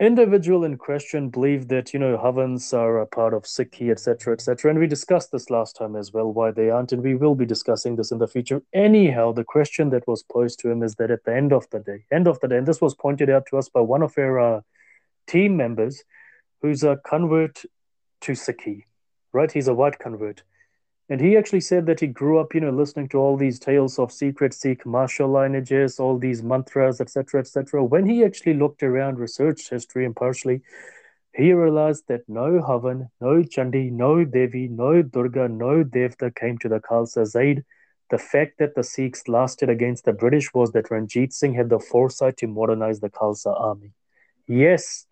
Individual 0.00 0.64
in 0.64 0.78
question 0.78 1.28
believed 1.28 1.68
that 1.68 1.92
you 1.92 2.00
know 2.00 2.16
Havans 2.16 2.72
are 2.72 3.00
a 3.02 3.06
part 3.06 3.34
of 3.34 3.42
Sikhi, 3.42 3.90
etc., 3.90 4.32
etc., 4.32 4.70
and 4.70 4.80
we 4.80 4.86
discussed 4.86 5.30
this 5.30 5.50
last 5.50 5.76
time 5.76 5.94
as 5.94 6.10
well 6.10 6.32
why 6.32 6.50
they 6.50 6.70
aren't, 6.70 6.92
and 6.92 7.02
we 7.02 7.14
will 7.14 7.34
be 7.34 7.44
discussing 7.44 7.96
this 7.96 8.10
in 8.10 8.18
the 8.18 8.26
future. 8.26 8.62
Anyhow, 8.72 9.32
the 9.32 9.44
question 9.44 9.90
that 9.90 10.08
was 10.08 10.22
posed 10.22 10.58
to 10.60 10.70
him 10.70 10.82
is 10.82 10.94
that 10.94 11.10
at 11.10 11.24
the 11.24 11.36
end 11.36 11.52
of 11.52 11.68
the 11.68 11.80
day, 11.80 12.06
end 12.10 12.26
of 12.26 12.40
the 12.40 12.48
day, 12.48 12.56
and 12.56 12.66
this 12.66 12.80
was 12.80 12.94
pointed 12.94 13.28
out 13.28 13.44
to 13.50 13.58
us 13.58 13.68
by 13.68 13.80
one 13.80 14.02
of 14.02 14.16
our 14.16 14.40
uh, 14.40 14.60
team 15.26 15.54
members, 15.58 16.02
who's 16.62 16.82
a 16.82 16.96
convert 17.04 17.62
to 18.22 18.32
Sikhi, 18.32 18.84
right? 19.34 19.52
He's 19.52 19.68
a 19.68 19.74
white 19.74 19.98
convert. 19.98 20.42
And 21.10 21.20
he 21.20 21.36
actually 21.36 21.60
said 21.60 21.84
that 21.86 22.00
he 22.00 22.06
grew 22.06 22.38
up, 22.38 22.54
you 22.54 22.60
know, 22.60 22.70
listening 22.70 23.08
to 23.08 23.18
all 23.18 23.36
these 23.36 23.58
tales 23.58 23.98
of 23.98 24.10
secret 24.10 24.54
Sikh 24.54 24.86
martial 24.86 25.28
lineages, 25.28 26.00
all 26.00 26.18
these 26.18 26.42
mantras, 26.42 27.00
etc., 27.00 27.40
etc. 27.40 27.84
When 27.84 28.06
he 28.06 28.24
actually 28.24 28.54
looked 28.54 28.82
around, 28.82 29.18
researched 29.18 29.68
history 29.68 30.06
impartially, 30.06 30.62
he 31.34 31.52
realized 31.52 32.04
that 32.08 32.26
no 32.26 32.62
Havan, 32.62 33.10
no 33.20 33.42
Chandi, 33.42 33.90
no 33.90 34.24
Devi, 34.24 34.68
no 34.68 35.02
Durga, 35.02 35.48
no 35.48 35.84
Devta 35.84 36.34
came 36.34 36.56
to 36.58 36.68
the 36.68 36.80
Khalsa 36.80 37.26
Zaid. 37.26 37.64
The 38.10 38.18
fact 38.18 38.58
that 38.58 38.74
the 38.74 38.84
Sikhs 38.84 39.28
lasted 39.28 39.68
against 39.68 40.04
the 40.04 40.12
British 40.12 40.54
was 40.54 40.72
that 40.72 40.90
Ranjit 40.90 41.32
Singh 41.32 41.54
had 41.54 41.68
the 41.68 41.80
foresight 41.80 42.36
to 42.38 42.46
modernize 42.46 43.00
the 43.00 43.10
Khalsa 43.10 43.60
army. 43.60 43.92
Yes, 44.46 45.06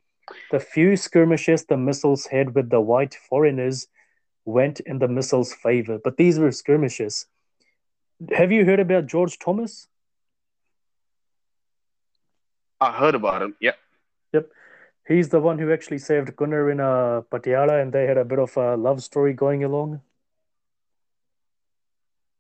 the 0.50 0.60
few 0.60 0.96
skirmishes 0.96 1.64
the 1.64 1.74
misls 1.74 2.28
had 2.28 2.54
with 2.54 2.70
the 2.70 2.80
white 2.80 3.14
foreigners 3.14 3.88
went 4.44 4.80
in 4.80 4.98
the 4.98 5.06
misls' 5.06 5.54
favor, 5.54 5.98
but 6.02 6.16
these 6.16 6.38
were 6.38 6.52
skirmishes. 6.52 7.26
Have 8.32 8.52
you 8.52 8.64
heard 8.64 8.80
about 8.80 9.06
George 9.06 9.38
Thomas? 9.38 9.88
I 12.80 12.92
heard 12.92 13.14
about 13.14 13.42
him. 13.42 13.54
Yep. 13.60 13.76
Yep. 14.32 14.50
He's 15.06 15.28
the 15.28 15.40
one 15.40 15.58
who 15.58 15.72
actually 15.72 15.98
saved 15.98 16.34
Gunnar 16.36 16.70
in 16.70 16.80
uh, 16.80 17.22
Patiala, 17.30 17.80
and 17.82 17.92
they 17.92 18.06
had 18.06 18.18
a 18.18 18.24
bit 18.24 18.38
of 18.38 18.56
a 18.56 18.76
love 18.76 19.02
story 19.02 19.32
going 19.32 19.64
along. 19.64 20.00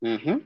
Mm-hmm. 0.04 0.38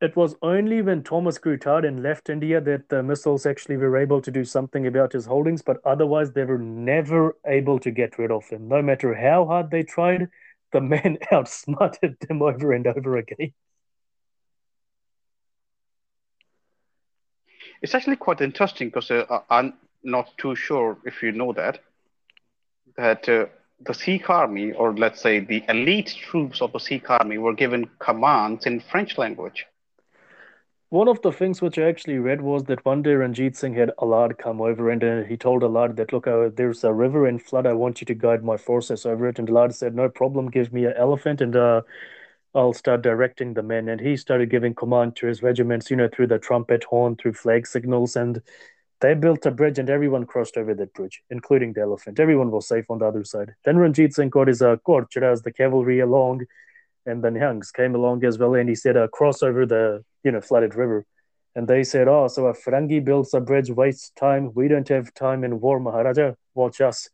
It 0.00 0.14
was 0.14 0.36
only 0.42 0.80
when 0.80 1.02
Thomas 1.02 1.38
grew 1.38 1.56
tired 1.56 1.84
and 1.84 2.00
left 2.00 2.30
India 2.30 2.60
that 2.60 2.88
the 2.88 3.02
misls 3.02 3.50
actually 3.50 3.76
were 3.78 3.96
able 3.96 4.20
to 4.20 4.30
do 4.30 4.44
something 4.44 4.86
about 4.86 5.12
his 5.12 5.26
holdings, 5.26 5.60
but 5.60 5.84
otherwise 5.84 6.30
they 6.30 6.44
were 6.44 6.58
never 6.58 7.36
able 7.44 7.80
to 7.80 7.90
get 7.90 8.16
rid 8.16 8.30
of 8.30 8.48
him. 8.48 8.68
No 8.68 8.80
matter 8.80 9.12
how 9.14 9.44
hard 9.46 9.72
they 9.72 9.82
tried, 9.82 10.28
the 10.72 10.80
man 10.80 11.18
outsmarted 11.32 12.16
them 12.20 12.42
over 12.42 12.72
and 12.72 12.86
over 12.86 13.16
again. 13.16 13.52
It's 17.82 17.94
actually 17.94 18.16
quite 18.16 18.40
interesting 18.40 18.88
because 18.88 19.10
uh, 19.10 19.40
I'm 19.50 19.74
not 20.04 20.30
too 20.38 20.54
sure 20.54 20.98
if 21.04 21.22
you 21.24 21.32
know 21.32 21.52
that 21.54 21.80
that 22.96 23.28
uh, 23.28 23.46
the 23.80 23.94
Sikh 23.94 24.30
army, 24.30 24.72
or 24.72 24.94
let's 24.94 25.20
say 25.20 25.40
the 25.40 25.64
elite 25.68 26.14
troops 26.20 26.62
of 26.62 26.72
the 26.72 26.78
Sikh 26.80 27.10
army, 27.10 27.38
were 27.38 27.54
given 27.54 27.90
commands 27.98 28.66
in 28.66 28.80
French 28.80 29.18
language. 29.18 29.66
One 30.90 31.08
of 31.08 31.20
the 31.20 31.32
things 31.32 31.60
which 31.60 31.78
I 31.78 31.82
actually 31.82 32.18
read 32.18 32.40
was 32.40 32.64
that 32.64 32.82
one 32.82 33.02
day 33.02 33.12
Ranjit 33.12 33.54
Singh 33.54 33.74
had 33.74 33.92
Allard 34.00 34.38
come 34.38 34.62
over 34.62 34.88
and 34.88 35.04
uh, 35.04 35.22
he 35.22 35.36
told 35.36 35.62
Allard 35.62 35.96
that, 35.96 36.14
look, 36.14 36.26
uh, 36.26 36.48
there's 36.54 36.82
a 36.82 36.94
river 36.94 37.28
in 37.28 37.38
flood. 37.38 37.66
I 37.66 37.74
want 37.74 38.00
you 38.00 38.06
to 38.06 38.14
guide 38.14 38.42
my 38.42 38.56
forces 38.56 39.04
over 39.04 39.28
it. 39.28 39.38
And 39.38 39.50
Allard 39.50 39.74
said, 39.74 39.94
no 39.94 40.08
problem. 40.08 40.50
Give 40.50 40.72
me 40.72 40.86
an 40.86 40.94
elephant 40.96 41.42
and 41.42 41.54
uh, 41.54 41.82
I'll 42.54 42.72
start 42.72 43.02
directing 43.02 43.52
the 43.52 43.62
men. 43.62 43.90
And 43.90 44.00
he 44.00 44.16
started 44.16 44.48
giving 44.48 44.74
command 44.74 45.14
to 45.16 45.26
his 45.26 45.42
regiments, 45.42 45.90
you 45.90 45.96
know, 45.96 46.08
through 46.08 46.28
the 46.28 46.38
trumpet 46.38 46.84
horn, 46.84 47.16
through 47.16 47.34
flag 47.34 47.66
signals. 47.66 48.16
And 48.16 48.40
they 49.00 49.12
built 49.12 49.44
a 49.44 49.50
bridge 49.50 49.78
and 49.78 49.90
everyone 49.90 50.24
crossed 50.24 50.56
over 50.56 50.74
that 50.74 50.94
bridge, 50.94 51.22
including 51.28 51.74
the 51.74 51.82
elephant. 51.82 52.18
Everyone 52.18 52.50
was 52.50 52.66
safe 52.66 52.86
on 52.88 53.00
the 53.00 53.06
other 53.06 53.24
side. 53.24 53.54
Then 53.66 53.76
Ranjit 53.76 54.14
Singh 54.14 54.30
got 54.30 54.48
his 54.48 54.62
uh, 54.62 54.76
as 55.20 55.42
the 55.42 55.52
cavalry 55.52 56.00
along, 56.00 56.46
and 57.08 57.22
the 57.22 57.30
Nihangs 57.30 57.72
came 57.72 57.94
along 57.94 58.24
as 58.24 58.38
well, 58.38 58.54
and 58.54 58.68
he 58.68 58.74
said, 58.74 58.96
uh, 58.96 59.08
cross 59.08 59.42
over 59.42 59.66
the, 59.66 60.04
you 60.22 60.30
know, 60.30 60.40
flooded 60.40 60.74
river. 60.74 61.06
And 61.54 61.66
they 61.66 61.82
said, 61.82 62.06
oh, 62.06 62.28
so 62.28 62.48
if 62.48 62.62
Farangi 62.64 63.04
builds 63.04 63.34
a 63.34 63.40
bridge, 63.40 63.70
wastes 63.70 64.10
time. 64.10 64.52
We 64.54 64.68
don't 64.68 64.88
have 64.88 65.12
time 65.14 65.42
in 65.42 65.60
war, 65.60 65.80
Maharaja. 65.80 66.34
Watch 66.54 66.80
us. 66.80 67.08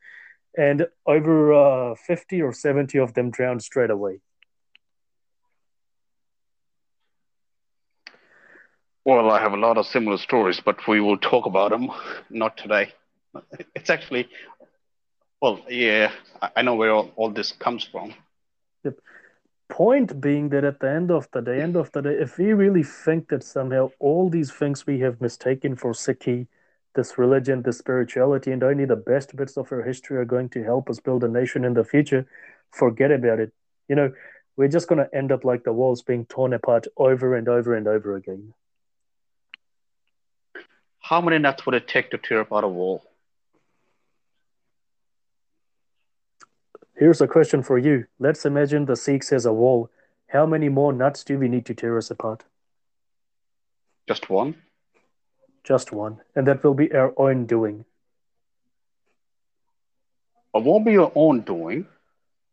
And 0.57 0.87
over 1.07 1.93
uh, 1.93 1.95
50 2.07 2.43
or 2.43 2.53
70 2.53 2.99
of 2.99 3.15
them 3.15 3.31
drowned 3.31 3.63
straight 3.63 3.91
away. 3.91 4.21
Well, 9.05 9.31
I 9.31 9.41
have 9.41 9.53
a 9.53 9.57
lot 9.57 9.77
of 9.77 9.87
similar 9.87 10.19
stories, 10.19 10.61
but 10.65 10.87
we 10.89 11.01
will 11.01 11.19
talk 11.19 11.47
about 11.47 11.71
them 11.71 11.91
not 12.31 12.57
today. 12.57 12.93
It's 13.75 13.91
actually, 13.91 14.29
well, 15.43 15.61
yeah, 15.69 16.13
I 16.57 16.63
know 16.63 16.75
where 16.75 16.91
all, 16.91 17.13
all 17.17 17.31
this 17.31 17.53
comes 17.53 17.85
from. 17.85 18.15
Yep. 18.85 18.99
Point 19.75 20.21
being 20.21 20.51
that 20.51 20.63
at 20.63 20.79
the 20.79 20.89
end 20.89 21.11
of 21.11 21.29
the 21.33 21.41
day, 21.41 21.61
end 21.61 21.75
of 21.75 21.91
the 21.91 22.01
day, 22.01 22.15
if 22.15 22.39
we 22.39 22.53
really 22.53 22.85
think 22.85 23.29
that 23.31 23.43
somehow 23.43 23.91
all 23.99 24.31
these 24.31 24.53
things 24.53 24.87
we 24.87 25.01
have 25.01 25.21
mistaken 25.21 25.75
for 25.75 25.91
Sikhi, 25.91 26.47
this 26.95 27.19
religion, 27.19 27.61
this 27.61 27.79
spirituality, 27.79 28.53
and 28.53 28.63
only 28.63 28.85
the 28.85 28.95
best 28.95 29.35
bits 29.35 29.57
of 29.57 29.73
our 29.73 29.83
history 29.83 30.17
are 30.17 30.25
going 30.25 30.49
to 30.51 30.63
help 30.63 30.89
us 30.89 31.01
build 31.01 31.25
a 31.25 31.29
nation 31.29 31.65
in 31.65 31.75
the 31.75 31.83
future, 31.83 32.25
forget 32.71 33.11
about 33.11 33.41
it. 33.41 33.53
You 33.89 33.97
know, 33.97 34.13
we're 34.57 34.69
just 34.69 34.87
going 34.87 35.05
to 35.05 35.13
end 35.13 35.33
up 35.33 35.45
like 35.45 35.65
the 35.65 35.73
walls 35.73 36.03
being 36.03 36.25
torn 36.27 36.53
apart 36.53 36.87
over 36.97 37.35
and 37.35 37.49
over 37.49 37.75
and 37.75 37.89
over 37.89 38.15
again. 38.15 38.55
How 41.01 41.21
many 41.21 41.41
nuts 41.41 41.67
would 41.67 41.75
it 41.75 41.89
take 41.89 42.13
to 42.13 42.19
tear 42.19 42.39
apart 42.39 42.63
a 42.63 42.69
wall? 42.69 43.03
Here's 46.97 47.21
a 47.21 47.27
question 47.27 47.63
for 47.63 47.79
you. 47.79 48.07
Let's 48.19 48.45
imagine 48.45 48.85
the 48.85 48.97
Sikhs 48.97 49.31
has 49.31 49.47
a 49.47 49.53
wall. 49.53 49.91
How 50.29 50.47
many 50.47 50.69
more 50.69 50.93
nuts 50.93 51.25
do 51.25 51.39
we 51.39 51.49
need 51.49 51.67
to 51.67 51.75
tear 51.75 51.99
us 51.99 52.11
apart? 52.11 52.45
Just 54.07 54.31
one? 54.31 54.55
Just 55.65 55.93
one. 55.93 56.21
And 56.37 56.47
that 56.47 56.63
will 56.63 56.75
be 56.75 56.93
our 56.93 57.13
own 57.17 57.47
doing. 57.47 57.85
It 60.55 60.63
won't 60.63 60.85
be 60.85 60.93
your 60.93 61.11
own 61.15 61.41
doing. 61.41 61.87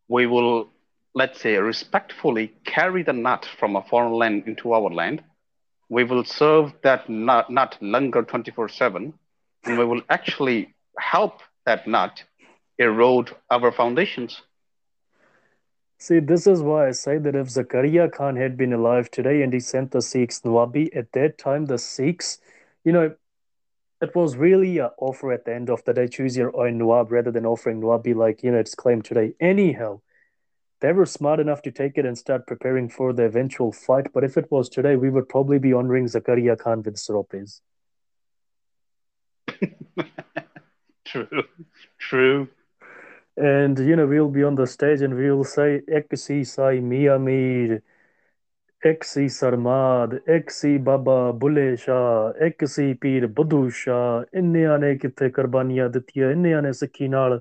We 0.08 0.26
will, 0.26 0.70
let's 1.14 1.40
say, 1.40 1.56
respectfully 1.56 2.52
carry 2.64 3.02
the 3.02 3.12
nut 3.12 3.48
from 3.58 3.76
a 3.76 3.82
foreign 3.82 4.14
land 4.14 4.44
into 4.46 4.72
our 4.72 4.90
land 4.90 5.22
we 5.92 6.04
will 6.04 6.24
serve 6.24 6.72
that 6.82 7.06
nut, 7.10 7.50
nut 7.50 7.76
longer 7.82 8.22
24 8.22 8.70
7, 8.70 9.12
and 9.64 9.78
we 9.78 9.84
will 9.84 10.00
actually 10.08 10.74
help 10.98 11.40
that 11.66 11.86
nut 11.86 12.24
erode 12.78 13.34
our 13.50 13.72
foundations. 13.72 14.42
See, 15.98 16.18
this 16.18 16.48
is 16.48 16.62
why 16.62 16.88
I 16.88 16.90
say 16.90 17.18
that 17.18 17.36
if 17.36 17.46
Zakaria 17.46 18.10
Khan 18.12 18.34
had 18.34 18.56
been 18.56 18.72
alive 18.72 19.08
today 19.10 19.42
and 19.42 19.52
he 19.52 19.60
sent 19.60 19.92
the 19.92 20.02
Sikhs 20.02 20.40
Nawabi, 20.40 20.96
at 20.96 21.12
that 21.12 21.38
time, 21.38 21.66
the 21.66 21.78
Sikhs, 21.78 22.38
you 22.84 22.90
know, 22.90 23.14
it 24.00 24.16
was 24.16 24.36
really 24.36 24.78
an 24.78 24.90
offer 24.98 25.32
at 25.32 25.44
the 25.44 25.54
end 25.54 25.70
of 25.70 25.84
the 25.84 25.94
day, 25.94 26.08
choose 26.08 26.36
your 26.36 26.56
own 26.56 26.78
Nawab 26.78 27.12
rather 27.12 27.30
than 27.30 27.46
offering 27.46 27.80
Nawabi 27.80 28.16
like, 28.16 28.42
you 28.42 28.50
know, 28.50 28.58
it's 28.58 28.74
claimed 28.74 29.04
today. 29.04 29.34
Anyhow, 29.38 30.00
they 30.80 30.92
were 30.92 31.06
smart 31.06 31.38
enough 31.38 31.62
to 31.62 31.70
take 31.70 31.96
it 31.96 32.04
and 32.04 32.18
start 32.18 32.48
preparing 32.48 32.88
for 32.88 33.12
the 33.12 33.22
eventual 33.22 33.70
fight. 33.70 34.08
But 34.12 34.24
if 34.24 34.36
it 34.36 34.50
was 34.50 34.68
today, 34.68 34.96
we 34.96 35.08
would 35.08 35.28
probably 35.28 35.60
be 35.60 35.72
honoring 35.72 36.06
Zakaria 36.06 36.58
Khan 36.58 36.82
with 36.82 36.98
Sropes. 36.98 37.62
true, 41.04 41.44
true 42.00 42.48
and 43.36 43.78
you 43.78 43.96
know 43.96 44.06
we'll 44.06 44.28
be 44.28 44.42
on 44.44 44.54
the 44.54 44.66
stage 44.66 45.00
and 45.00 45.14
we'll 45.14 45.44
say 45.44 45.80
Eksi 45.90 46.46
Sai 46.46 46.80
Miami, 46.80 47.78
Eksi 48.84 49.26
Sarmad, 49.30 50.20
Eksi 50.28 50.82
Baba 50.82 51.32
Bulleh 51.32 51.78
Shah, 51.78 52.32
Eksi 52.42 53.00
Pir 53.00 53.28
Budhu 53.28 53.72
Shah, 53.72 54.24
Inneya 54.34 54.78
ne 54.78 54.98
kithe 54.98 55.32
karbaniya 55.32 55.90
ditiya, 55.90 56.34
Inneya 56.34 56.62
ne 56.62 56.70
sikhi 56.70 57.08
naal, 57.08 57.40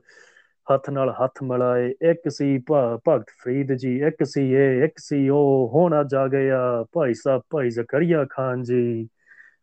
hath 0.70 0.86
naal 0.86 1.14
hath 1.18 1.42
malaye, 1.42 1.94
Eksi 2.02 2.66
Pa 2.66 2.98
Pakt 2.98 3.30
Freed 3.32 3.78
ji, 3.80 4.00
Eksi 4.00 4.50
ye, 4.50 4.88
Eksi 4.88 5.30
o, 5.30 5.70
hona 5.74 6.10
ja 6.10 6.28
gaya, 6.30 6.86
paisa 6.96 7.42
paisa 7.52 7.84
kariya 7.84 8.30
khan 8.30 8.64
ji, 8.64 9.10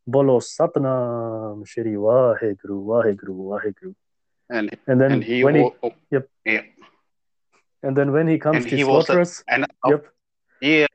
bolo 0.07 0.41
satnam, 0.41 1.67
Shri 1.67 1.95
Waheguru, 1.95 2.85
Waheguru, 2.85 3.35
Waheguru 3.35 3.95
and 4.51 4.77
and 4.87 5.01
then 5.01 5.13
and 5.13 5.25
he 5.25 5.45
when 5.45 5.55
he 5.55 5.71
oh, 5.83 5.93
yep 6.11 6.29
yeah 6.45 6.63
and 7.83 7.97
then 7.97 8.13
when 8.13 8.27
he 8.27 8.39
comes 8.39 8.57
and 8.57 8.69
to 8.69 8.77
he 8.77 8.83
slaughter 8.83 9.21
us 9.21 9.45
and 9.49 9.67
yep 9.87 10.07
yeah 10.61 10.87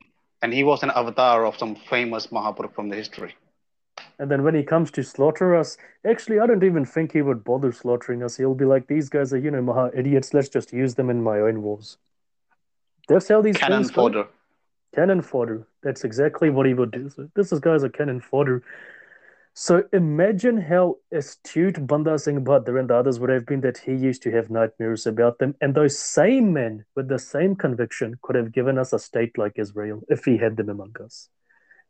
and 0.41 0.53
he 0.53 0.63
was 0.63 0.83
an 0.83 0.91
avatar 0.91 1.45
of 1.45 1.57
some 1.57 1.75
famous 1.75 2.27
mahaprabhu 2.27 2.73
from 2.73 2.89
the 2.89 2.95
history 2.95 3.33
and 4.19 4.29
then 4.29 4.43
when 4.43 4.55
he 4.55 4.63
comes 4.63 4.91
to 4.91 5.03
slaughter 5.03 5.55
us, 5.55 5.77
actually, 6.05 6.39
I 6.39 6.45
don't 6.47 6.63
even 6.63 6.85
think 6.85 7.13
he 7.13 7.21
would 7.21 7.43
bother 7.43 7.71
slaughtering 7.71 8.23
us. 8.23 8.37
He'll 8.37 8.55
be 8.55 8.65
like, 8.65 8.87
these 8.87 9.09
guys 9.09 9.33
are, 9.33 9.37
you 9.37 9.51
know, 9.51 9.61
maha 9.61 9.91
idiots. 9.93 10.33
Let's 10.33 10.49
just 10.49 10.71
use 10.71 10.95
them 10.95 11.09
in 11.09 11.23
my 11.23 11.39
own 11.39 11.61
wars. 11.61 11.97
That's 13.07 13.27
how 13.27 13.41
these 13.41 13.57
cannon 13.57 13.83
fodder. 13.85 14.27
Cannon 14.95 15.21
fodder. 15.21 15.67
That's 15.81 16.03
exactly 16.03 16.49
what 16.49 16.65
he 16.65 16.73
would 16.73 16.91
do. 16.91 17.09
So 17.09 17.29
this 17.35 17.51
is 17.51 17.59
guys 17.59 17.83
are 17.83 17.89
cannon 17.89 18.21
fodder. 18.21 18.63
So 19.55 19.83
imagine 19.93 20.57
how 20.57 20.97
astute 21.11 21.85
Banda 21.85 22.17
Singh 22.17 22.43
Bahadur 22.43 22.79
and 22.79 22.89
the 22.89 22.95
others 22.95 23.19
would 23.19 23.29
have 23.29 23.45
been 23.45 23.61
that 23.61 23.77
he 23.77 23.93
used 23.93 24.23
to 24.23 24.31
have 24.31 24.49
nightmares 24.49 25.05
about 25.05 25.37
them. 25.37 25.53
And 25.61 25.75
those 25.75 25.97
same 25.99 26.53
men 26.53 26.85
with 26.95 27.07
the 27.07 27.19
same 27.19 27.55
conviction 27.55 28.17
could 28.23 28.35
have 28.35 28.51
given 28.51 28.79
us 28.79 28.93
a 28.93 28.99
state 28.99 29.37
like 29.37 29.53
Israel 29.59 30.01
if 30.09 30.25
he 30.25 30.37
had 30.37 30.57
them 30.57 30.69
among 30.69 30.95
us. 31.03 31.29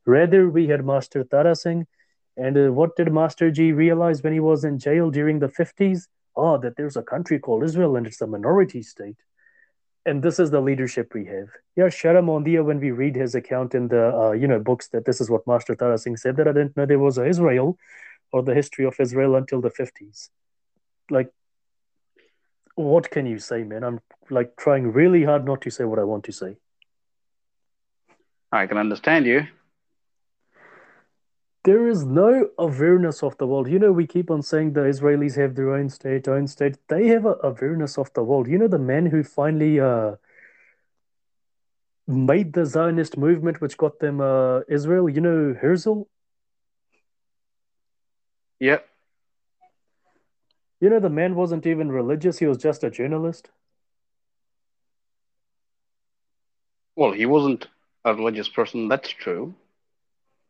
Rather, 0.05 0.49
we 0.49 0.67
had 0.67 0.85
Master 0.85 1.23
Tara 1.23 1.55
Singh 1.55 1.87
and 2.35 2.57
uh, 2.57 2.73
what 2.73 2.97
did 2.97 3.13
Master 3.13 3.49
G 3.49 3.71
realize 3.71 4.21
when 4.21 4.33
he 4.33 4.41
was 4.41 4.65
in 4.65 4.77
jail 4.79 5.09
during 5.09 5.39
the 5.39 5.47
50s? 5.47 6.07
Oh, 6.35 6.57
that 6.57 6.75
there's 6.75 6.97
a 6.97 7.03
country 7.03 7.39
called 7.39 7.63
Israel 7.63 7.95
and 7.95 8.05
it's 8.05 8.21
a 8.21 8.27
minority 8.27 8.81
state. 8.81 9.17
And 10.05 10.21
this 10.21 10.37
is 10.37 10.51
the 10.51 10.59
leadership 10.59 11.13
we 11.13 11.25
have. 11.25 11.47
Yeah, 11.75 11.85
Sharam 11.85 12.25
Mondia, 12.25 12.63
when 12.63 12.79
we 12.79 12.91
read 12.91 13.15
his 13.15 13.35
account 13.35 13.73
in 13.73 13.87
the 13.87 14.13
uh, 14.13 14.31
you 14.31 14.47
know 14.47 14.59
books, 14.59 14.89
that 14.89 15.05
this 15.05 15.21
is 15.21 15.29
what 15.29 15.47
Master 15.47 15.75
Tara 15.75 15.97
Singh 15.97 16.17
said, 16.17 16.35
that 16.37 16.47
I 16.47 16.51
didn't 16.51 16.75
know 16.75 16.85
there 16.85 16.99
was 16.99 17.17
a 17.17 17.25
Israel 17.25 17.77
or 18.31 18.43
the 18.43 18.53
history 18.53 18.85
of 18.85 18.99
Israel 18.99 19.35
until 19.35 19.61
the 19.61 19.69
50s. 19.69 20.29
Like, 21.09 21.31
what 22.75 23.11
can 23.11 23.25
you 23.25 23.39
say, 23.39 23.63
man? 23.63 23.83
I'm 23.83 24.01
like 24.29 24.55
trying 24.57 24.91
really 24.91 25.23
hard 25.23 25.45
not 25.45 25.61
to 25.61 25.69
say 25.69 25.83
what 25.85 25.99
I 25.99 26.03
want 26.03 26.25
to 26.25 26.31
say. 26.31 26.57
I 28.51 28.67
can 28.67 28.77
understand 28.77 29.25
you. 29.25 29.47
There 31.63 31.87
is 31.87 32.03
no 32.03 32.49
awareness 32.57 33.23
of 33.23 33.37
the 33.37 33.47
world. 33.47 33.69
You 33.69 33.79
know, 33.79 33.93
we 33.93 34.05
keep 34.05 34.29
on 34.29 34.41
saying 34.41 34.73
the 34.73 34.81
Israelis 34.81 35.37
have 35.37 35.55
their 35.55 35.73
own 35.73 35.89
state, 35.89 36.27
own 36.27 36.45
state. 36.47 36.75
They 36.89 37.07
have 37.07 37.25
a 37.25 37.37
awareness 37.41 37.97
of 37.97 38.11
the 38.13 38.23
world. 38.23 38.47
You 38.47 38.57
know, 38.57 38.67
the 38.67 38.77
man 38.77 39.05
who 39.05 39.23
finally 39.23 39.79
uh, 39.79 40.15
made 42.05 42.51
the 42.51 42.65
Zionist 42.65 43.17
movement, 43.17 43.61
which 43.61 43.77
got 43.77 43.99
them 43.99 44.19
uh, 44.19 44.61
Israel. 44.67 45.07
You 45.09 45.21
know, 45.21 45.55
Herzl. 45.59 46.03
Yep. 48.59 48.85
You 50.81 50.89
know, 50.89 50.99
the 50.99 51.09
man 51.09 51.35
wasn't 51.35 51.65
even 51.65 51.89
religious. 51.89 52.39
He 52.39 52.45
was 52.45 52.57
just 52.57 52.83
a 52.83 52.91
journalist. 52.91 53.49
Well, 56.97 57.13
he 57.13 57.25
wasn't 57.25 57.67
a 58.03 58.13
religious 58.13 58.49
person. 58.49 58.89
That's 58.89 59.09
true. 59.09 59.55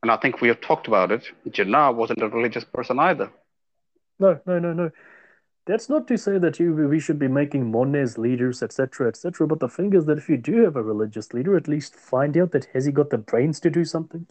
And 0.04 0.12
I 0.12 0.18
think 0.18 0.42
we 0.42 0.50
have 0.50 0.60
talked 0.60 0.90
about 0.90 1.14
it. 1.14 1.32
Jinnah 1.48 1.96
wasn't 1.96 2.22
a 2.22 2.28
religious 2.28 2.66
person 2.66 3.00
either. 3.00 3.32
No, 4.20 4.40
no, 4.46 4.60
no, 4.60 4.74
no. 4.74 4.92
That's 5.66 5.88
not 5.88 6.10
to 6.10 6.18
say 6.18 6.38
that 6.40 6.60
you 6.60 6.74
we 6.76 7.00
should 7.00 7.18
be 7.18 7.30
making 7.30 7.72
Mones 7.72 8.18
leaders, 8.18 8.62
etc., 8.62 9.08
etc. 9.08 9.48
But 9.48 9.62
the 9.62 9.70
thing 9.70 9.94
is 9.94 10.06
that 10.06 10.18
if 10.18 10.28
you 10.28 10.36
do 10.36 10.66
have 10.66 10.76
a 10.76 10.84
religious 10.84 11.34
leader, 11.34 11.56
at 11.56 11.70
least 11.70 11.96
find 11.96 12.38
out 12.38 12.52
that 12.52 12.66
has 12.74 12.84
he 12.84 12.92
got 12.92 13.12
the 13.12 13.18
brains 13.18 13.62
to 13.62 13.70
do 13.70 13.86
something. 13.86 14.28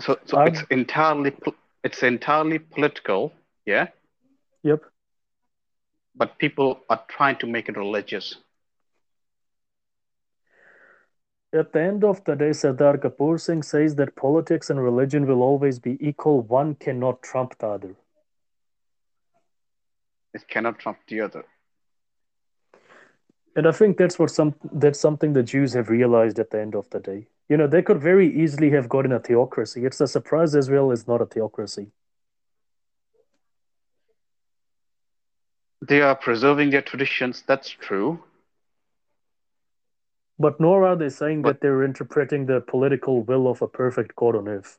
So, 0.00 0.18
so 0.24 0.40
Um, 0.40 0.48
it's 0.48 0.62
entirely 0.70 1.36
it's 1.84 2.02
entirely 2.02 2.60
political, 2.60 3.34
yeah. 3.66 3.88
Yep. 4.62 4.89
But 6.14 6.38
people 6.38 6.80
are 6.88 7.02
trying 7.08 7.36
to 7.36 7.46
make 7.46 7.68
it 7.68 7.76
religious. 7.76 8.36
At 11.52 11.72
the 11.72 11.80
end 11.80 12.04
of 12.04 12.22
the 12.24 12.36
day, 12.36 12.52
Sardar 12.52 12.96
Kapoor 12.98 13.40
Singh 13.40 13.62
says 13.62 13.96
that 13.96 14.14
politics 14.14 14.70
and 14.70 14.82
religion 14.82 15.26
will 15.26 15.42
always 15.42 15.80
be 15.80 15.96
equal. 16.00 16.42
One 16.42 16.76
cannot 16.76 17.22
trump 17.22 17.58
the 17.58 17.68
other. 17.68 17.96
It 20.32 20.46
cannot 20.46 20.78
trump 20.78 20.98
the 21.08 21.22
other. 21.22 21.44
And 23.56 23.66
I 23.66 23.72
think 23.72 23.96
that's 23.96 24.16
what 24.16 24.30
some 24.30 24.54
that's 24.72 25.00
something 25.00 25.32
the 25.32 25.42
Jews 25.42 25.72
have 25.74 25.88
realized 25.88 26.38
at 26.38 26.50
the 26.50 26.60
end 26.60 26.76
of 26.76 26.88
the 26.90 27.00
day. 27.00 27.26
You 27.48 27.56
know, 27.56 27.66
they 27.66 27.82
could 27.82 28.00
very 28.00 28.32
easily 28.42 28.70
have 28.70 28.88
gotten 28.88 29.10
a 29.10 29.18
theocracy. 29.18 29.84
It's 29.84 30.00
a 30.00 30.06
surprise 30.06 30.54
Israel 30.54 30.92
is 30.92 31.08
not 31.08 31.20
a 31.20 31.26
theocracy. 31.26 31.90
They 35.90 36.02
are 36.02 36.14
preserving 36.14 36.70
their 36.70 36.82
traditions. 36.82 37.42
That's 37.48 37.68
true. 37.68 38.22
But 40.38 40.60
nor 40.60 40.86
are 40.86 40.94
they 40.94 41.08
saying 41.08 41.42
But- 41.42 41.48
that 41.48 41.60
they're 41.62 41.82
interpreting 41.82 42.46
the 42.46 42.60
political 42.60 43.22
will 43.22 43.48
of 43.48 43.60
a 43.60 43.66
perfect 43.66 44.14
God 44.16 44.36
on 44.36 44.46
earth. 44.48 44.78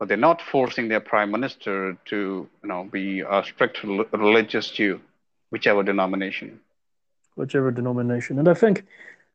but 0.00 0.08
they're 0.08 0.26
not 0.30 0.40
forcing 0.40 0.88
their 0.88 0.98
prime 1.12 1.30
minister 1.30 1.74
to 2.10 2.48
you 2.62 2.68
know 2.70 2.84
be 2.84 3.20
a 3.20 3.44
strict 3.44 3.76
religious 3.84 4.70
Jew, 4.70 4.98
whichever 5.50 5.82
denomination. 5.82 6.58
whichever 7.36 7.70
denomination. 7.70 8.38
And 8.38 8.48
I 8.48 8.54
think 8.54 8.84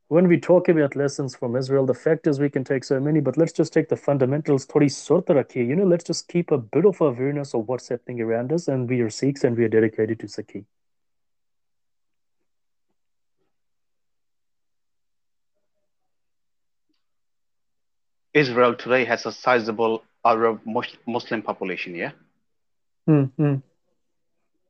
when 0.08 0.28
we 0.28 0.40
talk 0.40 0.70
about 0.70 0.96
lessons 0.96 1.36
from 1.36 1.56
Israel, 1.56 1.86
the 1.86 1.94
fact 1.94 2.28
is 2.28 2.40
we 2.40 2.50
can 2.50 2.64
take 2.64 2.84
so 2.84 3.00
many, 3.00 3.20
but 3.20 3.38
let's 3.38 3.54
just 3.54 3.74
take 3.74 3.90
the 3.90 3.96
fundamentals. 3.96 4.66
Tori 4.66 4.90
sorta 4.90 5.34
rakhiye. 5.34 5.68
You 5.68 5.76
know, 5.76 5.86
let's 5.86 6.04
just 6.04 6.28
keep 6.28 6.52
a 6.52 6.58
bit 6.58 6.86
of 6.86 7.02
awareness 7.02 7.54
of 7.54 7.68
what's 7.68 7.90
happening 7.90 8.22
around 8.22 8.54
us, 8.54 8.68
and 8.68 8.88
we 8.90 9.02
are 9.02 9.10
Sikhs 9.10 9.44
and 9.44 9.58
we 9.58 9.64
are 9.66 9.70
dedicated 9.70 10.20
to 10.20 10.28
Sikhi. 10.28 10.66
Israel 18.34 18.76
today 18.76 19.06
has 19.06 19.26
a 19.26 19.32
sizable 19.32 20.04
Arab 20.26 20.60
Muslim 21.08 21.42
population. 21.42 21.96
Yeah, 21.96 22.12
Hmm, 23.08 23.24
hmm. 23.38 23.56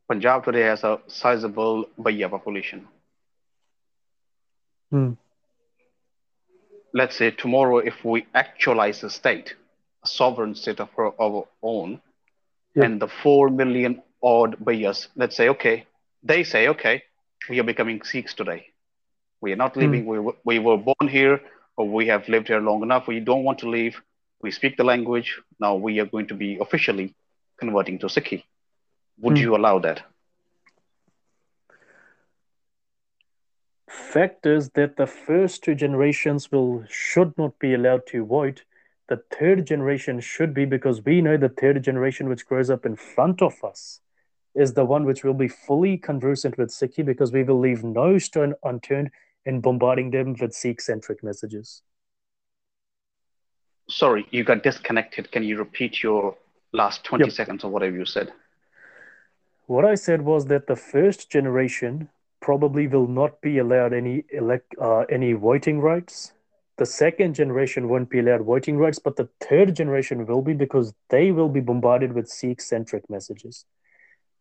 Punjab 0.07 0.43
today 0.43 0.61
has 0.61 0.83
a 0.83 0.99
sizable 1.07 1.85
Baya 1.97 2.29
population. 2.29 2.87
Hmm. 4.91 5.13
Let's 6.95 7.17
say 7.17 7.31
tomorrow, 7.31 7.77
if 7.79 8.03
we 8.05 8.25
actualize 8.33 9.03
a 9.03 9.11
state, 9.11 9.55
a 10.03 10.07
sovereign 10.07 10.55
state 10.55 10.79
of 10.79 10.89
our, 10.97 11.13
our 11.21 11.47
own, 11.61 12.01
Yep. 12.75 12.85
and 12.85 13.01
the 13.01 13.07
four 13.07 13.49
million 13.49 14.01
odd 14.23 14.57
Bayas, 14.63 15.07
let's 15.15 15.35
say, 15.37 15.49
okay, 15.49 15.87
they 16.23 16.43
say, 16.43 16.67
okay, 16.69 17.03
we 17.49 17.59
are 17.59 17.63
becoming 17.63 18.01
Sikhs 18.03 18.33
today. 18.33 18.67
We 19.41 19.53
are 19.53 19.57
not 19.57 19.77
leaving. 19.77 20.05
We, 20.05 20.19
we 20.45 20.59
were 20.59 20.77
born 20.77 21.07
here, 21.09 21.41
or 21.77 21.87
we 21.89 22.07
have 22.07 22.27
lived 22.29 22.47
here 22.47 22.61
long 22.61 22.83
enough. 22.83 23.07
We 23.07 23.19
don't 23.19 23.43
want 23.43 23.59
to 23.59 23.69
leave. 23.69 24.01
We 24.41 24.51
speak 24.51 24.77
the 24.77 24.83
language. 24.83 25.39
Now 25.59 25.75
we 25.75 25.99
are 25.99 26.05
going 26.05 26.27
to 26.27 26.35
be 26.35 26.57
officially 26.59 27.13
converting 27.59 27.99
to 27.99 28.07
Sikhi. 28.07 28.43
Would 29.21 29.37
Hmm. 29.37 29.43
you 29.43 29.55
allow 29.55 29.79
that? 29.79 30.03
Fact 33.89 34.45
is 34.45 34.69
that 34.71 34.97
the 34.97 35.05
first 35.07 35.63
two 35.63 35.75
generations 35.75 36.51
will 36.51 36.83
should 36.89 37.37
not 37.37 37.59
be 37.59 37.73
allowed 37.73 38.07
to 38.07 38.25
vote. 38.25 38.63
The 39.07 39.23
third 39.31 39.67
generation 39.67 40.19
should 40.19 40.53
be 40.53 40.65
because 40.65 41.03
we 41.05 41.21
know 41.21 41.37
the 41.37 41.49
third 41.49 41.83
generation 41.83 42.27
which 42.27 42.45
grows 42.47 42.69
up 42.69 42.85
in 42.85 42.95
front 42.95 43.41
of 43.41 43.63
us 43.63 44.01
is 44.55 44.73
the 44.73 44.85
one 44.85 45.05
which 45.05 45.23
will 45.23 45.33
be 45.33 45.47
fully 45.47 45.97
conversant 45.97 46.57
with 46.57 46.69
Sikhi 46.69 47.05
because 47.05 47.31
we 47.31 47.43
will 47.43 47.59
leave 47.59 47.83
no 47.83 48.17
stone 48.17 48.55
unturned 48.63 49.11
in 49.45 49.61
bombarding 49.61 50.09
them 50.11 50.35
with 50.39 50.53
Sikh 50.53 50.81
centric 50.81 51.23
messages. 51.23 51.83
Sorry, 53.87 54.25
you 54.31 54.43
got 54.43 54.63
disconnected. 54.63 55.31
Can 55.31 55.43
you 55.43 55.57
repeat 55.57 56.01
your 56.01 56.35
last 56.73 57.03
20 57.03 57.25
Yep. 57.25 57.33
seconds 57.33 57.63
or 57.63 57.69
whatever 57.71 57.95
you 57.95 58.05
said? 58.05 58.33
What 59.67 59.85
I 59.85 59.95
said 59.95 60.21
was 60.23 60.45
that 60.47 60.67
the 60.67 60.75
first 60.75 61.29
generation 61.29 62.09
probably 62.45 62.85
will 62.85 63.07
not 63.07 63.41
be 63.41 63.57
allowed 63.57 63.91
any 63.91 64.23
elect 64.31 64.75
uh, 64.79 65.03
any 65.17 65.33
voting 65.33 65.79
rights. 65.81 66.31
The 66.77 66.85
second 66.85 67.33
generation 67.33 67.89
won't 67.89 68.11
be 68.11 68.19
allowed 68.19 68.43
voting 68.43 68.77
rights, 68.77 68.99
but 68.99 69.15
the 69.15 69.29
third 69.41 69.75
generation 69.75 70.27
will 70.27 70.43
be 70.43 70.53
because 70.53 70.93
they 71.09 71.31
will 71.31 71.49
be 71.49 71.59
bombarded 71.59 72.13
with 72.13 72.29
Sikh 72.29 72.61
centric 72.61 73.09
messages. 73.09 73.65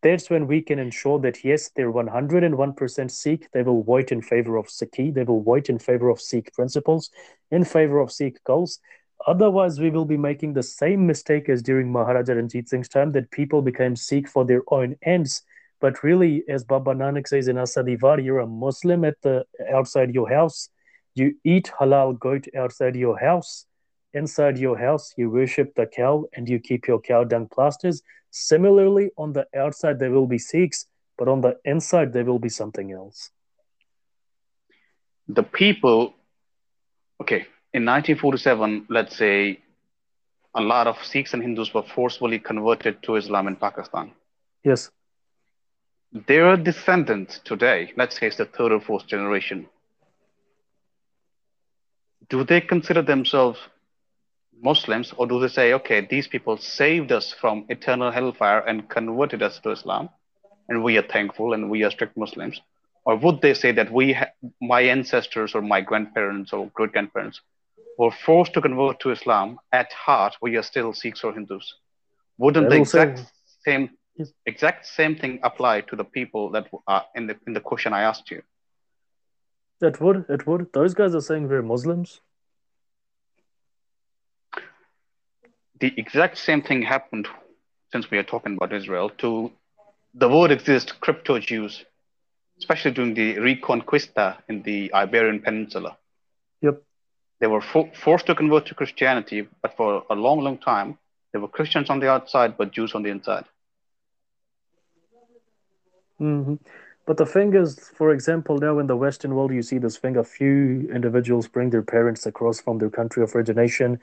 That's 0.03 0.29
when 0.29 0.45
we 0.45 0.61
can 0.61 0.77
ensure 0.77 1.17
that 1.21 1.43
yes, 1.43 1.71
they're 1.75 1.91
101% 1.91 3.09
Sikh. 3.09 3.51
They 3.53 3.63
will 3.63 3.81
vote 3.81 4.11
in 4.11 4.21
favor 4.21 4.57
of 4.57 4.67
Sikhi. 4.67 5.11
They 5.11 5.23
will 5.23 5.41
vote 5.41 5.67
in 5.69 5.79
favor 5.79 6.09
of 6.09 6.21
Sikh 6.21 6.53
principles, 6.53 7.09
in 7.49 7.63
favor 7.63 7.99
of 7.99 8.11
Sikh 8.11 8.43
goals. 8.43 8.79
Otherwise, 9.25 9.79
we 9.79 9.89
will 9.89 10.05
be 10.05 10.17
making 10.17 10.53
the 10.53 10.61
same 10.61 11.07
mistake 11.07 11.49
as 11.49 11.63
during 11.63 11.91
Maharaja 11.91 12.33
Ranjit 12.33 12.69
Singh's 12.69 12.89
time 12.89 13.13
that 13.13 13.31
people 13.31 13.63
became 13.63 13.95
Sikh 13.95 14.27
for 14.27 14.45
their 14.45 14.61
own 14.67 14.95
ends. 15.01 15.41
But 15.81 16.03
really, 16.03 16.43
as 16.47 16.63
Baba 16.63 16.93
Nanak 16.93 17.27
says 17.27 17.47
in 17.47 17.57
Asa 17.57 17.83
di 17.83 17.95
Var, 17.95 18.19
you're 18.19 18.39
a 18.39 18.47
Muslim 18.47 19.03
at 19.05 19.21
the 19.21 19.45
outside 19.71 20.13
your 20.13 20.29
house. 20.29 20.69
You 21.15 21.35
eat 21.43 21.71
halal 21.79 22.17
goat 22.19 22.47
outside 22.57 22.95
your 22.95 23.17
house. 23.19 23.65
Inside 24.13 24.57
your 24.57 24.77
house, 24.77 25.13
you 25.17 25.29
worship 25.29 25.75
the 25.75 25.85
cow 25.85 26.25
and 26.33 26.47
you 26.47 26.59
keep 26.59 26.87
your 26.87 26.99
cow 27.01 27.23
dung 27.25 27.47
plasters. 27.47 28.01
Similarly, 28.31 29.11
on 29.17 29.33
the 29.33 29.45
outside, 29.55 29.99
there 29.99 30.11
will 30.11 30.27
be 30.27 30.37
Sikhs, 30.37 30.85
but 31.17 31.27
on 31.27 31.41
the 31.41 31.57
inside, 31.65 32.13
there 32.13 32.25
will 32.25 32.39
be 32.39 32.49
something 32.49 32.91
else. 32.91 33.31
the 35.27 35.43
people 35.43 36.13
okay 37.21 37.41
in 37.73 37.83
1947 37.85 38.85
let's 38.89 39.15
say 39.17 39.59
a 40.53 40.61
lot 40.61 40.85
of 40.87 40.95
sikhs 41.03 41.33
and 41.33 41.41
hindus 41.41 41.73
were 41.73 41.81
forcefully 41.95 42.39
converted 42.39 43.01
to 43.01 43.15
islam 43.15 43.47
in 43.47 43.55
pakistan 43.55 44.11
Yes. 44.63 44.89
Their 46.15 46.55
descendants 46.55 47.39
today 47.43 47.91
let's 47.97 48.17
say 48.17 48.27
it's 48.27 48.37
the 48.37 48.45
third 48.45 48.71
or 48.71 48.79
fourth 48.79 49.05
generation. 49.05 49.67
Do 52.29 52.43
they 52.45 52.61
consider 52.61 53.01
themselves 53.01 53.59
muslims 54.61 55.13
or 55.17 55.27
do 55.27 55.41
they 55.41 55.49
say 55.49 55.73
okay 55.73 56.07
these 56.09 56.27
people 56.27 56.55
saved 56.57 57.11
us 57.11 57.33
from 57.33 57.65
eternal 57.67 58.09
hellfire 58.09 58.59
and 58.59 58.87
converted 58.89 59.43
us 59.43 59.59
to 59.59 59.71
islam 59.71 60.07
and 60.69 60.81
we 60.81 60.97
are 60.97 61.01
thankful 61.01 61.51
and 61.51 61.69
we 61.69 61.83
are 61.83 61.91
strict 61.91 62.15
muslims? 62.15 62.61
Or 63.03 63.17
would 63.17 63.41
they 63.41 63.53
say 63.53 63.73
that 63.73 63.91
we 63.91 64.17
my 64.61 64.81
ancestors 64.81 65.53
or 65.53 65.61
my 65.61 65.81
grandparents 65.81 66.53
or 66.53 66.71
great 66.73 66.93
grandparents 66.93 67.41
were 67.97 68.11
forced 68.25 68.53
to 68.53 68.61
convert 68.61 69.01
to 69.01 69.11
islam 69.11 69.59
at 69.73 69.91
heart 69.91 70.37
we 70.41 70.55
are 70.55 70.63
still 70.63 70.93
sikhs 70.93 71.25
or 71.25 71.33
hindus? 71.33 71.73
Wouldn't 72.37 72.69
the 72.69 72.79
will 72.79 72.85
say- 72.85 73.03
exact 73.03 73.31
same 73.65 73.89
Yes. 74.17 74.31
exact 74.45 74.85
same 74.85 75.15
thing 75.21 75.39
apply 75.43 75.81
to 75.81 75.95
the 75.95 76.05
people 76.17 76.49
that 76.51 76.67
are 76.87 77.03
in 77.15 77.27
the 77.27 77.35
in 77.47 77.53
the 77.53 77.59
question 77.69 77.91
i 77.93 78.01
asked 78.11 78.31
you 78.31 78.41
It 79.87 79.97
would. 80.03 80.19
It 80.35 80.43
would. 80.47 80.61
Those 80.75 80.93
guys 80.99 81.13
are 81.19 81.25
saying 81.29 81.47
we're 81.49 81.61
Muslims. 81.75 82.11
the 85.79 85.93
exact 85.97 86.37
same 86.37 86.61
thing 86.61 86.81
happened 86.81 87.27
since 87.91 88.09
we 88.11 88.17
are 88.17 88.23
talking 88.33 88.53
about 88.55 88.71
israel 88.73 89.09
to 89.23 89.51
the 90.23 90.29
word 90.29 90.49
exists, 90.51 90.93
crypto 90.93 91.39
Jews, 91.39 91.83
especially 92.59 92.91
during 92.91 93.13
the 93.15 93.35
Reconquista 93.35 94.37
in 94.47 94.61
the 94.63 94.93
Iberian 94.93 95.41
Peninsula. 95.41 95.97
Yep. 96.61 96.81
They 97.41 97.47
were 97.47 97.59
fo- 97.61 97.91
forced 98.03 98.27
to 98.27 98.35
convert 98.35 98.65
to 98.67 98.75
Christianity, 98.75 99.45
but 99.61 99.75
for 99.75 100.05
a 100.09 100.15
long, 100.15 100.39
long 100.39 100.57
time, 100.57 100.97
they 101.33 101.39
were 101.39 101.49
Christians 101.49 101.89
on 101.89 101.99
the 101.99 102.09
outside, 102.09 102.55
but 102.57 102.71
Jews 102.71 102.95
on 102.95 103.03
the 103.03 103.09
inside. 103.09 103.43
Hmm 106.19 106.55
But 107.05 107.17
the 107.17 107.25
thing 107.25 107.53
is, 107.53 107.89
for 107.95 108.11
example, 108.11 108.57
now 108.57 108.79
in 108.79 108.87
the 108.87 108.95
Western 108.97 109.35
world, 109.35 109.51
you 109.53 109.61
see 109.61 109.77
this 109.77 109.97
thing: 109.97 110.17
a 110.17 110.23
few 110.23 110.89
individuals 110.93 111.47
bring 111.47 111.69
their 111.69 111.83
parents 111.83 112.25
across 112.25 112.59
from 112.61 112.79
their 112.79 112.89
country 112.89 113.23
of 113.23 113.35
origination 113.35 113.99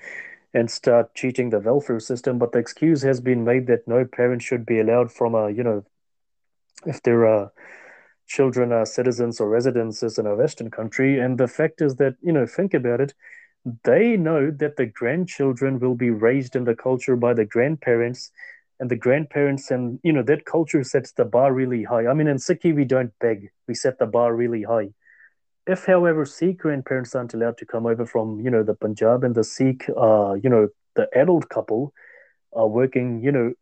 and 0.54 0.70
start 0.70 1.14
cheating 1.14 1.50
the 1.50 1.60
welfare 1.60 2.00
system. 2.00 2.38
But 2.38 2.52
the 2.52 2.58
excuse 2.60 3.02
has 3.02 3.20
been 3.20 3.44
made 3.44 3.66
that 3.68 3.88
no 3.88 4.04
parent 4.06 4.42
should 4.42 4.66
be 4.66 4.80
allowed 4.80 5.12
from 5.12 5.34
a, 5.34 5.50
you 5.50 5.64
know, 5.64 5.84
if 6.86 7.02
their 7.02 7.26
uh, 7.26 7.48
children 8.26 8.72
are 8.72 8.86
citizens 8.86 9.40
or 9.40 9.48
residences 9.48 10.18
in 10.18 10.26
a 10.26 10.36
Western 10.36 10.70
country. 10.70 11.18
And 11.18 11.38
the 11.38 11.48
fact 11.48 11.80
is 11.82 11.96
that, 11.96 12.16
you 12.22 12.32
know, 12.32 12.46
think 12.46 12.74
about 12.74 13.00
it. 13.00 13.14
They 13.84 14.16
know 14.16 14.50
that 14.50 14.76
the 14.76 14.86
grandchildren 14.86 15.78
will 15.80 15.94
be 15.94 16.10
raised 16.10 16.56
in 16.56 16.64
the 16.64 16.76
culture 16.76 17.16
by 17.16 17.34
the 17.34 17.44
grandparents 17.44 18.30
and 18.83 18.91
the 18.91 18.97
grandparents 18.97 19.70
and 19.70 20.01
you 20.03 20.12
know 20.12 20.24
that 20.24 20.45
culture 20.45 20.83
sets 20.83 21.12
the 21.12 21.24
bar 21.24 21.55
really 21.55 21.85
high. 21.85 22.05
I 22.09 22.14
mean 22.14 22.26
in 22.26 22.39
sikhi 22.39 22.74
we 22.74 22.85
don't 22.85 23.12
beg. 23.20 23.51
We 23.68 23.74
set 23.74 24.01
the 24.01 24.07
bar 24.07 24.35
really 24.35 24.64
high. 24.64 24.89
If 25.68 25.85
however 25.87 26.24
sikh 26.26 26.59
grandparents 26.59 27.14
aren't 27.14 27.33
allowed 27.33 27.59
to 27.59 27.64
come 27.64 27.87
over 27.87 28.05
from 28.05 28.41
you 28.41 28.51
know 28.51 28.64
the 28.64 28.74
punjab 28.74 29.22
and 29.22 29.37
the 29.37 29.45
sikh 29.45 29.89
uh 29.97 30.33
you 30.33 30.51
know 30.51 30.66
the 30.97 31.07
adult 31.14 31.49
couple 31.49 31.95
are 32.53 32.66
working 32.66 33.22
you 33.22 33.30
know 33.30 33.53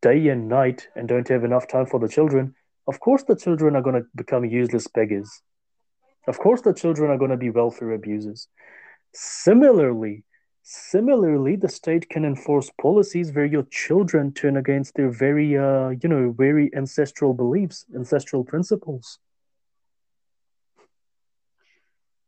day 0.00 0.28
and 0.28 0.48
night 0.48 0.88
and 0.96 1.08
don't 1.08 1.28
have 1.28 1.44
enough 1.44 1.68
time 1.68 1.84
for 1.84 2.00
the 2.00 2.08
children 2.08 2.54
of 2.86 3.00
course 3.00 3.24
the 3.24 3.36
children 3.36 3.76
are 3.76 3.82
going 3.82 4.00
to 4.00 4.06
become 4.14 4.46
useless 4.46 4.86
beggars. 4.86 5.42
Of 6.26 6.38
course 6.38 6.62
the 6.62 6.72
children 6.72 7.10
are 7.10 7.18
going 7.18 7.36
to 7.36 7.42
be 7.46 7.50
welfare 7.50 7.92
abusers. 7.92 8.48
Similarly 9.12 10.24
Similarly, 10.66 11.56
the 11.56 11.68
state 11.68 12.08
can 12.08 12.24
enforce 12.24 12.70
policies 12.80 13.30
where 13.32 13.44
your 13.44 13.64
children 13.64 14.32
turn 14.32 14.56
against 14.56 14.94
their 14.94 15.10
very, 15.10 15.58
uh, 15.58 15.90
you 15.90 16.08
know, 16.08 16.30
very 16.30 16.74
ancestral 16.74 17.34
beliefs, 17.34 17.84
ancestral 17.94 18.44
principles. 18.44 19.18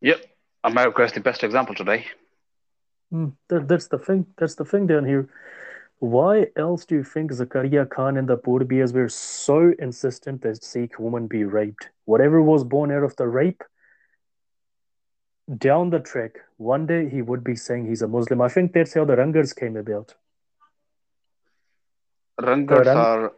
Yep, 0.02 0.22
America 0.64 1.02
is 1.02 1.12
the 1.12 1.20
best 1.20 1.42
example 1.44 1.74
today. 1.74 2.04
Mm, 3.10 3.32
that, 3.48 3.68
that's 3.68 3.88
the 3.88 3.98
thing. 3.98 4.26
That's 4.36 4.56
the 4.56 4.66
thing 4.66 4.86
down 4.86 5.06
here. 5.06 5.30
Why 6.00 6.48
else 6.56 6.84
do 6.84 6.94
you 6.94 7.04
think 7.04 7.32
Zakaria 7.32 7.88
Khan 7.88 8.18
and 8.18 8.28
the 8.28 8.36
Purbias 8.36 8.92
were 8.92 9.08
so 9.08 9.72
insistent 9.78 10.42
that 10.42 10.62
Sikh 10.62 10.98
women 10.98 11.26
be 11.26 11.44
raped? 11.44 11.88
Whatever 12.04 12.42
was 12.42 12.64
born 12.64 12.92
out 12.92 13.02
of 13.02 13.16
the 13.16 13.28
rape, 13.28 13.64
down 15.54 15.90
the 15.90 16.00
track, 16.00 16.40
one 16.56 16.86
day 16.86 17.08
he 17.08 17.22
would 17.22 17.44
be 17.44 17.54
saying 17.54 17.86
he's 17.86 18.02
a 18.02 18.08
Muslim. 18.08 18.40
I 18.40 18.48
think 18.48 18.72
that's 18.72 18.94
how 18.94 19.04
the 19.04 19.16
Rangars 19.16 19.52
came 19.52 19.76
about. 19.76 20.14
Rangars 22.40 22.86
Rang- 22.86 22.96
are 22.96 23.32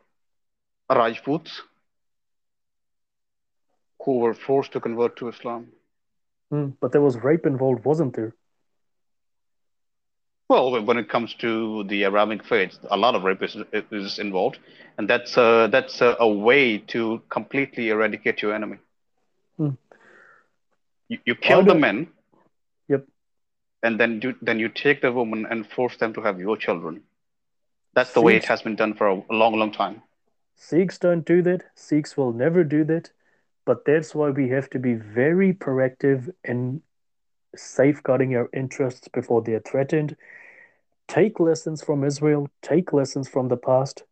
Rajputs 0.90 1.62
who 4.04 4.18
were 4.18 4.34
forced 4.34 4.72
to 4.72 4.80
convert 4.80 5.16
to 5.16 5.28
Islam. 5.28 5.68
Mm, 6.52 6.74
but 6.80 6.92
there 6.92 7.02
was 7.02 7.16
rape 7.18 7.44
involved, 7.44 7.84
wasn't 7.84 8.14
there? 8.14 8.34
Well, 10.48 10.82
when 10.82 10.96
it 10.96 11.11
comes 11.11 11.34
to 11.34 11.84
the 11.84 12.04
Arabic 12.04 12.42
faith, 12.42 12.78
a 12.90 12.96
lot 12.96 13.14
of 13.14 13.22
rape 13.22 13.42
is, 13.42 13.54
is 13.90 14.18
involved, 14.18 14.59
and 14.96 15.09
that's 15.09 15.36
a, 15.36 15.68
that's 15.70 16.00
a, 16.00 16.16
a 16.18 16.28
way 16.28 16.78
to 16.78 17.20
completely 17.28 17.90
eradicate 17.90 18.40
your 18.40 18.54
enemy. 18.54 18.78
You, 21.09 21.18
you 21.24 21.34
kill 21.34 21.64
the 21.64 21.74
men, 21.74 22.09
Yep. 22.88 23.06
and 23.82 23.98
then 23.98 24.20
you, 24.22 24.34
then 24.42 24.59
you 24.59 24.68
take 24.68 25.00
the 25.00 25.12
woman 25.12 25.46
and 25.50 25.66
force 25.66 25.96
them 25.96 26.12
to 26.14 26.22
have 26.22 26.38
your 26.38 26.56
children. 26.56 27.02
That's 27.94 28.12
the 28.12 28.20
way 28.20 28.36
it 28.36 28.44
has 28.44 28.62
been 28.62 28.76
done 28.76 28.94
for 28.94 29.09
a 29.09 29.22
long, 29.30 29.59
long 29.59 29.72
time. 29.72 30.02
Sikhs 30.56 30.98
don't 30.98 31.24
do 31.24 31.42
that. 31.42 31.64
Sikhs 31.74 32.16
will 32.16 32.32
never 32.32 32.64
do 32.64 32.84
that. 32.84 33.11
But 33.64 33.84
that's 33.84 34.14
why 34.14 34.30
we 34.30 34.48
have 34.50 34.70
to 34.70 34.78
be 34.78 34.94
very 34.94 35.52
proactive 35.52 36.30
in 36.44 36.82
safeguarding 37.56 38.34
our 38.36 38.48
interests 38.52 39.09
before 39.09 39.42
they 39.42 39.54
are 39.54 39.61
threatened. 39.61 40.16
Take 41.06 41.40
lessons 41.40 41.82
from 41.82 42.04
Israel, 42.04 42.48
take 42.62 42.92
lessons 42.92 43.28
from 43.28 43.48
the 43.48 43.56
past. 43.56 44.02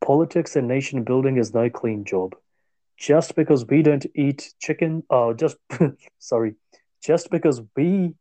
Politics 0.00 0.56
and 0.56 0.68
nation 0.68 1.02
building 1.02 1.36
is 1.38 1.54
no 1.54 1.70
clean 1.70 2.04
job. 2.04 2.34
Just 3.02 3.34
because 3.34 3.66
we 3.66 3.82
don't 3.82 4.06
eat 4.14 4.54
chicken, 4.60 5.02
oh, 5.10 5.34
just 5.34 5.56
sorry, 6.20 6.54
just 7.02 7.30
because 7.30 7.60
we 7.76 8.14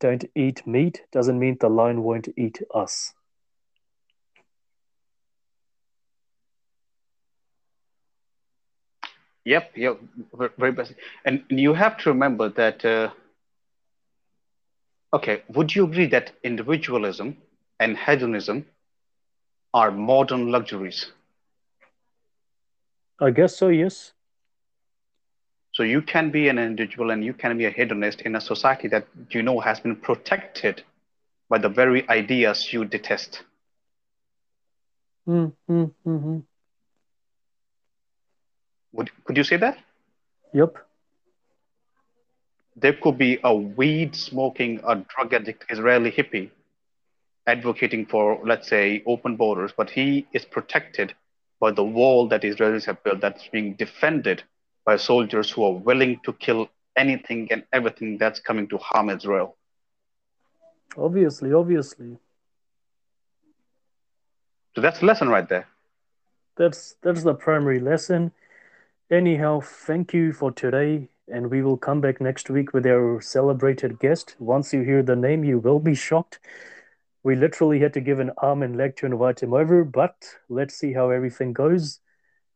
don't 0.00 0.24
eat 0.34 0.66
meat 0.66 1.02
doesn't 1.12 1.38
mean 1.38 1.58
the 1.60 1.68
lion 1.68 2.02
won't 2.02 2.28
eat 2.36 2.60
us. 2.74 3.12
Yep, 9.44 9.72
yep, 9.76 10.00
very 10.58 10.72
basic. 10.72 10.96
And 11.24 11.44
you 11.50 11.74
have 11.74 11.98
to 11.98 12.10
remember 12.10 12.48
that. 12.50 12.84
Uh, 12.84 13.10
okay, 15.12 15.42
would 15.48 15.74
you 15.74 15.84
agree 15.84 16.06
that 16.06 16.32
individualism 16.42 17.36
and 17.80 17.98
hedonism 17.98 18.66
are 19.74 19.90
modern 19.90 20.50
luxuries? 20.50 21.12
I 23.20 23.30
guess 23.30 23.56
so, 23.56 23.68
yes. 23.68 24.12
So 25.72 25.82
you 25.82 26.02
can 26.02 26.30
be 26.30 26.48
an 26.48 26.58
individual 26.58 27.10
and 27.10 27.24
you 27.24 27.32
can 27.32 27.56
be 27.56 27.64
a 27.64 27.70
hedonist 27.70 28.20
in 28.22 28.36
a 28.36 28.40
society 28.40 28.88
that 28.88 29.06
you 29.30 29.42
know 29.42 29.58
has 29.60 29.80
been 29.80 29.96
protected 29.96 30.82
by 31.48 31.58
the 31.58 31.68
very 31.68 32.08
ideas 32.08 32.72
you 32.72 32.84
detest. 32.84 33.42
Mm, 35.26 35.52
mm, 35.70 35.92
mm, 36.06 36.24
mm. 36.24 36.42
Would 38.92 39.10
could 39.24 39.36
you 39.36 39.44
say 39.44 39.56
that? 39.56 39.78
Yep. 40.52 40.76
There 42.76 42.94
could 42.94 43.16
be 43.18 43.38
a 43.44 43.54
weed 43.54 44.14
smoking, 44.16 44.80
a 44.86 44.96
drug 44.96 45.32
addict 45.32 45.64
Israeli 45.70 46.10
hippie 46.10 46.50
advocating 47.46 48.06
for, 48.06 48.38
let's 48.44 48.68
say, 48.68 49.02
open 49.06 49.36
borders, 49.36 49.72
but 49.76 49.90
he 49.90 50.26
is 50.32 50.44
protected 50.44 51.14
by 51.60 51.70
the 51.70 51.84
wall 51.84 52.28
that 52.28 52.42
Israelis 52.42 52.84
have 52.84 53.02
built 53.02 53.20
that's 53.20 53.48
being 53.48 53.74
defended 53.74 54.42
by 54.84 54.96
soldiers 54.96 55.50
who 55.50 55.64
are 55.64 55.72
willing 55.72 56.20
to 56.24 56.32
kill 56.32 56.68
anything 56.96 57.48
and 57.50 57.64
everything 57.72 58.18
that's 58.18 58.40
coming 58.40 58.68
to 58.68 58.78
harm 58.78 59.10
Israel. 59.10 59.56
Obviously, 60.96 61.52
obviously. 61.52 62.18
So 64.74 64.80
that's 64.80 65.00
the 65.00 65.06
lesson 65.06 65.28
right 65.28 65.48
there. 65.48 65.66
That's 66.56 66.96
that's 67.02 67.22
the 67.22 67.34
primary 67.34 67.80
lesson. 67.80 68.32
Anyhow, 69.10 69.60
thank 69.60 70.12
you 70.14 70.32
for 70.32 70.50
today, 70.50 71.08
and 71.28 71.50
we 71.50 71.62
will 71.62 71.76
come 71.76 72.00
back 72.00 72.20
next 72.20 72.50
week 72.50 72.72
with 72.72 72.86
our 72.86 73.20
celebrated 73.20 73.98
guest. 73.98 74.36
Once 74.38 74.72
you 74.72 74.82
hear 74.82 75.02
the 75.02 75.16
name, 75.16 75.44
you 75.44 75.58
will 75.58 75.78
be 75.78 75.94
shocked. 75.94 76.40
We 77.22 77.36
literally 77.36 77.80
had 77.80 77.94
to 77.94 78.00
give 78.00 78.18
an 78.18 78.32
arm 78.38 78.62
and 78.62 78.76
leg 78.76 78.96
to 78.96 79.06
invite 79.06 79.42
him 79.42 79.54
over, 79.54 79.84
but 79.84 80.36
let's 80.48 80.74
see 80.74 80.92
how 80.92 81.10
everything 81.10 81.52
goes. 81.52 82.00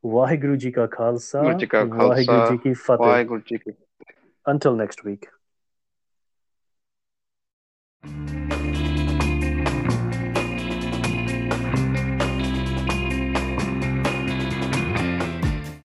Waheguru 0.07 0.57
Ji 0.57 0.71
Ka 0.71 0.87
Khalsa, 0.87 1.43
Guru 1.43 1.59
Ji 1.59 1.67
Ka 1.67 1.85
Waheguru 1.85 2.15
Khalsa, 2.15 2.51
Ji 2.51 2.59
Ki 2.59 2.75
Fateh. 2.75 3.05
Waheguru 3.05 3.45
Ji 3.45 3.59
ki 3.59 3.73
Until 4.47 4.77
next 4.77 5.05
week. 5.05 5.27